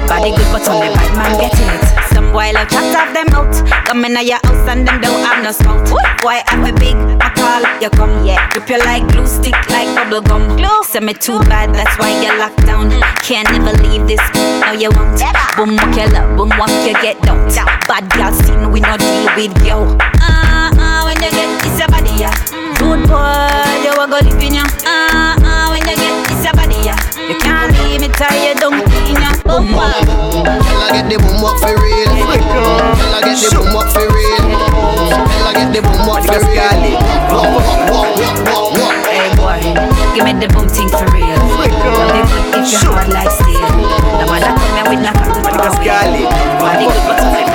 Body 0.04 0.30
good 0.36 0.48
but 0.52 0.68
only 0.68 0.92
bad 0.92 1.16
man 1.16 1.32
get 1.40 1.56
it. 1.56 2.12
Some 2.12 2.32
boy 2.32 2.52
like 2.52 2.68
chat 2.68 2.92
off 2.92 3.12
them 3.16 3.32
out. 3.32 3.52
Come 3.88 4.04
in 4.04 4.12
your 4.26 4.36
house 4.44 4.68
and 4.68 4.86
them 4.86 5.00
don't 5.00 5.24
have 5.24 5.42
no 5.42 5.52
smoke. 5.52 5.88
Boy 6.20 6.40
have 6.46 6.68
a 6.68 6.72
big, 6.76 6.96
I 7.16 7.32
call 7.32 7.64
you 7.80 7.88
come. 7.90 8.26
Yeah, 8.26 8.44
grip 8.50 8.68
you 8.68 8.78
like 8.78 9.08
glue, 9.08 9.26
stick 9.26 9.56
like 9.70 9.88
bubble 9.96 10.20
gum. 10.20 10.56
Glue, 10.56 10.84
say 10.84 11.00
me 11.00 11.14
too 11.14 11.40
bad, 11.48 11.72
that's 11.72 11.96
why 11.96 12.12
you're 12.20 12.36
locked 12.36 12.60
down. 12.66 12.92
Can't 13.24 13.48
never 13.56 13.72
leave 13.80 14.06
this, 14.06 14.22
no 14.68 14.72
you 14.72 14.92
won't. 14.92 15.16
Boom 15.56 15.76
walk 15.76 15.96
you 15.96 16.08
love, 16.12 16.36
boom 16.36 16.52
walk 16.60 16.72
you 16.84 16.94
get 17.00 17.20
dumped. 17.22 17.56
Bad 17.88 18.04
girl 18.12 18.32
scene, 18.32 18.70
we 18.70 18.80
no 18.80 18.96
deal 19.00 19.32
with 19.32 19.56
yo. 19.64 19.96
Ah 20.20 20.70
ah, 20.76 21.02
when 21.08 21.16
you 21.24 21.30
get 21.32 21.48
this 21.64 21.78
your 21.80 21.88
body 21.88 22.12
yeah. 22.20 22.61
Good 22.82 23.06
boy, 23.06 23.46
you 23.86 23.94
a 23.94 24.04
go 24.10 24.18
live 24.26 24.42
in 24.42 24.58
ya. 24.58 24.66
Ah 24.82 25.38
ah, 25.38 25.70
when 25.70 25.86
you 25.86 25.94
get 25.94 26.14
this 26.26 26.42
your 26.42 26.50
body 26.58 26.82
yeah. 26.82 26.98
You 27.14 27.38
can't 27.38 27.70
leave 27.78 28.02
me 28.02 28.08
tie 28.10 28.34
you 28.42 28.58
down 28.58 28.74
in 29.06 29.22
ya. 29.22 29.30
Boom 29.46 29.70
walk. 29.70 30.02
Tell 30.02 30.82
her 30.82 30.90
get 30.90 31.06
the 31.06 31.16
boom 31.22 31.46
up 31.46 31.62
for 31.62 31.70
real. 31.78 32.10
Tell 32.10 32.26
her 32.26 33.22
get 33.22 33.38
the 33.38 33.48
boom 33.54 33.70
up 33.78 33.86
for 33.94 34.02
real. 34.10 34.42
Tell 34.42 35.46
her 35.46 35.54
get 35.54 35.70
the 35.70 35.80
boom 35.86 36.10
up 36.10 36.26
for 36.26 36.42
real. 36.42 36.74
Walk, 37.30 37.54
walk, 37.54 37.86
walk, 37.86 38.10
walk, 38.18 38.38
walk, 38.50 38.74
walk. 38.82 38.98
Hey 39.06 39.30
boy, 39.38 39.62
give 40.18 40.26
me 40.26 40.34
the 40.42 40.50
boom 40.50 40.66
thing 40.66 40.90
for 40.90 41.06
real. 41.14 41.38
Love 41.38 42.18
you 42.18 42.26
if 42.58 42.66
you're 42.66 42.82
hard 42.90 43.14
like 43.14 43.30
steel. 43.30 43.62
Nobody 44.18 44.42
come 44.42 44.74
here 44.74 44.86
with 44.90 45.00
no 45.06 45.14
cotton 45.14 45.54
power. 45.54 45.70
Body 46.58 46.84
good 46.90 47.02
but 47.06 47.22
only 47.22 47.46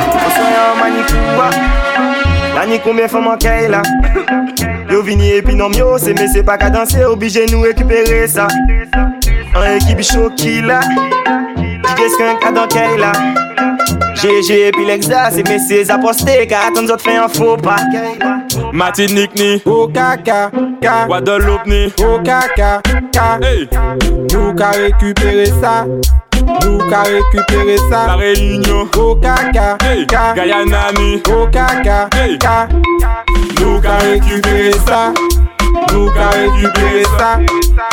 La 1.37 2.26
ni 2.65 2.79
combien 2.79 3.07
femme 3.07 3.27
en 3.27 3.37
là? 3.69 3.81
Yo 4.89 5.01
vini 5.03 5.29
et 5.29 5.41
puis 5.41 5.55
non 5.55 5.69
mio 5.69 5.97
c'est 5.97 6.13
mais 6.13 6.27
c'est 6.27 6.43
pas 6.43 6.57
qu'à 6.57 6.69
danser 6.69 7.03
obligé 7.03 7.45
nous 7.45 7.61
récupérer 7.61 8.27
ça. 8.27 8.47
En 9.55 9.75
équipe 9.75 10.01
chaud 10.01 10.29
qui 10.35 10.61
là. 10.61 10.79
DJ 10.79 12.09
Skunk 12.13 12.45
à 12.45 12.51
dans 12.51 12.67
là? 12.97 13.11
GG 14.15 14.67
et 14.67 14.71
puis 14.71 14.85
l'exa 14.85 15.29
c'est 15.29 15.47
mais 15.47 15.59
c'est 15.59 15.89
aposté 15.91 16.47
car 16.47 16.67
attends 16.67 16.85
autres 16.85 17.03
fait 17.03 17.17
un 17.17 17.27
faux 17.27 17.57
pas. 17.57 17.77
Martinique 18.73 19.35
ni 19.35 19.61
Au 19.65 19.87
caca, 19.87 20.51
ca 20.81 21.05
Guadeloupe 21.05 21.65
ni 21.67 21.93
Au 22.03 22.19
caca, 22.23 22.81
ca 23.13 23.39
Hey. 23.41 23.69
Nous 24.33 24.53
qu'a 24.55 24.71
récupérer 24.71 25.45
ça 25.61 25.85
Nous 26.63 26.77
qu'a 26.89 27.03
récupérer 27.03 27.77
ça. 27.89 28.07
La 28.07 28.15
Réunion. 28.15 28.87
Au 28.97 29.15
caca, 29.15 29.77
Hey 29.83 30.05
ca 30.07 30.33
Guyana 30.33 30.91
ni 30.97 31.21
Au 31.31 31.47
caca, 31.47 32.09
Hey. 32.15 32.37
ca 32.39 32.67
Nous 33.61 33.79
qu'a 33.81 33.97
récupérer 33.97 34.71
ça 34.85 35.13
Nous 35.93 36.09
qu'a 36.11 36.29
récupérer 36.29 37.03
ça. 37.17 37.39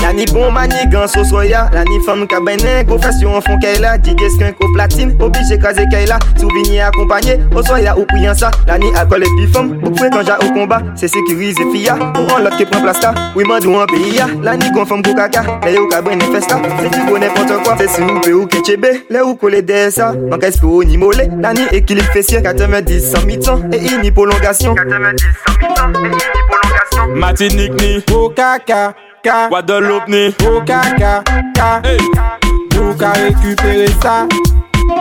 La 0.03 0.13
ni 0.13 0.25
bon 0.27 0.51
manigan 0.51 1.07
so 1.07 1.25
soya 1.25 1.71
La 1.73 1.85
ni 1.85 2.01
femme 2.05 2.27
cabane 2.27 2.85
Confession 2.89 3.41
font 3.41 3.59
qu'elle 3.59 3.85
a. 3.85 3.97
DJ 3.97 4.29
Skunk 4.35 4.57
au 4.63 4.73
platine 4.73 5.17
Obligé 5.21 5.59
craser 5.59 5.85
qu'elle 5.91 6.11
a. 6.13 6.19
Souvenir 6.39 6.87
accompagné 6.87 7.39
Au 7.55 7.63
soya 7.63 7.97
ou 7.99 8.05
priant 8.05 8.35
ça. 8.35 8.51
La 8.67 8.79
ni 8.79 8.95
alcool 8.95 9.23
et 9.23 9.29
puis 9.37 9.47
femme 9.53 9.75
Beaucoup 9.81 10.05
quand 10.11 10.23
j'ai 10.25 10.47
au 10.47 10.53
combat. 10.53 10.81
C'est 10.95 11.09
sécurisé 11.09 11.63
fia 11.73 11.95
Pour 11.95 12.37
un 12.37 12.43
l'autre 12.43 12.57
qui 12.57 12.65
prend 12.65 12.83
place 12.83 13.03
là. 13.03 13.15
Oui 13.37 13.45
mandou 13.45 13.77
un 13.79 13.87
pays 13.87 14.17
ya. 14.17 14.27
La 14.43 14.57
ni 14.57 14.71
gon 14.71 14.85
femme 14.85 15.03
pour 15.03 15.15
caca. 15.15 15.45
Mais 15.65 15.75
yo 15.75 15.87
cabane 15.89 16.21
festa 16.21 16.61
C'est 16.81 16.91
tu 16.91 17.07
connais 17.07 17.29
n'importe 17.29 17.63
quoi 17.65 17.77
C'est 17.79 17.89
si 17.89 18.03
ou 18.03 18.21
pe 18.21 18.33
ou 18.33 18.47
ketchebe 18.47 18.87
Les 19.11 19.21
ou 19.21 19.35
collé 19.35 19.63
des 19.63 19.91
ça. 19.91 20.13
Manque 20.13 20.45
esprit 20.45 20.67
ou 20.67 20.85
ni 20.85 20.97
mollet. 20.97 21.31
La 21.41 21.53
ni 21.53 21.63
équilibre 21.73 22.11
fessier 22.13 22.43
90 22.43 23.13
100 23.13 23.27
mi-temps 23.27 23.61
Et 23.73 23.79
ini 23.79 24.11
prolongation 24.11 24.75
90 24.75 25.23
100 25.47 25.59
mi-temps 25.61 26.01
Et 26.01 26.07
ini 26.07 26.17
prolongation 26.49 26.54
Martinique 27.15 27.75
ni. 27.81 28.03
Au 28.15 28.29
caca, 28.31 28.95
ca 29.23 29.49
Guadeloupe 29.49 30.09
ni. 30.09 30.35
Au 30.47 30.61
caca, 30.63 31.23
ca 31.55 31.81
Hey. 31.85 31.99
Nous 32.75 32.95
qu'a 32.95 33.13
récupérer 33.13 33.89
ça. 34.03 34.27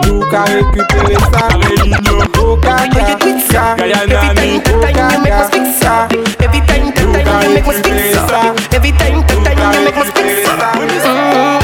Luca 0.06 0.42
récupérer 0.44 1.16
ça. 1.32 1.48
Réunion 1.48 2.24
Coca-Cola 2.32 3.76
Guyana 3.76 4.20
Every 4.34 4.60
time 4.90 5.10
you 5.12 5.20
make 5.22 5.34
me 5.34 5.44
speak 5.44 5.66
ça 5.80 6.08
Every 6.40 6.60
time 6.66 6.92
that 6.94 7.24
time 7.24 7.42
you 7.42 7.54
make 7.54 7.66
me 7.66 7.72
speak 7.74 8.14
ça. 8.14 8.54
Every 8.72 8.92
time 8.92 9.22
that 9.26 9.56
time 9.56 9.72
you 9.74 9.84
make 9.84 9.96
me 9.96 10.04
speak 10.04 10.46
ça 10.46 11.63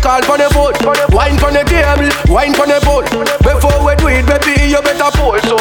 call 0.00 0.20
pon 0.22 0.38
the 0.40 0.48
foot. 0.50 0.76
Wine 1.12 1.36
pon 1.36 1.52
the 1.52 1.62
table, 1.64 2.08
wine 2.32 2.54
pon 2.54 2.68
the 2.68 2.80
boat. 2.84 3.06
Before 3.44 3.78
we 3.84 3.94
do 3.96 4.08
it, 4.08 4.24
baby, 4.26 4.72
you 4.72 4.80
better 4.82 5.10
pull 5.16 5.38
so. 5.44 5.56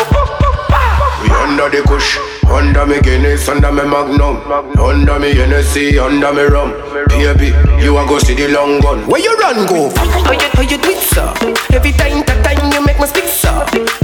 We 1.22 1.28
under 1.36 1.68
the 1.68 1.84
kush, 1.86 2.18
under 2.48 2.86
me 2.86 3.02
Guinness, 3.02 3.48
under 3.50 3.72
me 3.72 3.84
Magnum, 3.84 4.40
under 4.80 5.20
me 5.20 5.36
Hennessy, 5.36 6.00
under 6.00 6.32
me 6.32 6.44
rum. 6.44 6.72
Baby, 7.10 7.52
you 7.84 7.98
a 7.98 8.06
go 8.08 8.20
see 8.20 8.36
the 8.36 8.48
long 8.50 8.80
gun. 8.80 9.06
Where 9.08 9.20
you 9.22 9.36
run 9.38 9.68
go? 9.68 9.92
How 9.96 10.32
you, 10.32 10.40
how 10.56 10.62
you 10.64 10.78
do 10.78 10.90
it 10.90 11.02
so 11.04 11.34
Every 11.76 11.92
time 11.92 12.24
that 12.24 12.40
time 12.46 12.72
you 12.72 12.86
make 12.86 13.00
me 13.00 13.08
speak 13.08 13.26
so 13.26 13.50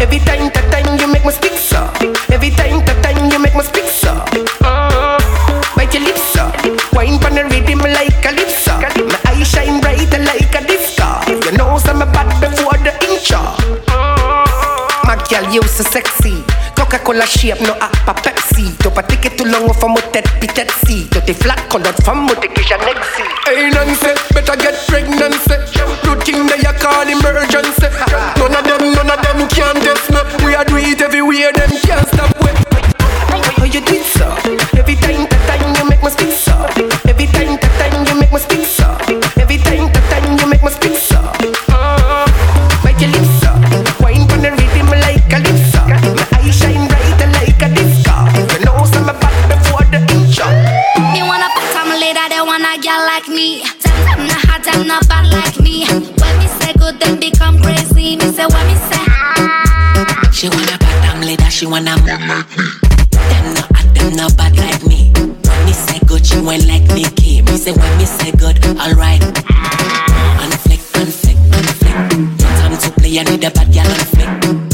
Every 0.02 0.20
time 0.20 0.50
that 0.52 0.66
time 0.72 0.98
you 1.00 1.08
make 1.08 1.24
me 1.24 1.32
speak 1.32 1.54
so 1.54 1.86
Every 2.34 2.50
time 2.52 2.84
that 2.86 2.98
time 3.04 3.30
you 3.32 3.40
make 3.40 3.56
me 3.56 3.64
speak 3.64 3.86
so 3.86 4.12
Mm. 4.66 5.22
Bite 5.76 5.94
your 5.94 6.04
lips 6.04 6.24
so 6.34 6.50
Wine 6.94 7.20
pon 7.20 7.35
you 15.56 15.64
so 15.64 15.84
sexy 15.84 16.44
Coca-Cola 16.76 17.26
shape 17.26 17.62
no 17.62 17.74
appa 17.80 18.14
Pepsi 18.22 18.76
Top 18.80 18.98
a 18.98 19.04
ticket 19.04 19.38
too 19.38 19.46
long 19.46 19.72
for 19.74 19.90
mo 19.90 20.00
tête 20.12 20.30
pitette 20.40 20.72
si 20.86 21.08
Tot 21.08 21.28
est 21.30 21.34
flat 21.34 21.56
colored 21.70 21.96
femme 22.04 22.28
mo 22.28 22.36
te 22.36 22.48
que 22.48 22.62
j'annexi 22.62 23.24
Hey 23.48 23.70
Nancy, 23.70 24.12
better 24.34 24.58
get 24.58 24.76
pregnancy. 24.88 25.56
Good 26.04 26.24
thing 26.24 26.48
they 26.48 26.60
a 26.68 26.74
call 26.74 27.08
emergency. 27.08 27.88
None 28.38 28.56
of 28.56 28.64
them, 28.66 28.94
none 28.94 29.12
of 29.12 29.22
them 29.22 29.48
can 29.48 29.76
test 29.86 30.10
me. 30.10 30.20
We 30.44 30.56
a 30.56 30.66
do 30.66 30.78
it 30.78 31.02
everywhere, 31.02 31.54
them 31.54 31.70
can't 31.86 32.08
stop 32.08 32.35
Me 58.18 58.32
say 58.32 58.46
when 58.46 58.68
me 58.68 58.76
say. 58.76 59.06
She 60.32 60.50
wanna 60.50 60.78
bottom 60.80 61.22
leader, 61.22 61.50
she 61.50 61.66
wanna 61.66 61.96
move 61.98 62.08
like 62.08 62.50
me. 62.50 62.68
Them 63.30 63.54
no 63.54 63.62
hot, 63.76 63.88
them 63.94 64.16
no 64.16 64.28
bad 64.38 64.58
like 64.58 64.86
me. 64.86 65.12
When 65.16 65.66
me 65.66 65.74
say 65.74 66.00
good, 66.08 66.26
she 66.26 66.40
went 66.40 66.68
like 66.68 66.84
Nicki. 66.94 67.42
Me 67.44 67.58
say 67.58 67.72
when 67.74 67.98
me 67.98 68.06
say 68.06 68.32
good, 68.32 68.64
alright. 68.80 69.22
Unflick, 70.42 70.82
unflick, 71.00 71.38
unflick. 71.58 72.40
No 72.40 72.48
time 72.60 72.78
to 72.78 72.92
play, 73.00 73.20
I 73.20 73.24
need 73.24 73.44
a 73.44 73.52
bad 73.52 73.74
girl 73.74 73.86
unflick. 73.86 74.65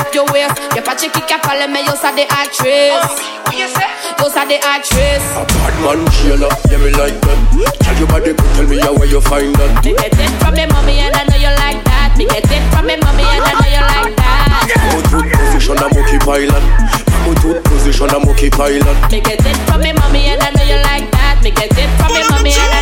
Up 0.00 0.14
your 0.14 0.24
waist 0.32 0.56
Y'a 0.74 0.82
pas 0.82 0.94
de 0.94 1.00
qui 1.06 1.34
a 1.34 1.38
parlé 1.38 1.66
mais 1.68 1.84
yo 1.84 1.92
ça 2.00 2.12
des 2.12 2.24
actrices 2.24 3.20
Yo 3.52 4.26
ça 4.28 4.46
des 4.46 4.60
actrices 4.64 5.30
Bad 5.36 5.76
man 5.84 6.00
Sheila, 6.12 6.48
yeah 6.70 6.78
me 6.78 6.90
like 6.96 7.20
that. 7.20 7.38
Tell 7.80 7.96
your 7.98 8.08
body, 8.08 8.32
go 8.32 8.44
tell 8.56 8.66
me 8.66 8.78
how 8.80 8.94
where 8.94 9.08
you 9.08 9.20
find 9.20 9.54
that. 9.56 9.84
Me 9.84 9.92
get 9.94 10.12
it 10.12 10.30
from 10.40 10.54
me 10.54 10.66
mommy 10.66 10.98
and 11.00 11.14
I 11.14 11.24
know 11.24 11.36
you 11.36 11.52
like 11.60 11.82
that 11.84 12.16
Me 12.16 12.26
get 12.26 12.44
it 12.44 12.62
from 12.72 12.86
me 12.86 12.96
mommy 12.96 13.24
and 13.24 13.44
I 13.44 13.52
know 13.60 13.68
you 13.68 13.84
like 13.84 14.16
that 14.16 14.68
Put 14.90 15.04
good 15.10 15.32
position, 15.32 15.76
I'm 15.78 15.92
okay 15.92 16.18
pilot. 16.18 16.64
Put 17.24 17.42
good 17.42 17.64
position, 17.64 18.08
I'm 18.10 18.28
okay 18.30 18.50
pilot. 18.50 18.96
Me 19.10 19.20
get 19.20 19.44
it 19.44 19.56
from 19.68 19.80
me 19.80 19.92
mommy 19.92 20.26
and 20.32 20.42
I 20.42 20.50
know 20.50 20.64
you 20.64 20.78
like 20.82 21.10
that 21.10 21.40
Me 21.42 21.50
get 21.50 21.72
it 21.72 21.90
from 21.98 22.12
me 22.14 22.22
mommy 22.30 22.52
and 22.54 22.72
I 22.72 22.79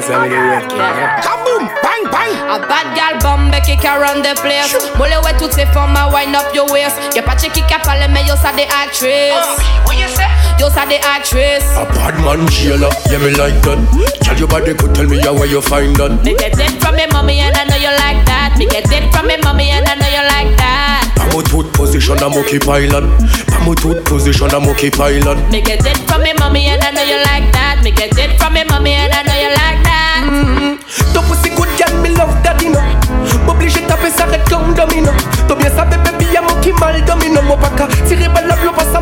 That's 0.00 0.08
how. 0.08 0.24
Kaboom! 1.20 1.68
Bang! 1.82 2.04
Bang! 2.08 2.32
A 2.48 2.58
bad 2.64 2.96
girl 2.96 3.20
bomb 3.20 3.50
kick 3.60 3.84
around 3.84 4.24
the 4.24 4.34
place. 4.40 4.72
Mole 4.96 5.20
wet 5.22 5.38
to 5.38 5.52
say 5.52 5.66
for 5.66 5.86
my 5.86 6.08
wind 6.10 6.34
up 6.34 6.54
your 6.54 6.66
waist. 6.72 6.96
Your 7.14 7.24
patchy 7.24 7.48
kick 7.50 7.70
up, 7.70 7.86
all 7.86 8.00
me, 8.08 8.24
you're 8.24 8.36
the 8.56 8.64
actress. 8.68 9.36
Uh, 9.36 9.84
what 9.84 9.98
you 9.98 10.08
say? 10.08 10.49
Yo 10.60 10.68
ça 10.68 10.84
des 10.84 11.00
actrices 11.16 11.64
A 11.74 11.86
bad 11.86 12.20
man 12.20 12.46
Sheila, 12.50 12.90
yeah 13.08 13.16
me 13.16 13.30
like 13.30 13.56
that. 13.62 13.78
Tell 14.20 14.36
your 14.36 14.46
body, 14.46 14.74
go 14.74 14.92
tell 14.92 15.08
me 15.08 15.18
how 15.20 15.32
where 15.32 15.46
you 15.48 15.62
find 15.62 15.96
that. 15.96 16.22
Me 16.22 16.36
get 16.36 16.52
it 16.52 16.76
from 16.82 16.96
me 16.96 17.06
mommy 17.10 17.40
and 17.40 17.56
I 17.56 17.64
know 17.64 17.76
you 17.80 17.88
like 17.88 18.20
that. 18.26 18.58
Me 18.58 18.66
get 18.66 18.84
it 18.92 19.10
from 19.10 19.26
me 19.26 19.38
mommy 19.42 19.70
and 19.70 19.88
I 19.88 19.94
know 19.94 20.04
you 20.04 20.20
like 20.20 20.52
that. 20.58 21.08
Put 21.32 21.48
good 21.50 21.72
position, 21.72 22.18
I'm 22.20 22.36
okay 22.44 22.58
pilot. 22.58 23.08
Put 23.64 23.80
good 23.80 24.04
position, 24.04 24.52
I'm 24.52 24.68
okay 24.76 24.90
pilot. 24.90 25.40
Me 25.48 25.62
get 25.62 25.80
it 25.80 25.96
from 26.04 26.20
me 26.20 26.34
mommy 26.38 26.66
and 26.68 26.82
I 26.84 26.90
know 26.90 27.08
you 27.08 27.16
like 27.24 27.48
that. 27.56 27.80
Me 27.82 27.90
get 27.90 28.12
it 28.18 28.36
from 28.38 28.52
me 28.52 28.60
mommy 28.68 28.92
and 28.92 29.14
I 29.16 29.22
know 29.24 29.40
you 29.40 29.48
like 29.56 29.80
that. 29.80 30.28
Mm-hmm. 30.28 31.14
Ton 31.16 31.24
pussy 31.24 31.48
good 31.56 31.72
girl, 31.80 32.02
me 32.04 32.10
love 32.12 32.36
that, 32.44 32.60
you 32.60 32.68
know 32.68 32.84
M'oblige 33.46 33.80
taper 33.88 34.10
ça 34.12 34.26
red 34.26 34.44
comme 34.50 34.74
domino. 34.74 35.08
Toi 35.48 35.56
bien 35.56 35.70
ça 35.70 35.86
bébé, 35.86 36.10
bien 36.18 36.42
mon 36.42 36.60
qui 36.60 36.72
mal 36.72 37.02
domino. 37.06 37.40
Mon 37.48 37.56
baka, 37.56 37.88
tiré 38.06 38.28
balle 38.28 38.46
la 38.46 38.56
blow, 38.56 38.72
pas 38.72 38.84
ça 38.92 39.00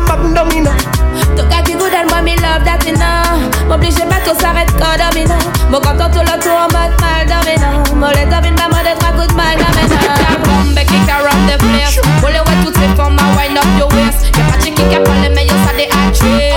tout 4.29 4.39
s'arrête 4.39 4.69
quand 4.77 4.97
domino 4.97 5.35
Mon 5.69 5.79
content 5.79 6.09
tout 6.11 6.21
le 6.21 6.39
tour 6.39 6.57
en 6.57 6.69
mode 6.73 6.93
mal 7.01 7.25
domino 7.25 7.83
Mon 7.95 8.09
les 8.09 8.25
domine 8.25 8.55
pas 8.55 8.69
mode 8.69 8.89
trois 8.99 9.11
coups 9.13 9.27
de 9.27 9.33
mal 9.33 9.57
domino 9.57 9.95
Girl 10.19 10.37
bombe 10.45 10.79
kick 10.85 11.09
around 11.09 11.49
the 11.49 11.57
place. 11.57 11.99
Mole 12.21 12.33
ouais 12.33 12.57
toutes 12.63 12.77
ces 12.77 12.89
formes 12.95 13.17
à 13.17 13.27
wind 13.37 13.57
up 13.57 13.65
your 13.77 13.89
waist. 13.93 14.29
Y'a 14.37 14.43
pas 14.45 14.57
de 14.57 14.69
qui 14.69 14.95
a 14.95 14.99
parlé 14.99 15.29
mais 15.33 15.45
yo 15.45 15.53
ça 15.65 15.73
des 15.73 15.89
actrices. 15.89 16.53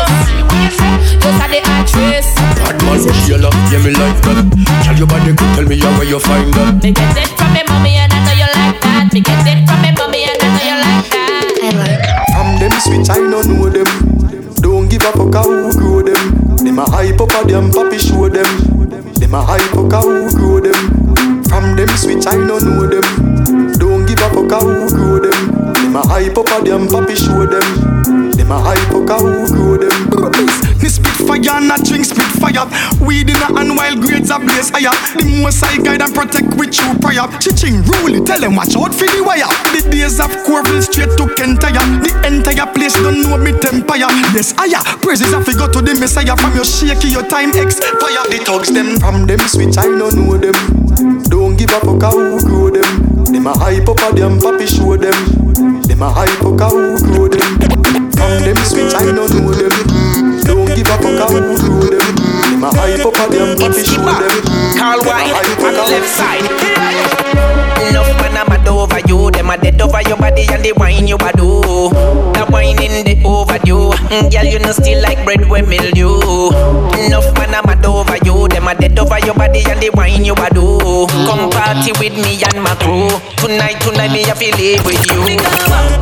Yo 1.22 1.30
ça 1.38 1.46
des 1.48 1.62
actrices. 1.64 2.34
Bad 2.64 2.82
man 2.84 3.00
Sheila, 3.24 3.50
yeah 3.70 3.78
me 3.78 3.90
like 3.90 4.20
that. 4.22 4.44
Tell 4.84 4.96
your 4.96 5.06
body, 5.06 5.32
go 5.32 5.44
tell 5.54 5.64
me 5.64 5.80
how 5.80 5.90
where 5.98 6.08
you 6.08 6.18
find 6.20 6.52
that. 6.54 6.82
Me 6.82 6.92
get 6.92 7.16
it 7.16 7.28
from 7.36 7.52
me 7.52 7.62
mommy 7.68 7.96
and 7.96 8.12
I 8.12 8.18
know 8.24 8.32
you 8.32 8.48
like 8.52 8.80
that. 8.80 9.12
Me 9.12 9.20
get 9.20 9.46
it 9.46 9.66
from 9.66 9.80
me 9.82 9.90
mommy 9.96 10.24
and 10.24 10.42
I 10.42 10.48
know 10.52 10.64
you 10.68 10.76
like 10.80 11.08
that. 11.10 11.44
I 11.62 11.70
like. 11.80 12.12
From 12.32 12.58
them 12.58 12.72
switch, 12.80 13.08
I 13.10 13.16
don't 13.16 13.30
know. 13.30 13.42
Don't 13.42 13.51
A 19.34 19.40
hype 19.40 19.72
how 19.72 20.02
who 20.02 20.30
grow 20.36 20.60
them. 20.60 21.44
From 21.44 21.74
them 21.74 21.88
switch, 21.96 22.26
I 22.26 22.36
don't 22.36 22.64
know 22.64 22.86
them. 22.86 23.72
Don't 23.78 24.04
give 24.04 24.20
a 24.20 24.28
fuck 24.28 24.60
who 24.60 24.90
grow 24.90 25.20
them. 25.20 25.72
Them 25.72 25.96
a 25.96 26.06
hype 26.06 26.36
up 26.36 26.52
a 26.52 26.62
them, 26.62 26.86
papi 26.86 27.16
show 27.16 27.46
them. 27.46 28.30
Them 28.32 28.52
a 28.52 28.60
hype 28.60 28.92
up 28.92 29.20
who 29.22 29.48
grow 29.48 29.78
them. 29.78 29.88
Me 30.82 30.88
spit 30.88 31.16
fire 31.26 31.56
and 31.56 31.72
a 31.72 31.82
drink 31.82 32.04
spit 32.04 32.21
fire. 32.52 32.68
Weed 33.00 33.30
in 33.30 33.36
a 33.36 33.48
hand 33.56 33.76
while 33.76 33.96
grades 33.96 34.30
are 34.30 34.40
blaze 34.40 34.70
higher. 34.70 34.92
The 35.16 35.24
most 35.42 35.62
I 35.64 35.76
guide 35.78 36.02
and 36.02 36.14
protect 36.14 36.54
with 36.56 36.76
you 36.76 36.88
prior. 37.00 37.26
Chiching 37.40 37.82
rule, 37.84 38.24
tell 38.24 38.40
them 38.40 38.56
watch 38.56 38.76
out 38.76 38.94
for 38.94 39.08
the 39.08 39.22
wire. 39.24 39.48
The 39.72 39.88
days 39.90 40.20
of 40.20 40.30
Corville 40.44 40.82
straight 40.82 41.12
to 41.16 41.24
Kentire. 41.34 41.80
The 42.02 42.12
entire 42.28 42.68
place 42.72 42.94
don't 42.94 43.22
know 43.22 43.36
me 43.38 43.52
empire. 43.64 44.10
Yes, 44.36 44.52
higher. 44.56 44.82
Praises 45.00 45.30
to 45.32 45.52
go 45.56 45.66
to 45.70 45.80
the 45.80 45.94
Messiah 45.98 46.36
from 46.36 46.54
your 46.54 46.64
shaky, 46.64 47.08
your 47.08 47.26
time 47.26 47.50
expire. 47.50 48.24
The 48.28 48.42
thugs 48.44 48.70
them 48.70 48.98
From 49.00 49.26
them 49.26 49.40
switch, 49.40 49.78
I 49.78 49.86
don't 49.86 50.14
know 50.16 50.36
them. 50.36 50.54
Don't 51.24 51.56
give 51.56 51.72
up 51.72 51.84
a 51.84 51.98
fuck 51.98 52.14
who 52.14 52.40
grow 52.44 52.70
them. 52.70 53.24
Them 53.32 53.46
a 53.46 53.56
hype 53.56 53.88
up 53.88 53.98
a 53.98 54.14
them, 54.14 54.38
papi 54.38 54.68
show 54.68 54.96
them. 54.96 55.16
Them 55.82 56.02
a 56.02 56.10
hype 56.10 56.44
up 56.44 56.60
how 56.60 56.70
who 56.70 56.98
grow 57.00 57.28
them. 57.28 57.40
From 58.12 58.38
them 58.44 58.56
switch, 58.64 58.94
I 58.94 59.04
don't 59.04 59.32
know 59.32 59.52
them. 59.52 59.72
It's 62.64 63.82
Skipper, 63.82 64.22
Carl 64.78 65.02
White, 65.02 65.34
on 65.58 65.74
the 65.74 65.82
left 65.82 66.06
side. 66.06 66.46
Enough 67.90 68.06
man 68.22 68.38
I'm 68.38 68.46
mad 68.46 68.68
over 68.68 69.00
you 69.08 69.32
Them 69.32 69.50
a 69.50 69.58
dead 69.58 69.82
over 69.82 70.00
your 70.02 70.16
body 70.16 70.46
and 70.48 70.62
they 70.64 70.70
wine 70.72 71.08
you 71.08 71.16
a 71.16 71.32
do 71.34 71.58
The 72.30 72.46
wine 72.52 72.78
in 72.80 73.02
the 73.04 73.18
overdue. 73.26 73.90
Mm, 74.14 74.30
Girl 74.30 74.44
you 74.46 74.60
know 74.60 74.70
still 74.70 75.02
like 75.02 75.24
bread 75.24 75.50
with 75.50 75.68
mildew. 75.68 76.54
Enough 77.02 77.34
man 77.34 77.52
I'm 77.52 77.66
mad 77.66 77.84
over 77.84 78.16
you 78.22 78.46
Them 78.46 78.68
a 78.68 78.74
dead 78.78 78.96
over 78.96 79.18
your 79.26 79.34
body 79.34 79.64
and 79.66 79.82
they 79.82 79.90
wine 79.90 80.24
you 80.24 80.34
a 80.34 80.48
do 80.54 80.78
Come 81.26 81.50
party 81.50 81.90
with 81.98 82.14
me 82.14 82.38
and 82.46 82.62
my 82.62 82.76
crew. 82.78 83.10
Tonight, 83.42 83.82
tonight 83.82 84.12
me 84.14 84.22
I 84.22 84.34
feel 84.38 84.54
live 84.54 84.86
with 84.86 85.02
you 85.10 86.01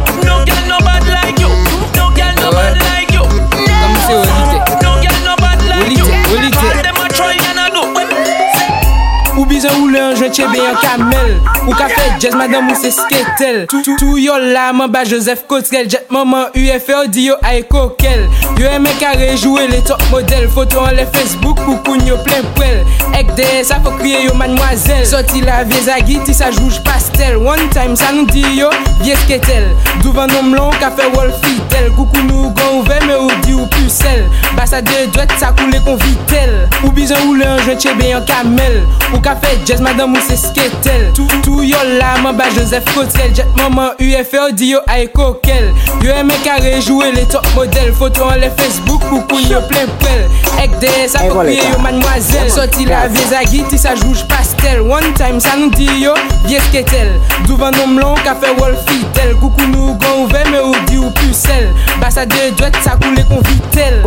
Mizan 9.61 9.82
ou 9.82 9.88
le 9.92 9.98
anjwe 10.00 10.30
chebe 10.32 10.56
yon 10.56 10.76
kamel 10.80 11.34
Ou 11.66 11.74
ka 11.76 11.90
fe 11.90 12.04
jazz 12.22 12.32
madame 12.38 12.70
ou 12.72 12.80
se 12.80 12.88
sketel. 12.96 13.66
Tou 13.68 14.16
yo 14.16 14.38
la 14.40 14.70
man 14.72 14.88
ba 14.88 15.02
Joseph 15.04 15.42
Kotrel 15.50 15.90
Jet 15.90 16.08
maman 16.08 16.48
UFE 16.56 16.94
ou 16.96 17.11
di 17.12 17.26
yo 17.26 17.36
ay 17.44 17.61
kokel 17.68 18.22
Yo 18.56 18.70
eme 18.72 18.88
kare 19.02 19.34
rejouwe 19.34 19.66
le 19.68 19.82
top 19.84 20.00
model 20.14 20.48
Foto 20.54 20.80
an 20.86 20.96
le 20.96 21.04
Facebook 21.12 21.61
pou 21.66 21.76
koun 21.84 22.08
yo 22.08 22.16
plen 22.24 22.48
prel 22.56 22.80
Ek 23.18 23.34
de 23.36 23.50
sa 23.68 23.76
fo 23.84 23.92
kriye 23.98 24.22
yo 24.24 24.32
mademoiselle. 24.38 25.04
Soti 25.04 25.42
la 25.44 25.61
vie 25.68 25.82
zagi 25.84 26.16
ti 26.24 26.32
sa 26.32 26.48
jouj 26.54 26.78
pastel. 26.86 27.36
One 27.44 27.68
time 27.74 27.98
sa 28.00 28.14
nou 28.16 28.24
di 28.30 28.40
yo 28.56 28.70
vie 29.02 29.18
sketel. 29.26 29.66
Douvan 30.00 30.32
nom 30.32 30.54
lon 30.56 30.72
ka 30.80 30.88
fe 30.96 31.11
wol 31.12 31.28
fidel. 31.42 31.90
Koukou 31.98 32.24
nou 32.30 32.48
gon 32.56 32.78
ouve 32.78 32.96
me 33.04 33.18
ou 33.18 33.42
di 33.44 33.52
ou 33.56 33.66
pusel 33.74 34.24
Basa 34.56 34.80
de 34.84 35.04
dwet 35.14 35.32
sa 35.40 35.50
koule 35.56 35.80
kon 35.84 35.98
vitel 36.00 36.54
Ou 36.84 36.92
bizan 36.96 37.20
ou 37.26 37.36
le 37.38 37.46
anjwe 37.48 37.76
chebe 37.82 38.08
yon 38.12 38.24
kamel 38.28 38.80
Ou 39.11 39.20
ka 39.24 39.34
fe 39.42 39.49
se 39.51 39.64
jazz, 39.66 39.80
madame 39.80 40.16
ou 40.16 40.20
se 40.22 40.36
sketel 40.36 41.12
Tou, 41.14 41.26
tou 41.42 41.62
yo 41.64 41.78
la, 41.98 42.18
man 42.22 42.36
ba 42.36 42.48
Joseph 42.55 42.84
Kotel 42.94 43.34
Jet 43.34 43.48
maman 43.57 43.92
UFO 43.98 44.51
di 44.53 44.72
yo 44.72 44.80
ay 44.86 45.09
kokel 45.14 45.70
Yo 46.05 46.14
eme 46.14 46.34
kare 46.44 46.80
jowe 46.80 47.11
le 47.12 47.24
top 47.26 47.46
model 47.55 47.92
Foto 47.94 48.28
an 48.28 48.40
le 48.40 48.51
Facebook 48.59 49.03
pou 49.09 49.22
koun 49.30 49.46
yo 49.51 49.62
plen 49.70 49.90
pel 50.03 50.26
Ek 50.62 50.76
de 50.82 50.92
sa 51.11 51.24
pou 51.26 51.40
kouye 51.40 51.59
yo 51.59 51.78
manmwazel 51.82 52.51
Soti 52.53 52.86
la 52.88 53.07
vie 53.11 53.26
zagi, 53.30 53.62
ti 53.70 53.78
sa 53.80 53.94
jouj 53.98 54.24
pastel. 54.30 54.82
One 54.84 55.14
time 55.18 55.40
sa 55.42 55.57
nou 55.59 55.72
di 55.74 55.88
yo, 56.03 56.14
vie 56.46 56.61
sketel 56.68 57.14
Douvan 57.48 57.74
nom 57.78 57.98
lon, 58.01 58.18
ka 58.26 58.36
fe 58.40 58.53
wol 58.59 58.76
fidel. 58.88 59.34
Koukou 59.40 59.70
nou 59.72 59.96
gon 60.01 60.26
ouve, 60.26 60.44
me 60.51 60.62
ou 60.62 60.84
di 60.90 61.01
ou 61.01 61.11
pusel 61.22 61.70
Basa 62.03 62.26
de 62.28 62.51
dwet, 62.59 62.78
sa 62.84 62.98
koule 63.01 63.26
kon 63.30 63.44
vitel 63.48 64.03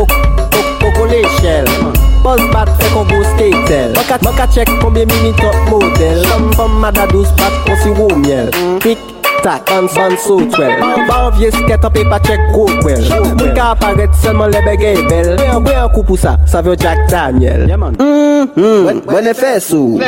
L'échelle 0.84 1.65
Boss 2.23 2.41
bat 2.51 2.65
fe 2.79 2.89
kon 2.93 3.05
go 3.05 3.21
skatel 3.23 3.93
Maka, 3.95 4.17
maka 4.23 4.47
check 4.47 4.69
combien 4.81 5.05
mini 5.05 5.31
top 5.38 5.55
model 5.69 6.25
Fom 6.25 6.51
fom 6.57 6.79
mada 6.81 7.05
douce 7.07 7.29
bat 7.38 7.53
kon 7.67 7.77
si 7.84 7.89
wou 7.93 8.15
miel 8.17 8.49
Tik 8.81 9.12
tak, 9.43 9.69
ansan 9.75 10.15
sot 10.23 10.57
wel 10.57 10.73
Ban 11.07 11.29
vie 11.37 11.51
sket 11.51 11.85
an 11.85 11.91
pe 11.93 12.03
pa 12.09 12.19
chek 12.23 12.41
kote 12.55 12.79
wel 12.87 13.03
Moun 13.35 13.51
ka 13.57 13.73
aparet 13.75 14.15
selman 14.23 14.51
le 14.53 14.61
begey 14.65 14.99
bel 15.09 15.33
Mwen 15.37 15.77
an 15.77 15.91
kou 15.93 16.03
pou 16.07 16.19
sa, 16.19 16.35
sa 16.49 16.61
vyo 16.65 16.73
Jack 16.79 16.97
Daniel. 17.11 17.65
Mm-hmm. 17.69 19.03
Mwen 19.07 19.29
e 19.29 19.33
fes 19.37 19.69
ou. 19.75 19.99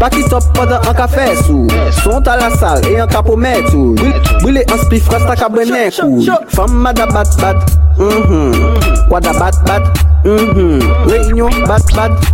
Paki 0.00 0.22
sop 0.28 0.46
padan 0.56 0.84
an 0.88 0.96
ka 0.98 1.06
fes 1.10 1.42
ou. 1.52 1.66
Son 2.02 2.22
ta 2.26 2.36
la 2.40 2.50
sal 2.60 2.84
e 2.90 2.96
an 3.02 3.10
ka 3.10 3.22
pou 3.26 3.40
met 3.40 3.70
ou. 3.74 3.94
Bwile 4.42 4.66
an 4.70 4.82
spi 4.84 5.00
fras 5.04 5.24
ta 5.28 5.38
ka 5.38 5.50
brene 5.52 5.88
kou 5.96 6.20
Fam 6.54 6.78
mada 6.84 7.08
bat 7.10 7.30
bat. 7.40 7.74
Mm-hmm. 8.00 9.08
Wada 9.12 9.34
bat 9.38 9.58
bat. 9.68 10.04
Mm-hmm. 10.24 11.08
Reynyon 11.10 11.62
bat 11.68 11.94
bat. 11.96 12.30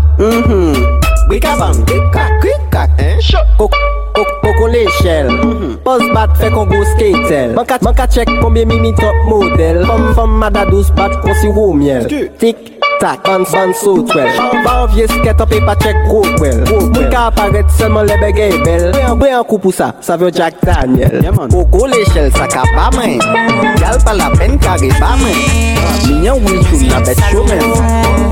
Bwika 1.28 1.57
bam, 1.59 1.84
bwika, 1.84 2.28
kwika, 2.40 2.88
en 2.98 3.18
eh? 3.18 3.18
chok 3.20 4.05
Poko 4.42 4.66
l'echel 4.72 5.28
Boz 5.84 6.02
bat 6.14 6.32
fe 6.40 6.48
kon 6.54 6.70
go 6.70 6.80
skatel 6.94 7.52
Man 7.56 7.94
ka 7.94 8.06
chek 8.06 8.30
konbye 8.40 8.64
mimi 8.66 8.92
top 8.96 9.16
model. 9.28 9.84
Fom 9.86 10.14
fom 10.14 10.38
mada 10.40 10.64
douz 10.70 10.90
bat 10.96 11.12
kon 11.22 11.34
si 11.40 11.48
wou 11.48 11.74
miel. 11.76 12.06
Tik 12.40 12.56
tak, 13.00 13.22
Ban 13.24 13.44
ban 13.52 13.74
so 13.74 14.02
twel. 14.08 14.28
Ban 14.64 14.86
vie 14.94 15.06
sket 15.06 15.40
an 15.40 15.48
pe 15.50 15.60
pa 15.66 15.74
chek 15.82 15.96
go 16.08 16.22
kwel. 16.38 16.64
Mwen 16.64 17.10
ka 17.12 17.26
aparet 17.30 17.68
selman 17.78 18.08
lebe 18.08 18.32
gey 18.36 18.56
bel. 18.64 18.88
Bre 19.20 19.32
an 19.36 19.44
kou 19.44 19.60
pou 19.60 19.72
sa, 19.72 19.92
sa 20.00 20.16
vyo 20.16 20.30
Jack 20.32 20.62
Daniel. 20.64 21.20
Poko 21.52 21.86
l'echel 21.92 22.32
sa 22.36 22.48
ka 22.48 22.64
pa 22.72 22.88
men. 22.96 23.20
Gal 23.82 24.00
pa 24.04 24.16
la 24.16 24.30
pen 24.38 24.56
kage 24.58 24.92
pa 25.00 25.14
men. 25.20 25.36
Minyan 26.08 26.40
wil 26.44 26.62
chou 26.70 26.80
la 26.88 27.02
bet 27.04 27.20
chou 27.30 27.44
men. 27.50 27.66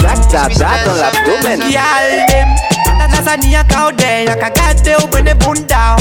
Jack 0.01 0.31
da 0.33 0.49
da 0.49 0.77
dan 0.85 0.97
la 1.01 1.11
abdomen 1.13 1.69
Yal 1.73 2.09
dem 2.33 2.74
Tanzania 3.09 3.65
kaude 3.65 4.25
Yakagade 4.27 4.97
ou 5.03 5.09
bunda 5.09 5.97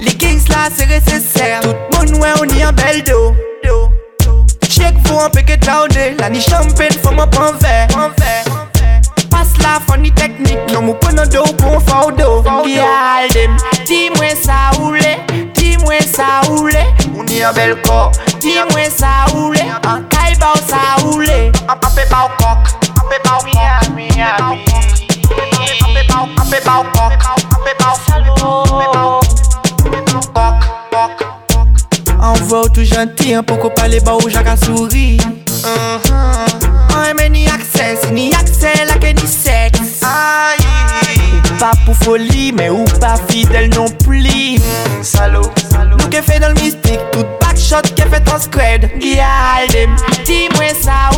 Li 0.00 0.14
kings 0.16 0.48
la 0.48 0.68
se 0.70 0.84
resesser 0.84 1.60
Tout 1.62 1.76
moun 1.92 2.20
wè 2.20 2.32
ou 2.40 2.44
ni 2.44 2.62
an 2.62 2.74
bel 2.74 3.02
do. 3.02 3.34
Shake 4.68 4.96
vous 5.04 5.20
un 5.20 5.30
peke 5.30 5.58
taude 5.60 6.16
La 6.18 6.28
ni 6.28 6.40
champagne 6.40 6.98
fò 7.02 7.12
mwen 7.12 7.30
pon 7.30 7.56
ver 7.60 7.86
Pas 9.30 9.48
la 9.62 9.80
funny 9.86 10.12
technique. 10.12 10.58
Non 10.72 10.82
mou 10.82 10.94
pon 10.94 11.18
an 11.18 11.28
do 11.30 11.44
pou 11.56 11.76
an 11.76 11.80
faudo 11.80 12.42
Gyal 12.66 13.28
dem? 13.32 13.56
Di 13.86 14.10
mwen 14.16 14.36
sa 14.42 14.70
oule 14.80 15.16
Di 15.54 15.76
mwen 15.84 16.02
sa 16.02 16.42
oule 16.50 16.84
Ou 17.14 17.24
ni 17.24 17.42
an 17.42 17.54
bel 17.54 17.76
ko 17.86 18.10
Di 18.40 18.58
mwen 18.72 18.90
sa 18.90 19.24
oule 19.34 19.64
An 19.86 20.04
tay 20.10 20.34
ba 20.40 20.52
ou 20.56 20.68
sa 20.68 20.84
oule 21.06 21.52
An 21.68 21.78
pe 21.80 22.08
ba 22.10 22.26
ou 22.26 22.40
kok 22.42 22.74
An 22.96 23.04
pe 23.08 23.22
ba 23.24 23.38
ou 23.38 24.56
kok 24.56 24.65
An 26.56 26.60
pe 26.60 26.64
ba 26.64 26.78
ou 26.80 26.84
kok 26.96 27.12
An 27.52 27.60
pe 27.64 27.72
ba 27.78 27.88
ou 27.92 27.98
salon 28.06 29.20
On 32.18 32.32
voit 32.46 32.68
tout 32.70 32.82
gentil, 32.82 33.34
un 33.34 33.42
peu 33.42 33.56
parler 33.76 34.00
bas 34.00 34.14
ou 34.14 34.28
jaga 34.30 34.56
souris. 34.56 35.18
On 36.94 37.04
aime 37.04 37.30
ni 37.30 37.46
accès, 37.46 37.98
si 38.02 38.12
ni 38.12 38.34
accès 38.34 38.86
là 38.86 38.94
que 38.94 39.12
ni 39.12 39.26
sexe. 39.26 40.00
Ou 41.34 41.58
pas 41.58 41.72
pour 41.84 41.94
folie, 41.96 42.52
mais 42.52 42.70
ou 42.70 42.84
pas 43.00 43.16
fidèle 43.28 43.68
non 43.74 43.88
plus. 44.04 44.58
Salaud, 45.02 45.50
nous 45.90 46.08
qui 46.08 46.22
fait 46.22 46.40
dans 46.40 46.48
le 46.48 46.54
mystique, 46.54 47.00
tout 47.12 47.26
backshot 47.40 47.82
qui 47.82 48.02
fait 48.02 48.32
en 48.32 48.40
squad. 48.40 48.88
Gyal 48.98 49.68
dem, 49.72 49.94
dis-moi 50.24 50.72
ça 50.80 51.10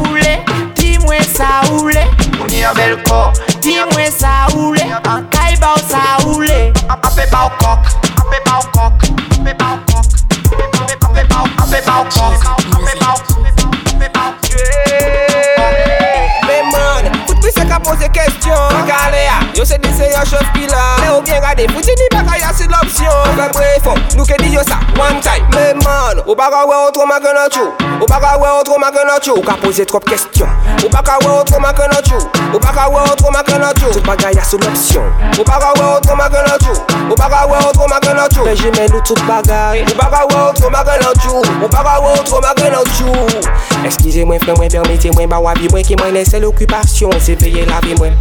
Di 0.98 1.04
mwen 1.06 1.22
sa 1.22 1.62
oule. 1.70 2.10
Mouni 2.38 2.64
an 2.64 2.74
bel 2.74 2.96
kor 3.06 3.32
Di 3.62 3.76
mwen 3.92 4.10
sa 4.12 4.48
oule. 4.54 4.82
An 5.06 5.28
kay 5.30 5.54
ba 5.60 5.76
ou 5.76 5.82
sa 5.86 6.02
oule. 6.26 6.72
An 6.90 6.98
pe 7.14 7.26
ba 7.30 7.46
ou 7.46 7.54
kok. 7.62 8.07
Yo 19.58 19.64
se 19.64 19.76
di 19.78 19.88
se 19.90 20.06
yon 20.06 20.24
chof 20.24 20.46
ki 20.54 20.68
la 20.70 20.82
Le 21.02 21.18
ou 21.18 21.22
bien 21.22 21.40
gade, 21.40 21.66
fouti 21.72 21.90
ni 21.90 22.06
baka 22.12 22.38
ya 22.38 22.52
si 22.54 22.62
l'opsyon 22.70 23.10
Fe 23.34 23.48
brefon, 23.52 23.98
nou 24.14 24.24
ke 24.24 24.36
di 24.38 24.52
yo 24.54 24.62
sa, 24.62 24.78
one 24.94 25.18
time. 25.18 25.42
Men 25.50 25.82
man, 25.82 26.22
ou 26.26 26.36
baka 26.38 26.62
we 26.68 26.76
outro 26.78 27.06
ma 27.10 27.18
ke 27.18 27.32
nan 27.34 27.50
chou 27.50 27.74
Ou 27.98 28.06
baka 28.06 28.36
we 28.38 28.46
outro 28.46 28.78
ma 28.78 28.92
ke 28.94 29.02
nan 29.02 29.18
chou 29.20 29.34
Ou 29.34 29.42
ka 29.42 29.56
pose 29.58 29.82
trop 29.90 30.04
kestyon 30.06 30.46
Ou 30.84 30.90
baka 30.94 31.18
we 31.24 31.32
outro 31.32 31.58
ma 31.58 31.72
ke 31.74 31.90
nan 31.90 31.98
chou 32.06 32.22
Ou 32.54 32.62
baka 32.62 32.86
we 32.86 33.02
outro 33.02 33.34
ma 33.34 33.42
ke 33.42 33.58
nan 33.58 33.74
chou 33.80 33.90
Tout 33.98 34.06
baka 34.06 34.30
ya 34.30 34.46
si 34.46 34.62
l'opsyon 34.62 35.10
Ou 35.34 35.44
baka 35.44 35.74
we 35.74 35.82
outro 35.90 36.14
ma 36.14 36.30
ke 36.30 36.38
nan 36.46 36.62
chou 36.62 36.78
Ou 37.10 37.18
baka 37.18 37.46
we 37.50 37.58
Men 38.48 38.56
jime 38.56 38.86
nou 38.88 39.00
tout 39.02 39.20
bagay 39.26 39.82
Ou 39.82 39.94
baka 39.98 40.24
we 40.30 40.34
outro 40.38 40.70
ma 40.70 40.84
ke 40.86 40.94
nan 41.02 41.12
chou 41.20 41.42
Ou 41.42 41.68
baka 41.68 41.98
we 42.00 42.12
outro 42.14 42.40
ma 42.40 42.54
ke 42.54 42.70
nan 42.70 42.86
chou 42.94 43.84
Eskize 43.88 44.24
mwen 44.24 44.40
fre 44.40 44.54
mwen 44.54 44.70
permite 44.70 45.10
mwen 45.16 45.28
Ba 45.28 45.42
wabi 45.42 45.68
mwen 45.72 45.84
ki 45.84 45.98
mwen 45.98 46.14
lese 46.14 46.40
l'okupasyon 46.40 47.18
Se 47.20 47.34
veye 47.34 47.66
la 47.66 47.82
vi 47.84 47.98
mwen 47.98 48.16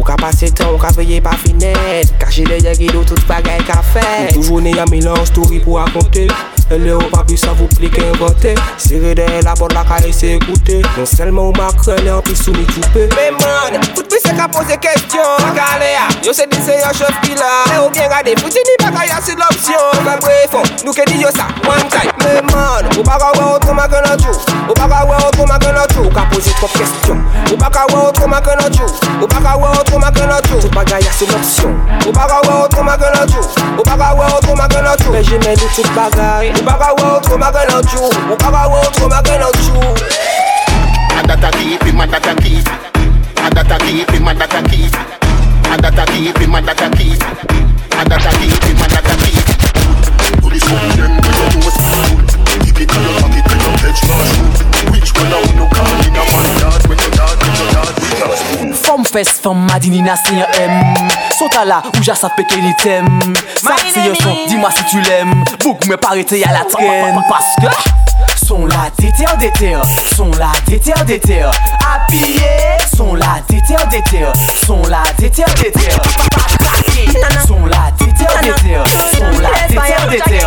Ou 0.00 0.04
ka 0.04 0.14
pase 0.16 0.48
tan, 0.56 0.70
ou 0.72 0.80
ka 0.80 0.88
veye 0.96 1.20
pa 1.20 1.34
finet 1.36 2.08
Kache 2.16 2.46
de 2.48 2.56
degi 2.64 2.88
do 2.88 3.04
tout 3.04 3.20
bagay 3.28 3.60
ka 3.68 3.82
fet 3.84 4.32
Ou 4.32 4.40
toujou 4.40 4.64
ne 4.64 4.72
yon 4.72 4.88
milan, 4.88 5.20
story 5.28 5.60
pou 5.60 5.76
akonte 5.76 6.24
Le 6.70 6.94
ou 6.94 7.02
pa 7.10 7.24
pis 7.26 7.42
avou 7.50 7.66
pli 7.74 7.88
ke 7.90 8.04
vote 8.20 8.54
Sire 8.78 9.12
de 9.18 9.24
la 9.44 9.54
bon 9.58 9.66
la 9.74 9.82
ka 9.82 9.96
ese 10.06 10.36
ekoute 10.36 10.76
Non 10.96 11.04
selman 11.04 11.48
ou 11.48 11.52
makre 11.58 11.96
le 12.04 12.12
an 12.14 12.22
pis 12.22 12.38
sou 12.38 12.54
mi 12.54 12.62
toupe 12.70 13.08
Men 13.16 13.34
man, 13.42 13.82
foute 13.96 14.06
pis 14.06 14.22
se 14.22 14.36
ka 14.38 14.46
pose 14.46 14.78
kestyon 14.78 15.48
Akale 15.48 15.88
ya, 15.90 16.06
yo 16.22 16.32
se 16.32 16.46
di 16.46 16.62
se 16.62 16.78
yon 16.78 16.94
chef 16.94 17.18
pila 17.24 17.48
Le 17.72 17.80
ou 17.82 17.90
gen 17.90 18.06
gade, 18.12 18.36
fouti 18.38 18.62
ni 18.62 18.76
baka 18.84 19.02
ya 19.08 19.18
se 19.18 19.34
l'opsyon 19.34 20.04
Mwen 20.04 20.22
brefon, 20.22 20.70
nou 20.86 20.94
ke 20.94 21.08
di 21.10 21.18
yo 21.18 21.32
sa, 21.34 21.48
one 21.66 21.90
time. 21.90 22.14
Men 22.22 22.46
man, 22.54 22.86
ou 22.94 23.02
baka 23.02 23.32
we 23.34 23.42
otro 23.50 23.74
ma 23.74 23.88
gen 23.90 24.06
an 24.06 24.22
chou 24.22 24.30
Ou 24.70 24.78
baka 24.78 25.02
we 25.10 25.18
otro 25.26 25.48
ma 25.50 25.58
gen 25.58 25.74
an 25.74 25.90
chou 25.90 26.06
Ka 26.14 26.28
pose 26.30 26.54
trop 26.60 26.70
kestyon 26.78 27.18
Ou 27.50 27.58
baka 27.58 27.82
we 27.90 27.98
otro 27.98 28.30
ma 28.30 28.38
gen 28.46 28.62
an 28.62 28.70
chou 28.78 28.86
Ou 29.18 29.26
baka 29.26 29.56
we 29.58 29.66
otro 29.74 29.98
ma 29.98 30.14
gen 30.14 30.30
an 30.30 30.38
chou 30.46 30.62
Tout 30.62 30.70
baka 30.78 31.02
ya 31.02 31.10
se 31.18 31.26
l'opsyon 31.32 31.74
Ou 32.06 32.14
baka 32.14 32.38
we 32.46 32.54
otro 32.62 32.86
ma 32.86 32.94
gen 33.00 33.18
an 33.18 33.26
chou 33.26 33.42
Ou 33.74 33.82
baka 33.82 34.14
we 34.14 34.30
otro 34.38 34.54
ma 34.54 34.70
gen 34.70 34.86
an 34.86 34.94
chou 35.02 35.18
Pe 35.18 35.24
jime 35.26 35.58
di 35.58 35.66
tout 35.74 35.90
bagay 35.98 36.59
Ou 36.60 36.64
baka 36.64 36.92
we 36.92 37.02
outro 37.08 37.38
ma 37.38 37.48
ke 37.50 37.64
nan 37.72 37.82
chou 37.88 38.04
Ou 38.04 38.36
baka 38.36 38.68
we 38.68 38.76
outro 38.84 39.08
ma 39.08 39.22
ke 39.24 39.34
nan 39.40 39.52
chou 39.64 39.80
Madata 41.16 41.50
keep 41.56 41.82
it, 41.88 41.94
madata 41.94 42.36
keep 42.44 42.68
it 42.68 42.90
And 43.40 43.56
that 43.56 43.72
a 43.72 43.78
keep 43.80 44.10
him, 44.10 44.28
and 44.28 44.38
that 44.38 44.52
a 44.52 44.60
keep. 44.68 44.92
And 45.72 45.80
that 45.80 45.96
a 45.96 46.04
keep 46.12 46.36
him, 46.36 46.54
and 46.54 46.68
that 46.68 46.82
a 46.82 46.90
keep. 46.92 47.20
And 47.96 48.10
that 48.12 48.20
a 48.20 48.30
keep 48.36 48.64
him, 48.68 48.76
and 48.76 48.92
that 48.92 49.08
a 49.08 49.14
keep. 49.16 49.40
Police 50.44 50.68
come 50.68 50.92
them 50.92 51.16
with 51.16 51.40
your 51.40 51.50
nose 51.56 51.80
Keep 52.60 52.84
it 52.84 52.92
in 52.92 53.00
your 53.00 53.16
pocket 53.16 53.44
when 53.48 53.60
your 53.64 53.76
edge 53.88 54.02
not 54.04 54.24
shoot 54.28 54.60
Which 54.92 55.10
one 55.16 55.32
no 55.56 55.64
call 55.72 55.79
fes, 59.10 59.40
fom 59.42 59.66
madini 59.70 60.02
na 60.02 60.16
se 60.16 60.34
yon 60.38 60.58
em 60.62 61.08
Sota 61.38 61.64
la 61.68 61.82
ou 61.94 62.04
ja 62.06 62.14
sa 62.18 62.30
peke 62.36 62.60
ni 62.62 62.74
tem 62.82 63.06
se 63.60 64.04
yon 64.06 64.16
son, 64.22 64.44
di 64.48 64.58
ma 64.60 64.70
si 64.74 64.84
tu 64.90 65.00
lem 65.08 65.32
Bouk 65.64 65.86
me 65.90 65.98
parete 66.00 66.38
ya 66.40 66.52
la 66.54 66.64
tren 66.70 67.18
Paske 67.28 67.70
Son 68.50 68.66
la 68.66 68.90
déter 68.98 69.24
déter. 69.38 69.76
Son 70.16 70.30
la 70.32 70.50
déter 70.66 70.92
déter. 71.06 71.44
Habillé 71.86 72.42
Son 72.96 73.14
la 73.14 73.40
déter 73.48 73.76
déter. 73.90 74.26
Son 74.66 74.82
la 74.88 75.02
déter 75.18 75.44
déter. 75.56 75.88
Son 77.46 77.64
la 77.66 77.92
déter 77.96 78.26
déter. 78.42 78.76
Son 79.16 79.38
la 79.38 79.52
déter 79.68 80.10
déter. 80.10 80.40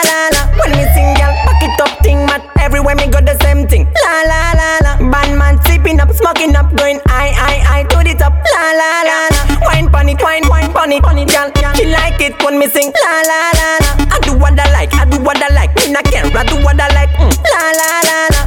thing. 3.71 3.87
La 4.03 4.15
la 4.27 4.39
la 4.59 4.69
la. 4.83 4.91
Bad 5.09 5.31
man 5.39 5.55
sipping 5.63 5.99
up, 6.03 6.11
smoking 6.11 6.53
up, 6.55 6.67
going 6.75 6.99
I 7.07 7.31
I 7.31 7.55
I 7.79 7.83
to 7.87 7.97
the 8.03 8.13
top. 8.19 8.35
La 8.35 8.63
la 8.75 8.89
la 9.07 9.17
la. 9.31 9.41
Wine 9.65 9.87
pon 9.89 10.09
it, 10.11 10.19
wine 10.21 10.43
wine 10.51 10.71
pon 10.75 10.91
it, 10.91 11.01
girl. 11.03 11.47
She 11.79 11.87
like 11.87 12.19
it 12.19 12.35
when 12.43 12.59
me 12.59 12.67
sing. 12.67 12.91
La 12.91 13.15
la 13.23 13.39
la 13.55 13.67
la. 13.83 13.91
I 14.11 14.17
do 14.27 14.35
what 14.37 14.59
I 14.59 14.67
like, 14.75 14.93
I 14.93 15.05
do 15.07 15.17
what 15.23 15.39
I 15.41 15.47
like. 15.55 15.71
Me 15.79 15.95
not 15.95 16.03
care, 16.11 16.27
I 16.27 16.43
do 16.43 16.59
what 16.61 16.75
I 16.79 16.91
like. 16.93 17.15
Mm. 17.15 17.31
La 17.31 17.63
la 17.79 17.89
la 18.09 18.17
la. 18.35 18.41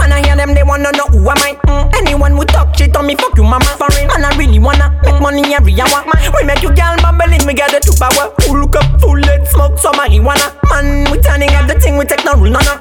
Man, 0.00 0.12
I 0.16 0.24
hear 0.24 0.36
them, 0.36 0.54
they 0.54 0.62
wanna 0.64 0.90
know 0.96 1.06
who 1.12 1.28
am 1.28 1.36
I. 1.44 1.52
Mm. 1.68 1.92
Anyone 2.00 2.32
who 2.32 2.44
talk 2.44 2.74
shit 2.74 2.96
on 2.96 3.06
me, 3.06 3.14
fuck 3.16 3.36
you, 3.36 3.44
mama. 3.44 3.68
For 3.76 3.86
real, 3.92 4.08
man, 4.08 4.24
I 4.24 4.32
really 4.40 4.58
wanna 4.58 4.88
make 5.04 5.20
money 5.20 5.44
every 5.54 5.76
hour. 5.78 6.00
Man, 6.08 6.32
We 6.32 6.42
make 6.48 6.62
you 6.62 6.72
girl 6.72 6.96
bubbling, 7.04 7.44
we 7.44 7.52
get 7.52 7.70
the 7.70 7.80
two 7.84 7.92
power. 8.00 8.32
Who 8.48 8.60
look 8.64 8.76
up, 8.76 9.00
full 9.00 9.18
let 9.20 9.46
smoke 9.46 9.78
some 9.78 9.94
marijuana. 10.00 10.56
Man, 10.72 11.10
we 11.12 11.20
turning 11.20 11.52
up 11.52 11.68
the 11.68 11.76
thing, 11.78 11.98
we 11.98 12.06
take 12.06 12.24
no 12.24 12.32
rule, 12.32 12.48
no, 12.50 12.60
no. 12.64 12.80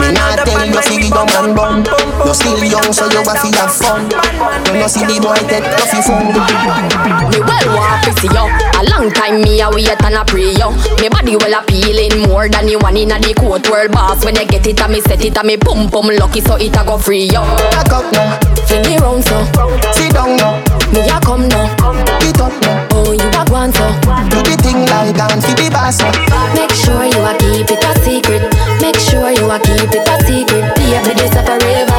Me 0.00 0.12
not 0.12 0.44
tell 0.44 0.66
you 0.66 0.80
fi 0.80 0.96
give 1.00 1.10
your 1.10 1.26
man 1.32 1.54
bum. 1.54 1.84
You 2.24 2.34
still 2.34 2.62
young 2.64 2.92
so 2.92 3.08
you 3.10 3.22
have 3.22 3.40
to 3.40 3.48
have 3.58 3.72
fun. 3.72 4.10
You 4.72 4.80
no 4.80 4.86
see 4.88 5.04
the 5.06 5.20
boy 5.20 5.38
take 5.48 5.64
off 5.64 5.92
your 5.92 6.02
food 6.02 6.34
Me 7.30 7.38
well 7.40 7.68
want 7.76 8.02
to 8.04 8.12
see 8.20 8.28
yo 8.32 8.44
A 8.78 8.82
long 8.90 9.10
time 9.12 9.42
me 9.42 9.60
a 9.60 9.70
wait 9.70 9.88
and 9.88 10.14
a 10.14 10.24
pray 10.24 10.52
yo. 10.54 10.72
Me 11.00 11.08
body 11.08 11.36
well 11.36 11.60
appealing 11.60 12.28
more 12.28 12.48
than 12.48 12.68
you 12.68 12.78
one 12.78 12.96
inna 12.96 13.18
the 13.18 13.34
court 13.34 13.68
world 13.70 13.92
boss. 13.92 14.24
When 14.24 14.36
you 14.36 14.46
get 14.46 14.66
it 14.66 14.80
a 14.80 14.88
me 14.88 15.00
set 15.00 15.24
it 15.24 15.36
a 15.36 15.42
me 15.44 15.56
pum 15.56 15.90
pum 15.90 16.08
lucky 16.08 16.40
so 16.40 16.56
it 16.56 16.76
a 16.76 16.84
go 16.84 16.98
free 16.98 17.26
yo. 17.30 17.42
Back 17.72 17.92
up 17.92 18.06
now. 18.12 18.38
Fling 18.66 18.84
it 18.88 19.00
round 19.00 19.24
so. 19.24 19.38
Sit 19.92 20.12
down 20.12 20.36
now. 20.36 20.60
Me 20.92 21.04
a 21.08 21.18
come 21.20 21.48
now. 21.48 21.68
Get 22.20 22.40
up 22.40 22.54
now. 22.62 22.88
Oh 22.92 23.12
you 23.12 23.28
a 23.28 23.42
go 23.44 23.54
on 23.54 23.72
so. 23.72 23.86
Do 24.30 24.38
the 24.42 24.56
thing 24.60 24.84
like 24.86 25.18
and 25.18 25.42
fi 25.42 25.52
the 25.54 25.68
boss. 25.70 26.00
Now 26.00 26.54
Make 26.54 26.72
sure 26.72 27.04
you 27.04 27.20
a 27.22 27.32
keep 27.38 27.70
it 27.70 27.84
a 27.84 27.92
secret 28.02 28.53
secret 31.04 31.18
Baby 31.18 31.30
this 31.30 31.36
a 31.36 31.93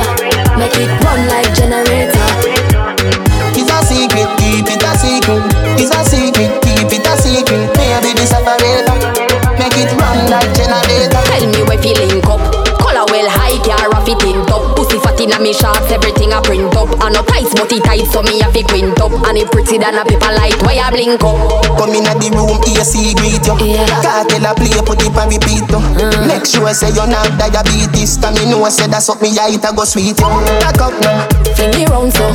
me 15.56 15.62
shorts, 15.62 15.92
everything 15.92 16.34
a 16.34 16.42
print 16.42 16.76
up. 16.76 16.90
And 17.02 17.16
no 17.16 17.24
tights, 17.24 17.54
but 17.56 17.72
it 17.72 17.84
tight, 17.84 18.06
so 18.12 18.22
me 18.24 18.42
a 18.42 18.52
fi 18.52 18.62
quint 18.64 19.00
up. 19.00 19.12
And 19.12 19.38
it 19.38 19.52
pretty 19.52 19.78
than 19.78 19.96
a 19.96 20.04
paper 20.04 20.32
light, 20.36 20.60
why 20.64 20.76
I 20.80 20.92
blink 20.92 21.24
up? 21.24 21.40
Come 21.80 21.96
inna 21.96 22.14
the 22.20 22.30
room, 22.36 22.60
AC 22.68 23.16
greet 23.16 23.46
you 23.48 23.56
Cartel 24.04 24.46
a 24.46 24.52
play, 24.56 24.76
put 24.84 25.02
it 25.02 25.16
on 25.16 25.30
repeat 25.32 25.68
you 25.72 25.80
uh. 25.80 26.28
Make 26.28 26.46
sure 26.46 26.74
say 26.74 26.92
you're 26.92 27.08
not 27.08 27.32
diabetes. 27.40 28.18
Cause 28.18 28.36
me 28.36 28.50
know 28.52 28.68
say 28.70 28.88
that's 28.88 29.08
what 29.08 29.22
me 29.22 29.36
height 29.36 29.64
a 29.64 29.72
go 29.72 29.84
sweet 29.86 30.20
you 30.20 30.30
Back 30.60 30.82
up. 30.82 30.94
Now 31.00 31.28
Fling 31.56 31.76
it 31.76 31.90
round 31.90 32.12
so. 32.12 32.28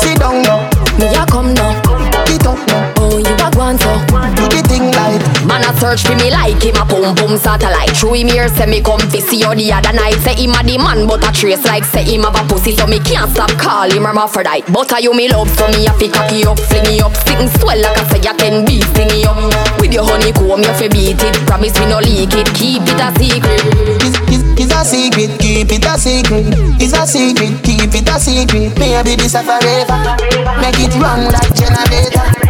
Sit 0.00 0.18
down. 0.18 0.42
Now 0.42 0.68
Me 0.98 1.12
a 1.12 1.24
come 1.28 1.54
now. 1.54 1.76
Get 2.26 2.46
up. 2.46 2.58
Now 2.68 2.92
Oh 2.96 3.18
you 3.18 3.36
a 3.36 3.48
on 3.60 3.78
so 3.78 4.41
search 5.78 6.02
for 6.04 6.16
me 6.16 6.30
like 6.30 6.62
him 6.62 6.76
a 6.76 6.84
pum 6.84 7.14
pum 7.14 7.36
satellite. 7.36 7.94
Through 7.96 8.14
him 8.24 8.28
here 8.28 8.48
say 8.48 8.66
me 8.66 8.82
come 8.82 9.00
fi 9.10 9.20
see 9.20 9.40
you 9.40 9.54
the 9.54 9.72
other 9.72 9.92
night. 9.92 10.18
Say 10.24 10.34
him 10.34 10.56
a 10.56 10.60
the 10.62 10.78
man 10.78 11.06
but 11.06 11.22
a 11.22 11.30
trace 11.32 11.64
like 11.64 11.84
say 11.84 12.04
him 12.04 12.22
have 12.22 12.36
a 12.36 12.42
pussy 12.48 12.72
So 12.72 12.86
me 12.86 12.98
can't 13.00 13.30
stop 13.30 13.50
call 13.58 13.90
him 13.90 14.04
hermaphrodite. 14.04 14.66
But 14.72 14.92
a 14.92 15.02
you 15.02 15.14
me 15.14 15.28
love 15.28 15.50
so 15.54 15.68
me 15.72 15.86
a 15.86 15.92
fi 15.94 16.08
cocky 16.08 16.44
up 16.44 16.58
Fling 16.58 16.98
it 16.98 17.02
up. 17.02 17.14
Sitting 17.14 17.48
swell 17.60 17.78
like 17.80 17.98
I 17.98 18.04
say 18.10 18.20
you 18.20 18.34
can 18.36 18.64
be 18.64 18.80
it 18.82 19.26
up. 19.26 19.38
With 19.80 19.92
your 19.92 20.04
honeycomb 20.04 20.62
you 20.62 20.74
fi 20.74 20.88
beat 20.88 21.22
it. 21.22 21.34
Promise 21.46 21.78
me 21.78 21.86
no 21.86 21.98
leak 21.98 22.34
it 22.34 22.48
Keep 22.54 22.82
it 22.88 23.00
a 23.00 23.08
secret. 23.16 23.62
It's, 24.02 24.42
it's, 24.58 24.72
a 24.72 24.84
secret, 24.84 25.38
keep 25.40 25.70
it 25.70 25.84
a 25.84 25.98
secret. 25.98 26.46
It's 26.80 26.92
a 26.92 27.06
secret, 27.06 27.62
keep 27.62 27.94
it 27.94 28.08
a 28.08 28.18
secret. 28.18 28.78
Maybe 28.78 29.16
this 29.16 29.34
a 29.34 29.42
forever. 29.42 29.98
Make 30.60 30.80
it 30.80 30.94
run 31.00 31.30
like 31.32 31.54
generator 31.54 32.41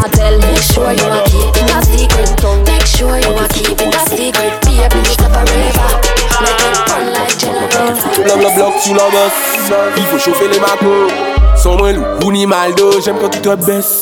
Cartel 0.00 0.38
make 0.38 0.62
sure 0.62 0.92
you 0.92 1.12
a 1.12 1.22
keep 1.28 1.56
it 1.60 1.70
a 1.76 1.84
secret. 1.84 2.30
Make 2.64 2.86
sure 2.86 3.18
you 3.20 3.36
a 3.36 3.46
keep 3.48 3.76
it 3.76 3.94
a 3.94 4.00
secret 4.08 4.52
Baby 4.64 5.00
this 5.04 5.20
a 5.20 5.28
forever 5.28 5.88
Make 6.40 6.62
it 6.64 6.88
run 6.88 7.12
like 7.12 7.36
generator 7.36 8.24
Blanc 8.24 8.38
blanc 8.38 8.54
blanc 8.54 8.72
sous 8.80 8.94
la 8.94 9.10
bosse 9.10 9.92
Il 9.98 10.02
faut 10.04 10.18
chauffer 10.18 10.48
les 10.48 10.58
macos. 10.58 11.12
Sans 11.54 11.76
moins 11.76 11.92
loup 11.92 12.04
ou 12.24 12.32
ni 12.32 12.46
mal 12.46 12.74
d'eau 12.74 12.98
J'aime 13.04 13.16
quand 13.20 13.28
tu 13.28 13.40
te 13.40 13.54
baisses. 13.56 14.00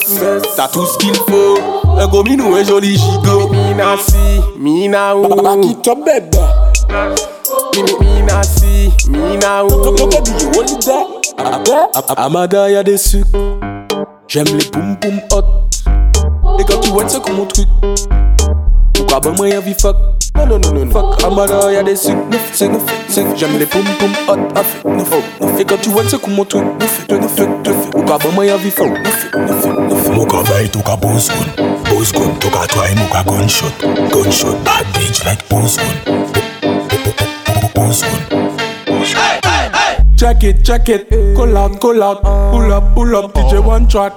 T'as 0.57 0.69
tout 0.69 0.87
ce 0.87 0.97
qu'il 0.99 1.17
faut. 1.17 1.59
Un 1.99 2.07
gros 2.07 2.23
minou, 2.23 2.55
un 2.55 2.63
joli 2.63 2.97
gigot. 2.97 3.49
Mina 3.49 3.97
si, 3.97 4.41
mina 4.57 5.17
ou 5.17 5.27
Baba 5.27 5.57
qui 5.61 5.75
te 5.77 5.91
bébé 5.91 6.39
Mina 8.01 8.43
si, 8.45 8.93
mina 9.09 9.65
ou 9.65 9.69
Amada 12.17 12.71
y'a 12.71 12.85
des 12.85 12.99
sucres. 12.99 13.27
J'aime 14.29 14.47
les 14.47 14.65
poum 14.67 14.97
poum 15.01 15.21
hot 15.33 15.45
Et 16.59 16.65
quand 16.65 16.81
tu 16.81 16.91
vois 16.91 17.09
c'est 17.09 17.23
comme 17.23 17.37
mon 17.37 17.47
truc. 17.47 17.69
Pourquoi 18.95 19.21
ben 19.21 19.33
moi 19.37 19.49
y'a 19.49 19.61
vie 19.61 19.75
fuck. 19.75 19.97
Non 20.37 20.47
non 20.47 20.59
non 20.59 20.85
non 20.85 20.91
Fuck 20.91 21.25
Amada 21.25 21.73
y'a 21.73 21.83
des 21.83 21.97
sucres. 21.97 22.17
Neuf 22.31 22.51
c'est 22.53 22.69
neuf 22.69 22.83
c'est 23.09 23.25
J'aime 23.37 23.59
les 23.59 23.67
poum 23.67 23.85
poum 23.99 24.13
hot 24.29 24.37
Neuf. 24.55 24.85
Neuf 24.85 25.11
neuf. 25.41 25.61
Et 25.61 25.65
quand 25.65 25.81
tu 25.81 25.91
vois 25.91 26.03
c'est 26.07 26.21
comme 26.21 26.35
mon 26.35 26.45
truc. 26.45 26.65
Neuf 26.81 27.07
neuf 27.09 27.39
neuf 27.39 27.91
Pourquoi 27.91 28.19
ben 28.19 28.31
moi 28.35 28.45
y'a 28.47 28.57
vie 28.57 28.71
fuck. 28.71 28.89
Neuf 28.89 29.29
neuf 29.35 29.67
neuf 29.67 30.09
Muka 30.11 30.43
vai 30.43 30.69
toka 30.69 30.97
boss 30.97 31.29
gun. 31.29 31.65
Boss 31.91 32.13
gun 32.13 32.31
toka 32.41 32.67
try 32.67 32.95
muka 32.95 33.23
gunshot. 33.25 33.73
Gunshot 34.11 34.57
bad 34.65 34.87
bitch 34.95 35.25
like 35.25 35.49
boss 35.49 35.77
gun. 35.77 36.15
Gun 37.75 38.48
Check 40.19 40.43
it, 40.43 40.65
check 40.65 40.89
it, 40.89 41.09
call 41.37 41.57
out, 41.57 41.81
call 41.81 42.03
out, 42.03 42.23
pull 42.23 42.73
up, 42.73 42.93
pull 42.93 43.15
up, 43.15 43.33
DJ 43.35 43.65
one 43.65 43.87
track, 43.87 44.13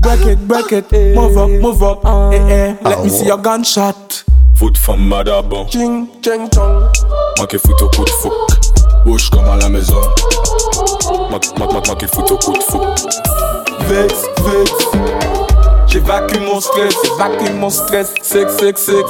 break 0.00 0.20
it, 0.20 0.46
break 0.46 0.70
it, 0.70 0.92
move 1.16 1.36
up, 1.36 1.50
move 1.50 1.82
up, 1.82 2.04
eh 2.32 2.36
eh, 2.36 2.76
let 2.88 3.02
me 3.02 3.08
see 3.08 3.26
your 3.26 3.36
gunshot. 3.36 4.22
Foot 4.54 4.78
from 4.78 5.10
Madabon 5.10 5.68
Ching, 5.68 6.06
ching, 6.22 6.48
chong. 6.50 6.92
Moi 7.36 7.46
qui 7.48 7.58
fout 7.58 7.82
au 7.82 7.88
coup 7.88 8.04
de 8.04 8.10
fouc. 8.10 8.32
Bouge 9.04 9.28
comme 9.30 9.48
à 9.48 9.56
la 9.56 9.68
maison. 9.68 10.00
Qui 11.98 12.06
fout 12.06 12.30
au 12.30 12.36
coup 12.36 12.52
de 12.52 12.62
fouc. 12.62 12.82
Vex, 13.88 14.14
vex. 14.44 14.72
J'évacue 15.88 16.38
mon 16.38 16.60
stress, 16.60 16.94
j'évacue 17.02 17.52
mon 17.54 17.70
stress. 17.70 18.14
Six, 18.22 18.46
six, 18.56 18.76
six. 18.76 19.04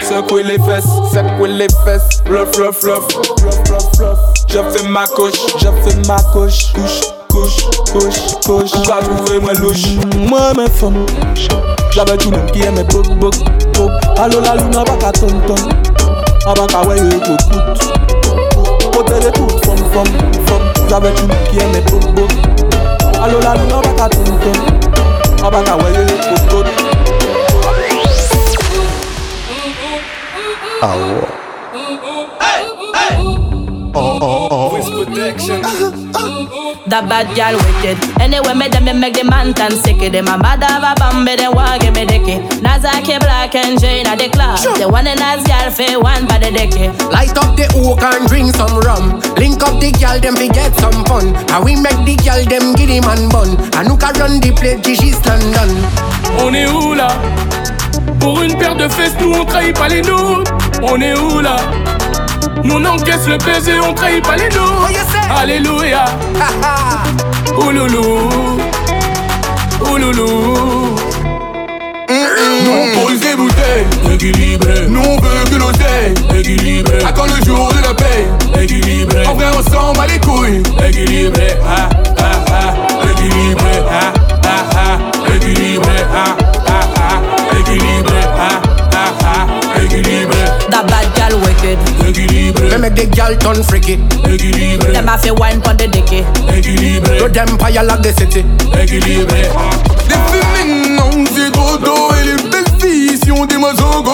Secouer 0.00 0.44
les 0.44 0.58
fesses, 0.58 0.88
secouer 1.12 1.48
les 1.50 1.68
fesses. 1.84 2.22
Fluff, 2.24 2.50
fluff, 2.54 2.78
fluff, 2.78 3.06
fluff, 3.08 3.66
fluff, 3.66 3.96
fluff. 3.96 4.35
Je 4.48 4.58
fais 4.58 4.88
ma 4.88 5.06
couche, 5.06 5.32
je 5.58 5.66
fais 5.66 5.96
ma 6.06 6.16
couche. 6.32 6.72
Couche, 6.72 7.00
couche, 7.28 7.64
couche, 7.92 8.20
couche. 8.44 8.70
Tu 8.70 8.88
vas 8.88 9.00
trouver 9.00 9.40
moi 9.40 9.52
louche. 9.54 9.84
Moi, 10.16 10.52
mes 10.56 10.70
femmes. 10.70 11.06
J'avais 11.92 12.16
tout 12.16 12.30
monde 12.30 12.50
qui 12.52 12.62
aimait 12.62 12.84
bok, 12.84 13.08
bok, 13.18 13.34
bok. 13.74 13.90
Allo 14.18 14.40
la 14.40 14.56
lune, 14.56 14.70
pas 14.70 14.96
qu'à 14.96 15.12
ton. 15.12 15.26
Avant 16.46 16.66
qu'à 16.66 16.82
ouais, 16.86 16.98
écoute, 16.98 17.40
écoute. 17.52 18.92
Côté 18.92 19.14
de 19.14 19.30
toute 19.30 19.64
femme, 19.64 19.78
femme, 19.92 20.12
femme. 20.46 20.88
J'avais 20.88 21.12
tout 21.12 21.26
monde 21.26 21.36
qui 21.50 21.58
aimait 21.58 21.80
bok, 21.90 22.14
bok. 22.14 22.30
Allo 23.22 23.40
la 23.40 23.54
lune, 23.54 23.80
pas 23.82 24.08
qu'à 24.08 24.08
ton 24.08 24.24
ton. 24.24 24.86
A 25.46 25.50
back 25.50 25.68
away 25.68 25.92
you 25.92 26.02
look 26.02 26.50
good 26.50 26.66
Oh. 33.98 34.18
Oh, 34.20 34.48
oh, 34.50 34.76
oh. 34.76 35.04
protection. 35.06 35.64
That 36.84 37.08
bad 37.08 37.32
gal 37.32 37.56
wicked. 37.56 37.96
Anyway, 38.20 38.52
me 38.52 38.68
them 38.68 38.84
me 38.84 38.92
make 38.92 39.16
the 39.16 39.24
man 39.24 39.56
tan 39.56 39.72
sicky. 39.72 40.12
Them 40.12 40.28
a 40.28 40.36
mad 40.36 40.60
have 40.60 40.84
a 40.84 40.92
bambi, 41.00 41.34
they 41.34 41.48
want 41.48 41.80
give 41.80 41.96
me 41.96 42.04
dicky. 42.04 42.44
Nazaki 42.60 43.16
black 43.18 43.56
and 43.56 43.80
Jane 43.80 44.06
at 44.06 44.20
the 44.20 44.28
club. 44.28 44.60
The 44.76 44.84
one 44.84 45.08
and 45.08 45.18
as 45.18 45.42
gal 45.48 45.72
fe 45.72 45.96
one 45.96 46.28
by 46.28 46.36
the 46.36 46.52
dicky. 46.52 46.92
Light 47.08 47.32
up 47.40 47.56
the 47.56 47.64
oak 47.80 48.04
and 48.04 48.28
drink 48.28 48.52
some 48.52 48.76
rum. 48.84 49.16
Link 49.40 49.64
up 49.64 49.80
the 49.80 49.90
gal, 49.96 50.20
them 50.20 50.36
we 50.36 50.52
get 50.52 50.76
some 50.76 51.00
fun. 51.08 51.32
And 51.56 51.64
we 51.64 51.72
make 51.80 51.96
the 52.04 52.20
gal, 52.20 52.44
them 52.44 52.76
giddy 52.76 53.00
man 53.00 53.32
bun. 53.32 53.56
And 53.80 53.88
who 53.88 53.96
can 53.96 54.12
run 54.20 54.44
the 54.44 54.52
play, 54.52 54.76
Gigi's 54.84 55.24
London. 55.24 55.72
On 56.44 56.52
est 56.52 56.68
où 56.68 56.92
là 56.92 57.08
Pour 58.20 58.42
une 58.42 58.58
paire 58.58 58.76
de 58.76 58.88
fesses, 58.92 59.16
nous 59.20 59.32
on 59.32 59.46
trahit 59.46 59.74
pas 59.74 59.88
les 59.88 60.02
nôtres. 60.02 60.52
On 60.84 61.00
est 61.00 61.16
où 61.16 61.40
là 61.40 61.56
Nous 62.64 62.74
on 62.74 62.84
encaisse 62.84 63.26
le 63.28 63.38
baiser, 63.38 63.78
on 63.80 63.92
trahit 63.94 64.22
pas 64.24 64.36
les 64.36 64.48
nôtres. 64.48 64.90
Alléluia. 65.36 66.04
Ouloulou. 67.58 68.58
Ouloulou. 69.90 70.96
Nous 72.08 73.00
pose 73.00 73.20
des 73.20 73.34
bouteilles, 73.36 73.86
équilibré. 74.14 74.86
Nous 74.88 75.00
on 75.00 75.16
veut 75.20 75.44
que 75.50 75.56
l'oseille, 75.56 76.14
équilibré. 76.38 76.98
À 77.04 77.12
quand 77.12 77.26
le 77.26 77.44
jour 77.44 77.68
de 77.72 77.82
la 77.82 77.94
paix, 77.94 78.26
équilibré. 78.62 79.26
En 79.26 79.34
vrai, 79.34 79.46
on 79.56 79.62
s'en 79.70 79.92
bat 79.92 80.06
les 80.06 80.18
couilles, 80.20 80.62
équilibré. 80.86 81.56
Ah, 81.66 81.88
ah, 82.18 82.44
ah, 82.52 83.10
équilibré. 83.10 83.82
Ah, 83.90 84.12
ah, 84.44 84.64
ah, 84.76 85.34
équilibré. 85.34 85.96
Ah, 86.14 86.36
ah, 86.68 86.80
ah, 86.96 87.58
équilibré. 87.58 88.20
Ah, 88.38 88.60
ah, 88.92 89.12
ah, 89.24 89.82
équilibré. 89.82 90.36
That 90.70 91.15
gal 91.36 91.46
wicked. 91.46 91.78
We 92.72 92.78
make 92.78 92.94
the 92.94 93.06
gal 93.06 93.36
turn 93.36 93.62
freaky. 93.62 93.96
Them 94.92 95.06
have 95.06 95.22
to 95.22 95.34
wine 95.34 95.60
pon 95.60 95.76
the 95.76 95.88
dicky. 95.88 96.22
To 97.18 97.28
them 97.28 97.58
fire 97.58 97.84
like 97.84 98.02
the 98.02 98.12
city. 98.12 98.44
Les 98.74 98.86
filles 98.86 99.26
c'est 101.34 101.52
trop 101.52 101.76
tôt 101.78 102.08
Et 102.14 102.24
les 102.24 102.50
belles 102.50 102.64
filles 102.80 103.18
si 103.22 103.30
on 103.30 103.46
dit 103.46 103.56
mazongo 103.56 104.12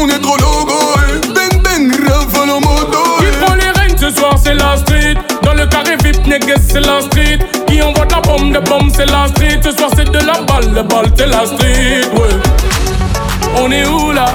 On 0.00 0.08
est 0.08 0.20
trop 0.20 0.36
logo 0.36 0.74
Bang 1.34 1.62
bang 1.62 1.92
rafale 2.08 2.50
en 2.50 2.60
moto 2.60 2.98
Qui 3.20 3.26
prend 3.40 3.54
les 3.54 3.70
règnes 3.80 3.96
ce 3.96 4.10
soir, 4.10 4.36
c'est 4.42 4.54
la 4.54 4.76
street. 4.76 5.14
Dans 5.42 5.54
le 5.54 5.66
carré 5.66 5.96
VIP, 6.02 6.26
négues, 6.26 6.54
c'est 6.68 6.80
la 6.80 7.00
street. 7.00 7.38
Qui 7.66 7.82
envoie 7.82 8.04
de 8.04 8.12
la 8.12 8.20
bombe, 8.20 8.52
de 8.52 8.58
bombe, 8.58 8.90
c'est 8.94 9.06
la 9.06 9.28
street. 9.28 9.60
Ce 9.62 9.70
soir, 9.72 9.90
c'est 9.96 10.10
de 10.10 10.18
la 10.18 10.40
balle, 10.42 10.72
la 10.74 10.82
balle, 10.82 11.06
c'est 11.16 11.26
la 11.26 11.46
street. 11.46 12.02
Ouais. 12.14 12.52
On 13.56 13.70
est 13.70 13.86
où 13.86 14.12
là? 14.12 14.26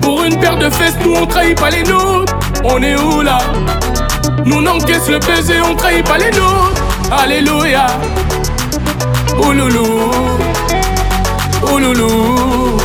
Pour 0.00 0.24
une 0.24 0.38
paire 0.38 0.56
de 0.56 0.70
fesses, 0.70 0.96
nous 1.04 1.14
on 1.14 1.26
trahit 1.26 1.58
pas 1.58 1.70
les 1.70 1.82
nôtres. 1.82 2.34
On 2.64 2.82
est 2.82 2.96
où 2.96 3.22
là? 3.22 3.38
Nous 4.44 4.56
on 4.56 4.66
encaisse 4.66 5.08
le 5.08 5.18
baiser, 5.18 5.60
on 5.68 5.74
trahit 5.74 6.04
pas 6.04 6.18
les 6.18 6.30
nôtres. 6.30 6.82
Alléluia. 7.10 7.86
Ouloulou. 9.38 10.10
Ouloulou. 11.72 12.76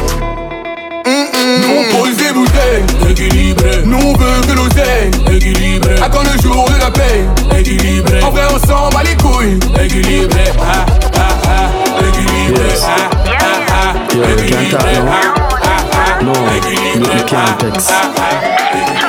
Nous 1.05 1.73
on 1.79 1.97
pose 1.97 2.17
des 2.17 2.31
bouteilles, 2.33 3.09
équilibré. 3.09 3.83
Nous 3.85 3.97
on 3.97 4.13
veut 4.13 4.41
que 4.47 4.53
l'oseille, 4.53 5.11
équilibré. 5.35 5.95
À 6.01 6.09
quand 6.09 6.23
le 6.23 6.41
jour 6.41 6.69
de 6.69 6.79
la 6.79 6.91
paix, 6.91 7.25
équilibré. 7.57 8.21
En 8.21 8.31
vrai, 8.31 8.43
on 8.53 8.59
s'en 8.67 8.89
bat 8.89 9.03
les 9.03 9.15
couilles, 9.15 9.59
équilibré. 9.83 10.43
Ah, 10.59 10.85
équilibré. 17.51 19.00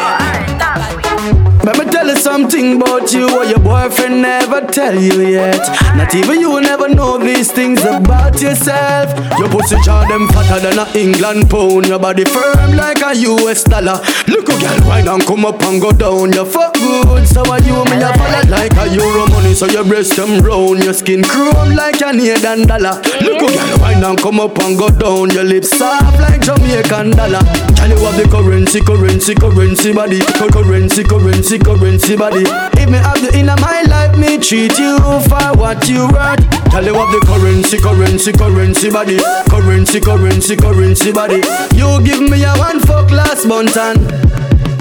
Let 1.65 1.79
me 1.79 1.85
tell 1.93 2.09
you 2.09 2.17
something 2.17 2.83
about 2.83 3.13
you 3.13 3.27
what 3.27 3.49
your 3.49 3.61
boyfriend 3.61 4.23
never 4.23 4.61
tell 4.67 4.95
you 5.01 5.23
yet. 5.29 5.63
Not 5.97 6.13
even 6.15 6.41
you 6.41 6.61
never 6.61 6.89
know 6.89 7.19
these 7.19 7.53
things 7.53 7.81
about 7.83 8.41
yourself. 8.43 9.15
Your 9.39 9.49
pussy 9.49 9.77
jaw 9.85 10.05
them 10.09 10.27
fatter 10.29 10.59
than 10.59 10.79
a 10.79 10.87
England 10.99 11.49
pound. 11.49 11.87
Your 11.87 12.01
body 12.01 12.25
firm 12.25 12.75
like 12.75 13.01
a 13.03 13.15
US 13.15 13.63
dollar. 13.63 14.01
Look 14.27 14.49
a 14.49 14.59
girl 14.59 14.81
why 14.89 15.03
don't 15.03 15.25
come 15.25 15.45
up 15.47 15.63
and 15.63 15.81
go 15.81 15.93
down. 15.93 16.33
You 16.33 16.45
fuck 16.45 16.75
good, 16.75 17.29
so 17.29 17.47
are 17.47 17.61
you 17.63 17.79
me 17.87 18.03
a 18.03 18.11
follow 18.19 18.43
like 18.51 18.75
a 18.75 18.89
euro 18.93 19.27
money. 19.31 19.55
So 19.55 19.67
your 19.67 19.85
breast 19.85 20.17
them 20.17 20.43
round, 20.43 20.83
your 20.83 20.95
skin 20.95 21.23
chrome 21.23 21.77
like 21.77 22.01
a 22.03 22.11
Canadian 22.11 22.67
dollar. 22.67 22.99
Look 23.23 23.39
a 23.39 23.49
girl 23.55 23.79
why 23.79 24.01
don't 24.01 24.21
come 24.21 24.41
up 24.41 24.59
and 24.59 24.77
go 24.77 24.91
down. 24.91 25.31
Your 25.31 25.45
lips 25.45 25.71
soft 25.71 26.19
like 26.19 26.43
Jamaican 26.43 27.11
dollar. 27.15 27.43
Girl 27.79 27.89
you 27.89 27.99
have 28.03 28.17
the 28.19 28.27
currency, 28.29 28.81
currency, 28.81 29.35
currency 29.37 29.93
body, 29.93 30.19
Currency, 30.53 31.03
currency, 31.05 31.51
currency, 31.59 31.59
currency 31.59 32.16
body. 32.16 32.44
If 32.80 32.88
me 32.88 32.98
have 32.98 33.22
you 33.22 33.30
in 33.38 33.46
my 33.46 33.82
life, 33.82 34.16
me 34.16 34.38
treat 34.38 34.78
you 34.78 34.98
for 34.98 35.59
what 35.59 35.88
you 35.88 36.07
worth. 36.09 36.40
Tell 36.70 36.84
you 36.84 36.94
what 36.94 37.12
the 37.12 37.20
currency, 37.26 37.78
currency, 37.78 38.32
currency 38.32 38.90
body, 38.90 39.18
currency, 39.50 40.00
currency, 40.00 40.57
currency 40.57 41.12
body. 41.12 41.42
You 41.74 42.03
give 42.05 42.20
me 42.20 42.44
a 42.44 42.55
one 42.57 42.80
fuck 42.80 43.11
last 43.11 43.46
month 43.46 43.76
and 43.76 44.00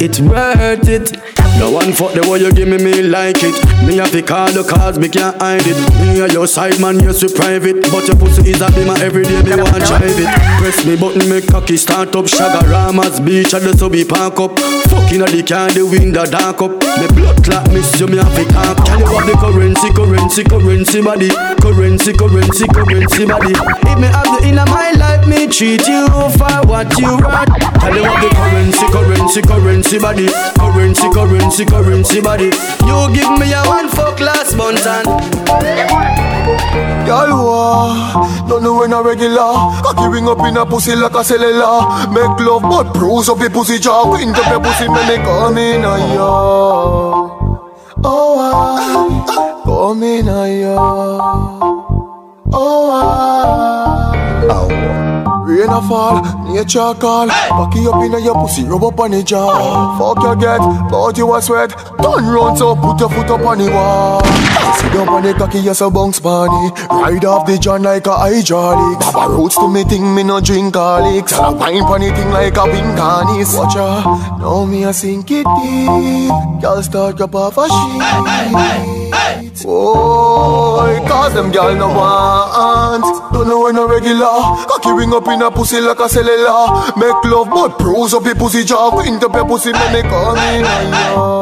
it's 0.02 0.20
worth 0.20 0.90
it. 0.90 1.14
The 1.62 1.70
one 1.70 1.94
fuck 1.94 2.18
the 2.18 2.26
way 2.26 2.42
you 2.42 2.50
give 2.50 2.66
me, 2.66 2.82
me 2.82 3.04
like 3.04 3.38
it. 3.44 3.54
Me 3.86 3.98
have 4.02 4.10
to 4.12 4.24
call 4.24 4.50
the 4.50 4.66
cause, 4.66 4.98
me 4.98 5.10
can't 5.10 5.38
hide 5.38 5.62
it. 5.62 5.78
Me 6.02 6.18
and 6.18 6.34
your 6.34 6.48
side 6.48 6.80
man, 6.82 6.98
yes, 6.98 7.22
you 7.22 7.30
private. 7.30 7.86
But 7.94 8.08
your 8.10 8.18
pussy 8.18 8.50
is 8.50 8.66
a 8.66 8.72
beamer 8.74 8.98
every 8.98 9.22
day, 9.30 9.44
me 9.46 9.54
want 9.62 9.78
drive 9.86 10.18
it. 10.18 10.32
Press 10.58 10.82
me 10.90 10.98
button, 10.98 11.30
me 11.30 11.38
cocky 11.46 11.78
start 11.78 12.16
up. 12.16 12.26
Chaguaramas 12.26 13.22
beach, 13.22 13.54
at 13.54 13.62
the 13.62 13.78
subby 13.78 14.02
park 14.02 14.40
up. 14.42 14.58
Fucking 14.90 15.22
at 15.22 15.30
the 15.30 15.44
car, 15.46 15.70
the 15.70 15.86
window 15.86 16.26
dark 16.26 16.66
up. 16.66 16.82
Me 16.98 17.06
blood 17.14 17.38
clot, 17.46 17.70
miss 17.70 17.94
you, 18.00 18.08
me 18.08 18.18
have 18.18 18.34
to 18.34 18.44
talk. 18.50 18.82
Can 18.82 18.98
you 18.98 19.06
have 19.06 19.28
the 19.30 19.38
currency, 19.38 19.90
currency, 19.94 20.42
currency 20.42 21.00
body? 21.04 21.30
Currency, 21.62 22.12
currency, 22.18 22.66
currency 22.74 23.24
body. 23.30 23.54
If 23.86 23.98
me 24.02 24.10
have 24.10 24.26
you 24.26 24.50
in 24.50 24.58
my 24.58 24.98
life, 24.98 25.28
me 25.30 25.46
treat 25.46 25.86
you 25.86 26.10
for 26.42 26.58
what 26.66 26.90
you 26.98 27.22
worth. 27.22 27.54
Tell 27.86 27.94
you 27.94 28.02
have 28.02 28.18
the 28.18 28.30
currency, 28.34 28.86
currency, 28.90 29.42
currency 29.46 29.91
body. 30.00 30.28
Currency, 30.58 31.10
currency, 31.12 31.66
currency 31.66 32.22
body. 32.22 32.50
You 32.86 32.98
give 33.14 33.32
me 33.40 33.52
a 33.54 33.62
one 33.68 33.90
fuck 33.90 34.20
last 34.20 34.56
month 34.56 34.86
and 34.86 35.08
Girl, 37.06 37.30
wah, 37.30 38.48
don't 38.48 38.64
know 38.64 38.80
when 38.80 38.94
a 38.94 39.02
regular. 39.02 39.54
Cocky 39.84 40.08
ring 40.08 40.28
up 40.28 40.40
in 40.48 40.58
a 40.58 40.66
pussy 40.66 40.96
like 40.96 41.14
a 41.14 41.24
cellular. 41.24 42.10
Make 42.12 42.40
love 42.40 42.64
but 42.64 42.94
bruise 42.94 43.30
up 43.30 43.40
your 43.40 43.50
pussy 43.50 43.80
jaw. 43.80 44.12
Wind 44.12 44.36
up 44.36 44.50
your 44.50 44.62
pussy 44.62 44.88
when 44.88 45.08
they 45.08 45.18
come 45.18 45.58
in 45.58 45.84
a 45.84 45.98
ya. 46.14 46.32
Oh, 48.04 48.38
ah, 48.40 49.62
come 49.66 50.04
in 50.04 50.28
a 50.28 50.62
ya. 50.62 50.78
Oh, 52.54 52.92
ah 52.94 53.81
a 55.72 55.82
fall, 55.88 56.22
nature 56.54 56.94
call. 57.00 57.28
Cocky 57.28 57.88
up 57.88 58.04
in 58.04 58.24
your 58.24 58.36
pussy, 58.36 58.64
rub 58.64 58.84
up 58.84 59.00
on 59.00 59.12
the 59.12 59.24
jaw. 59.24 59.98
Fuck 59.98 60.24
your 60.24 60.36
get, 60.36 60.60
but 60.92 61.18
you 61.18 61.34
a 61.34 61.42
sweat. 61.42 61.72
Turn 62.02 62.26
round 62.26 62.58
so 62.58 62.76
put 62.76 63.00
your 63.00 63.10
foot 63.10 63.30
up 63.30 63.42
on 63.42 63.58
the 63.58 63.72
wall. 63.72 64.22
Sit 64.76 64.94
down 64.94 65.10
on 65.10 65.24
the 65.24 65.34
cocky, 65.34 65.60
yes 65.60 65.82
a 65.82 65.90
bounce 65.90 66.20
bunny 66.20 66.72
Ride 66.90 67.26
off 67.26 67.46
the 67.46 67.58
john 67.58 67.84
like 67.84 68.08
a 68.08 68.16
hydraulic. 68.16 69.00
Baba 69.00 69.34
roots 69.34 69.56
to 69.56 69.68
me 69.68 69.84
thing, 69.84 70.16
me 70.16 70.24
no 70.24 70.40
drink 70.40 70.74
garlic. 70.74 71.26
Tell 71.26 71.54
a 71.54 71.56
wine 71.56 71.84
pon 71.84 72.02
the 72.02 72.10
thing 72.16 72.30
like 72.30 72.58
a 72.58 72.64
pink 72.64 72.98
harness 72.98 73.56
Watch 73.56 73.76
ya, 73.76 74.38
now 74.38 74.66
me 74.66 74.84
a 74.84 74.94
sink 74.94 75.30
it 75.32 75.46
deep. 75.62 76.62
Girl 76.62 76.82
start 76.82 77.22
up 77.22 77.36
off 77.36 77.58
a 77.58 77.68
sheet 77.68 79.41
Oh, 79.68 81.04
cause 81.08 81.34
them 81.34 81.52
girl 81.52 81.76
no 81.76 81.88
want. 81.88 83.34
Don't 83.34 83.48
know 83.48 83.64
when 83.64 83.78
a 83.78 83.86
regular. 83.86 84.26
Cocky 84.68 84.92
ring 84.92 85.14
up 85.14 85.28
in 85.28 85.42
a 85.42 85.52
pussy 85.52 85.80
like 85.82 86.00
a 86.00 86.10
cellular. 86.10 86.94
Make 86.98 87.24
love 87.26 87.50
but 87.50 87.78
bruise 87.78 88.14
up 88.14 88.26
your 88.26 88.36
pussy 88.36 88.64
jaw. 88.64 88.90
Up 88.92 89.36
your 89.36 89.48
pussy 89.48 89.72
when 89.72 89.94
they 89.94 90.02
come 90.02 90.38
in 90.38 90.66
a 90.66 90.82
ya 90.92 91.41